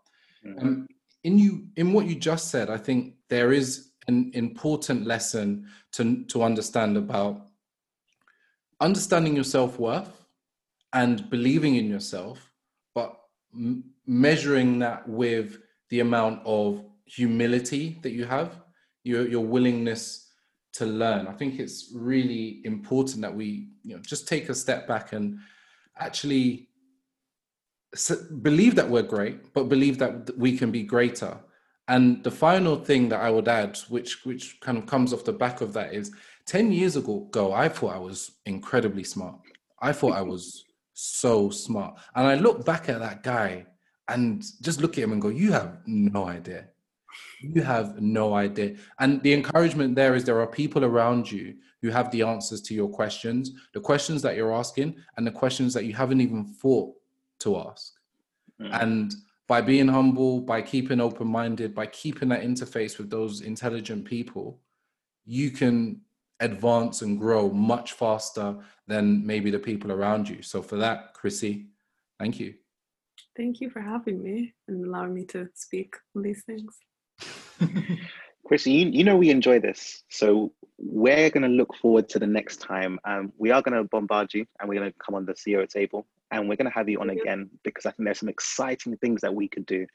mm-hmm. 0.47 0.66
um, 0.66 0.89
in 1.24 1.39
you 1.39 1.66
in 1.77 1.93
what 1.93 2.07
you 2.07 2.15
just 2.15 2.49
said 2.49 2.70
i 2.70 2.77
think 2.77 3.15
there 3.28 3.53
is 3.53 3.90
an 4.07 4.31
important 4.35 5.05
lesson 5.05 5.66
to 5.93 6.24
to 6.24 6.43
understand 6.43 6.97
about 6.97 7.49
understanding 8.81 9.35
your 9.35 9.45
self-worth 9.45 10.24
and 10.93 11.28
believing 11.28 11.74
in 11.74 11.89
yourself 11.89 12.53
but 12.95 13.19
m- 13.53 13.82
measuring 14.07 14.78
that 14.78 15.09
with 15.09 15.59
the 15.90 16.01
amount 16.01 16.40
of 16.45 16.85
humility 17.05 17.99
that 18.03 18.12
you 18.12 18.24
have 18.24 18.61
your 19.03 19.27
your 19.27 19.45
willingness 19.45 20.27
to 20.78 20.86
learn. 20.86 21.26
I 21.26 21.32
think 21.32 21.59
it's 21.59 21.92
really 21.94 22.60
important 22.64 23.22
that 23.22 23.34
we, 23.34 23.68
you 23.84 23.94
know, 23.94 24.02
just 24.12 24.28
take 24.28 24.48
a 24.48 24.55
step 24.55 24.86
back 24.86 25.12
and 25.12 25.38
actually 25.96 26.68
believe 28.42 28.74
that 28.74 28.88
we're 28.88 29.02
great, 29.16 29.52
but 29.55 29.68
believe 29.68 29.96
that 29.98 30.36
we 30.36 30.56
can 30.59 30.70
be 30.70 30.82
greater. 30.82 31.34
And 31.88 32.22
the 32.22 32.30
final 32.30 32.76
thing 32.76 33.09
that 33.09 33.20
I 33.20 33.30
would 33.30 33.48
add, 33.48 33.78
which 33.88 34.26
which 34.26 34.60
kind 34.60 34.76
of 34.78 34.84
comes 34.86 35.12
off 35.12 35.24
the 35.24 35.32
back 35.32 35.62
of 35.62 35.72
that, 35.72 35.94
is 35.94 36.12
ten 36.44 36.70
years 36.70 36.96
ago, 36.96 37.52
I 37.64 37.68
thought 37.68 37.94
I 37.94 37.98
was 37.98 38.18
incredibly 38.44 39.05
smart. 39.05 39.36
I 39.80 39.92
thought 39.92 40.20
I 40.22 40.22
was 40.34 40.64
so 40.92 41.50
smart, 41.50 41.98
and 42.14 42.26
I 42.26 42.34
look 42.34 42.66
back 42.66 42.88
at 42.88 43.00
that 43.00 43.22
guy 43.22 43.66
and 44.09 44.44
just 44.60 44.80
look 44.82 44.98
at 44.98 45.05
him 45.05 45.12
and 45.12 45.22
go, 45.22 45.30
"You 45.30 45.52
have 45.52 45.78
no 45.86 46.26
idea. 46.38 46.68
You 47.40 47.62
have 47.62 48.01
no 48.01 48.35
idea." 48.35 48.77
And 48.98 49.23
the 49.23 49.32
encouragement 49.32 49.94
there 49.94 50.15
is 50.15 50.24
there 50.24 50.40
are 50.40 50.47
people 50.47 50.85
around 50.85 51.31
you 51.31 51.56
who 51.82 51.90
have 51.90 52.10
the 52.10 52.23
answers 52.23 52.60
to 52.62 52.74
your 52.74 52.89
questions, 52.89 53.52
the 53.73 53.81
questions 53.81 54.23
that 54.23 54.36
you're 54.36 54.52
asking, 54.52 54.97
and 55.16 55.27
the 55.27 55.31
questions 55.31 55.73
that 55.74 55.85
you 55.85 55.94
haven't 55.94 56.20
even 56.20 56.44
thought 56.44 56.94
to 57.40 57.59
ask. 57.59 57.94
Mm. 58.60 58.82
And 58.82 59.15
by 59.47 59.60
being 59.60 59.89
humble, 59.89 60.40
by 60.40 60.60
keeping 60.60 61.01
open 61.01 61.27
minded, 61.27 61.74
by 61.74 61.86
keeping 61.86 62.28
that 62.28 62.43
interface 62.43 62.98
with 62.98 63.10
those 63.10 63.40
intelligent 63.40 64.05
people, 64.05 64.60
you 65.24 65.51
can 65.51 66.01
advance 66.40 67.02
and 67.02 67.19
grow 67.19 67.51
much 67.51 67.93
faster 67.93 68.56
than 68.86 69.27
maybe 69.27 69.51
the 69.51 69.59
people 69.59 69.90
around 69.90 70.28
you. 70.28 70.43
So, 70.43 70.62
for 70.62 70.77
that, 70.77 71.15
Chrissy, 71.15 71.69
thank 72.19 72.39
you. 72.39 72.55
Thank 73.36 73.60
you 73.60 73.70
for 73.70 73.81
having 73.81 74.23
me 74.23 74.55
and 74.66 74.85
allowing 74.85 75.15
me 75.15 75.24
to 75.27 75.48
speak 75.55 75.94
on 76.16 76.23
these 76.23 76.43
things. 76.44 76.77
Chrissy, 78.47 78.72
you, 78.72 78.90
you 78.90 79.05
know 79.05 79.16
we 79.16 79.30
enjoy 79.30 79.60
this. 79.60 80.02
So, 80.09 80.52
we're 80.78 81.28
going 81.30 81.43
to 81.43 81.48
look 81.48 81.74
forward 81.74 82.09
to 82.10 82.18
the 82.18 82.26
next 82.26 82.59
time. 82.59 83.01
Um, 83.05 83.32
we 83.36 83.51
are 83.51 83.62
going 83.62 83.76
to 83.76 83.85
bombard 83.85 84.32
you 84.32 84.47
and 84.60 84.68
we're 84.68 84.78
going 84.78 84.90
to 84.90 84.98
come 85.05 85.16
on 85.16 85.26
the 85.26 85.35
CEO 85.35 85.68
table 85.68 86.06
and 86.30 86.48
we're 86.48 86.56
going 86.56 86.70
to 86.70 86.74
have 86.74 86.89
you 86.89 87.01
on 87.01 87.10
again 87.10 87.51
because 87.64 87.85
I 87.85 87.90
think 87.90 88.06
there's 88.06 88.20
some 88.20 88.28
exciting 88.28 88.97
things 88.98 89.20
that 89.22 89.35
we 89.35 89.48
could 89.48 89.66
do. 89.66 89.86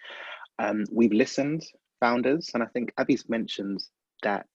Um, 0.60 0.84
we've 0.92 1.14
listened, 1.14 1.64
founders, 2.00 2.52
and 2.54 2.62
I 2.62 2.66
think 2.68 2.92
Abby's 2.98 3.30
mentioned 3.30 3.82
that 4.24 4.46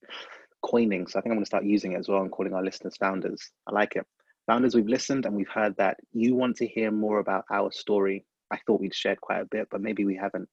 coining. 0.63 1.07
So 1.07 1.19
I 1.19 1.23
think 1.23 1.33
I'm 1.33 1.37
going 1.37 1.45
to 1.45 1.49
start 1.49 1.65
using 1.65 1.93
it 1.93 1.99
as 1.99 2.09
well 2.09 2.21
and 2.21 2.31
calling 2.31 2.53
our 2.53 2.63
listeners 2.63 2.97
founders. 2.97 3.51
I 3.67 3.73
like 3.73 3.97
it. 3.97 4.07
Founders, 4.47 4.75
we've 4.75 4.87
listened 4.87 5.25
and 5.25 5.35
we've 5.35 5.49
heard 5.49 5.77
that 5.77 5.99
you 6.13 6.35
want 6.35 6.57
to 6.57 6.67
hear 6.67 6.91
more 6.91 7.21
about 7.21 7.45
our 7.51 7.73
story. 7.73 8.25
I 8.51 8.59
thought 8.67 8.81
we'd 8.81 8.95
shared 8.95 9.21
quite 9.21 9.41
a 9.41 9.47
bit, 9.47 9.69
but 9.71 9.81
maybe 9.81 10.05
we 10.05 10.17
haven't. 10.17 10.49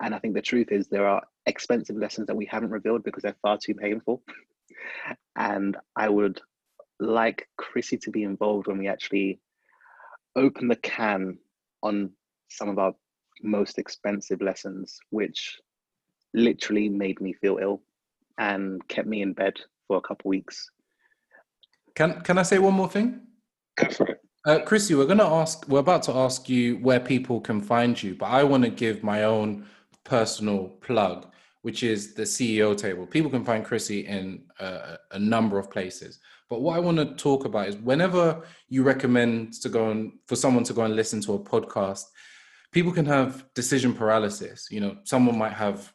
And 0.00 0.14
I 0.14 0.18
think 0.18 0.34
the 0.34 0.42
truth 0.42 0.68
is 0.70 0.88
there 0.88 1.06
are 1.06 1.22
expensive 1.46 1.96
lessons 1.96 2.26
that 2.28 2.36
we 2.36 2.46
haven't 2.46 2.70
revealed 2.70 3.02
because 3.04 3.22
they're 3.22 3.36
far 3.42 3.58
too 3.58 3.74
painful. 3.74 4.22
And 5.36 5.76
I 5.96 6.08
would 6.08 6.40
like 7.00 7.48
Chrissy 7.56 7.96
to 7.98 8.10
be 8.10 8.22
involved 8.22 8.66
when 8.66 8.78
we 8.78 8.88
actually 8.88 9.40
open 10.36 10.68
the 10.68 10.76
can 10.76 11.38
on 11.82 12.10
some 12.48 12.68
of 12.68 12.78
our 12.78 12.92
most 13.42 13.78
expensive 13.78 14.40
lessons, 14.40 14.98
which 15.10 15.58
literally 16.34 16.88
made 16.88 17.20
me 17.20 17.32
feel 17.32 17.58
ill 17.60 17.82
and 18.38 18.86
kept 18.88 19.08
me 19.08 19.22
in 19.22 19.32
bed 19.32 19.54
for 19.86 19.96
a 19.96 20.00
couple 20.00 20.28
weeks. 20.28 20.70
Can 21.94 22.20
Can 22.22 22.38
I 22.38 22.42
say 22.42 22.58
one 22.58 22.74
more 22.74 22.88
thing? 22.88 23.20
Go 23.76 23.90
for 23.90 24.06
it. 24.06 24.20
Uh, 24.46 24.60
Chrissy, 24.60 24.94
we're 24.94 25.06
going 25.06 25.18
to 25.18 25.24
ask. 25.24 25.66
We're 25.68 25.80
about 25.80 26.04
to 26.04 26.14
ask 26.14 26.48
you 26.48 26.76
where 26.76 27.00
people 27.00 27.40
can 27.40 27.60
find 27.60 28.00
you, 28.00 28.14
but 28.14 28.26
I 28.26 28.44
want 28.44 28.64
to 28.64 28.70
give 28.70 29.02
my 29.02 29.24
own 29.24 29.66
personal 30.04 30.68
plug, 30.80 31.26
which 31.62 31.82
is 31.82 32.14
the 32.14 32.22
CEO 32.22 32.76
table. 32.76 33.06
People 33.06 33.30
can 33.30 33.44
find 33.44 33.64
Chrissy 33.64 34.06
in 34.06 34.44
a, 34.58 34.96
a 35.12 35.18
number 35.18 35.58
of 35.58 35.70
places. 35.70 36.20
But 36.48 36.62
what 36.62 36.76
I 36.76 36.80
want 36.80 36.98
to 36.98 37.14
talk 37.14 37.44
about 37.44 37.68
is 37.68 37.76
whenever 37.76 38.42
you 38.68 38.82
recommend 38.82 39.52
to 39.60 39.68
go 39.68 39.90
and 39.90 40.12
for 40.26 40.36
someone 40.36 40.64
to 40.64 40.72
go 40.72 40.82
and 40.82 40.96
listen 40.96 41.20
to 41.22 41.34
a 41.34 41.38
podcast, 41.38 42.04
people 42.72 42.92
can 42.92 43.06
have 43.06 43.44
decision 43.54 43.92
paralysis. 43.92 44.68
You 44.70 44.80
know, 44.80 44.96
someone 45.04 45.36
might 45.36 45.52
have 45.52 45.92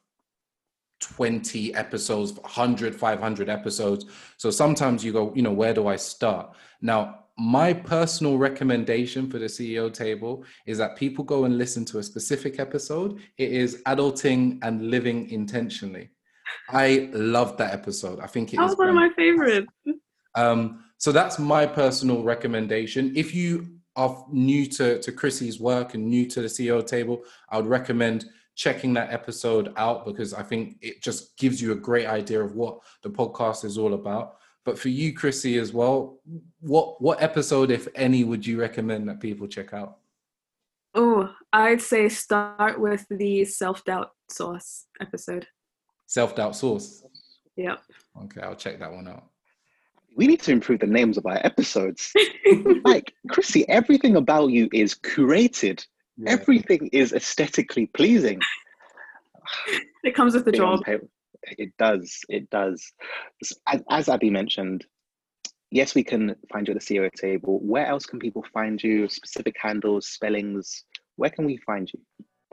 20 1.01 1.75
episodes 1.75 2.31
100 2.31 2.95
500 2.95 3.49
episodes 3.49 4.05
so 4.37 4.49
sometimes 4.49 5.03
you 5.03 5.11
go 5.11 5.33
you 5.35 5.41
know 5.41 5.51
where 5.51 5.73
do 5.73 5.85
i 5.85 5.97
start 5.97 6.55
now 6.81 7.22
my 7.37 7.73
personal 7.73 8.37
recommendation 8.37 9.29
for 9.29 9.39
the 9.39 9.45
ceo 9.45 9.91
table 9.91 10.45
is 10.67 10.77
that 10.77 10.95
people 10.95 11.23
go 11.23 11.45
and 11.45 11.57
listen 11.57 11.83
to 11.83 11.97
a 11.97 12.03
specific 12.03 12.59
episode. 12.59 13.19
It 13.37 13.51
is 13.51 13.81
adulting 13.87 14.59
and 14.61 14.91
living 14.91 15.29
intentionally. 15.29 16.11
I 16.69 17.09
love 17.13 17.57
that 17.57 17.73
episode. 17.73 18.19
I 18.19 18.27
think 18.27 18.53
it 18.53 18.57
that 18.57 18.63
was 18.63 18.77
one 18.77 18.89
of 18.89 18.95
my 18.95 19.09
favorites. 19.15 19.71
Um, 20.35 20.83
so 20.97 21.11
that's 21.11 21.39
my 21.39 21.65
personal 21.65 22.23
recommendation. 22.23 23.13
If 23.15 23.33
you 23.33 23.79
are 23.95 24.25
new 24.31 24.65
to, 24.67 25.01
to 25.01 25.11
Chrissy's 25.11 25.59
work 25.59 25.93
and 25.93 26.05
new 26.05 26.27
to 26.27 26.41
the 26.41 26.47
CEO 26.47 26.85
table, 26.85 27.23
I 27.49 27.57
would 27.57 27.67
recommend 27.67 28.25
checking 28.55 28.93
that 28.93 29.11
episode 29.11 29.73
out 29.77 30.05
because 30.05 30.33
I 30.33 30.43
think 30.43 30.77
it 30.81 31.01
just 31.01 31.37
gives 31.37 31.61
you 31.61 31.71
a 31.71 31.75
great 31.75 32.05
idea 32.05 32.41
of 32.41 32.55
what 32.55 32.79
the 33.01 33.09
podcast 33.09 33.65
is 33.65 33.77
all 33.77 33.93
about. 33.93 34.35
But 34.65 34.79
for 34.79 34.89
you, 34.89 35.13
Chrissy, 35.13 35.57
as 35.57 35.73
well, 35.73 36.19
what 36.61 37.01
what 37.01 37.21
episode, 37.21 37.69
if 37.71 37.87
any, 37.95 38.23
would 38.23 38.45
you 38.45 38.59
recommend 38.59 39.07
that 39.09 39.19
people 39.19 39.47
check 39.47 39.73
out? 39.73 39.97
Oh, 40.95 41.33
I'd 41.51 41.81
say 41.81 42.07
start 42.09 42.79
with 42.79 43.05
the 43.09 43.45
self 43.45 43.83
doubt 43.83 44.11
source 44.29 44.85
episode. 45.01 45.47
Self 46.05 46.35
doubt 46.35 46.55
source. 46.55 47.03
Yep. 47.55 47.83
Okay, 48.23 48.41
I'll 48.41 48.55
check 48.55 48.79
that 48.79 48.91
one 48.91 49.07
out 49.07 49.25
we 50.15 50.27
need 50.27 50.41
to 50.41 50.51
improve 50.51 50.79
the 50.79 50.87
names 50.87 51.17
of 51.17 51.25
our 51.25 51.39
episodes. 51.45 52.13
like, 52.83 53.13
Chrissy, 53.29 53.67
everything 53.69 54.15
about 54.15 54.51
you 54.51 54.69
is 54.71 54.95
curated. 54.95 55.85
Yeah. 56.17 56.31
Everything 56.31 56.89
is 56.93 57.13
aesthetically 57.13 57.87
pleasing. 57.87 58.39
It 60.03 60.15
comes 60.15 60.35
with 60.35 60.45
the 60.45 60.51
job. 60.51 60.83
It 61.57 61.73
does. 61.77 62.19
It 62.29 62.49
does. 62.49 62.83
As, 63.67 63.83
as 63.89 64.09
Abby 64.09 64.29
mentioned, 64.29 64.85
yes, 65.71 65.95
we 65.95 66.03
can 66.03 66.35
find 66.51 66.67
you 66.67 66.73
at 66.73 66.79
the 66.79 66.95
CEO 66.95 67.11
table. 67.11 67.59
Where 67.61 67.85
else 67.85 68.05
can 68.05 68.19
people 68.19 68.45
find 68.53 68.81
you? 68.81 69.09
Specific 69.09 69.55
handles, 69.59 70.07
spellings. 70.07 70.85
Where 71.15 71.29
can 71.29 71.45
we 71.45 71.57
find 71.57 71.91
you? 71.93 71.99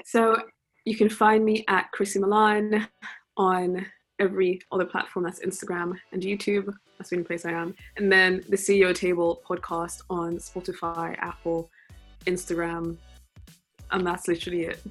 So 0.04 0.36
you 0.84 0.96
can 0.96 1.08
find 1.08 1.44
me 1.44 1.64
at 1.68 1.90
Chrissy 1.92 2.18
Milan 2.18 2.88
on 3.36 3.86
every 4.18 4.60
other 4.70 4.84
platform 4.84 5.24
that's 5.24 5.40
Instagram 5.40 5.94
and 6.12 6.22
YouTube. 6.22 6.72
That's 6.98 7.10
the 7.10 7.16
only 7.16 7.26
place 7.26 7.46
I 7.46 7.52
am. 7.52 7.74
And 7.96 8.12
then 8.12 8.44
the 8.48 8.56
CEO 8.56 8.94
Table 8.94 9.42
podcast 9.48 10.02
on 10.10 10.36
Spotify, 10.36 11.16
Apple, 11.18 11.70
Instagram, 12.26 12.98
and 13.90 14.06
that's 14.06 14.28
literally 14.28 14.64
it. 14.64 14.82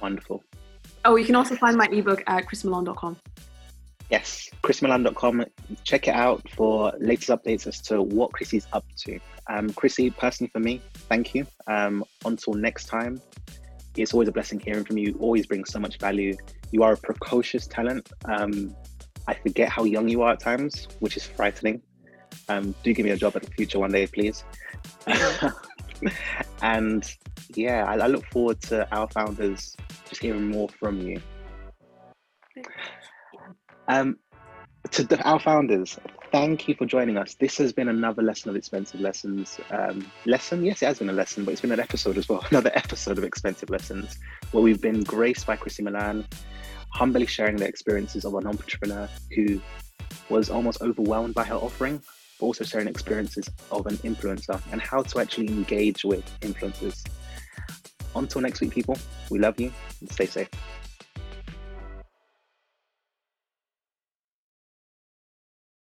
Wonderful. 0.00 0.42
Oh, 1.08 1.16
you 1.16 1.24
can 1.24 1.36
also 1.36 1.56
find 1.56 1.74
my 1.74 1.86
ebook 1.90 2.22
at 2.26 2.44
chrismilan.com. 2.44 3.16
Yes, 4.10 4.50
chrismilan.com. 4.62 5.42
Check 5.82 6.06
it 6.06 6.14
out 6.14 6.46
for 6.50 6.92
latest 6.98 7.30
updates 7.30 7.66
as 7.66 7.80
to 7.82 8.02
what 8.02 8.30
Chrissy's 8.32 8.66
up 8.74 8.84
to. 9.04 9.18
Um, 9.46 9.70
Chrissy, 9.70 10.10
personally 10.10 10.50
for 10.50 10.60
me, 10.60 10.82
thank 11.08 11.34
you. 11.34 11.46
Um, 11.66 12.04
until 12.26 12.52
next 12.52 12.88
time, 12.88 13.22
it's 13.96 14.12
always 14.12 14.28
a 14.28 14.32
blessing 14.32 14.60
hearing 14.60 14.84
from 14.84 14.98
you. 14.98 15.16
Always 15.18 15.46
brings 15.46 15.72
so 15.72 15.78
much 15.78 15.98
value 15.98 16.36
you 16.72 16.82
are 16.82 16.92
a 16.92 16.96
precocious 16.98 17.66
talent. 17.66 18.10
Um, 18.26 18.76
I 19.26 19.32
forget 19.32 19.70
how 19.70 19.84
young 19.84 20.10
you 20.10 20.20
are 20.20 20.32
at 20.32 20.40
times, 20.40 20.88
which 21.00 21.16
is 21.16 21.24
frightening. 21.24 21.80
Um, 22.50 22.74
do 22.82 22.92
give 22.92 23.06
me 23.06 23.12
a 23.12 23.16
job 23.16 23.34
at 23.34 23.44
the 23.44 23.50
future 23.52 23.78
one 23.78 23.92
day, 23.92 24.06
please. 24.06 24.44
and 26.62 27.10
yeah, 27.54 27.86
I, 27.86 27.94
I, 27.94 28.06
look 28.08 28.26
forward 28.26 28.60
to 28.62 28.86
our 28.94 29.08
founders 29.08 29.74
just 30.08 30.22
hearing 30.22 30.48
more 30.48 30.68
from 30.68 31.00
you. 31.00 31.20
Um, 33.88 34.18
to 34.90 35.04
the, 35.04 35.20
our 35.22 35.40
founders, 35.40 35.98
thank 36.32 36.68
you 36.68 36.74
for 36.74 36.86
joining 36.86 37.16
us. 37.16 37.34
This 37.34 37.58
has 37.58 37.72
been 37.72 37.88
another 37.88 38.22
lesson 38.22 38.50
of 38.50 38.56
expensive 38.56 39.00
lessons. 39.00 39.60
Um, 39.70 40.10
lesson, 40.24 40.64
yes, 40.64 40.82
it 40.82 40.86
has 40.86 40.98
been 40.98 41.10
a 41.10 41.12
lesson, 41.12 41.44
but 41.44 41.52
it's 41.52 41.60
been 41.60 41.72
an 41.72 41.80
episode 41.80 42.16
as 42.16 42.28
well. 42.28 42.44
Another 42.50 42.70
episode 42.74 43.18
of 43.18 43.24
expensive 43.24 43.70
lessons, 43.70 44.18
where 44.52 44.62
we've 44.62 44.80
been 44.80 45.02
graced 45.02 45.46
by 45.46 45.56
Chrissy 45.56 45.82
Milan, 45.82 46.26
humbly 46.92 47.26
sharing 47.26 47.56
the 47.56 47.66
experiences 47.66 48.24
of 48.24 48.34
an 48.34 48.46
entrepreneur 48.46 49.08
who 49.34 49.60
was 50.28 50.50
almost 50.50 50.80
overwhelmed 50.82 51.34
by 51.34 51.44
her 51.44 51.56
offering, 51.56 52.02
but 52.38 52.46
also 52.46 52.64
sharing 52.64 52.88
experiences 52.88 53.48
of 53.70 53.86
an 53.86 53.96
influencer 53.98 54.60
and 54.72 54.80
how 54.80 55.02
to 55.02 55.18
actually 55.18 55.48
engage 55.48 56.04
with 56.04 56.24
influencers. 56.40 57.04
Until 58.18 58.40
next 58.40 58.60
week, 58.60 58.72
people, 58.72 58.98
we 59.30 59.38
love 59.38 59.60
you 59.60 59.72
and 60.00 60.10
stay 60.10 60.26
safe. 60.26 60.48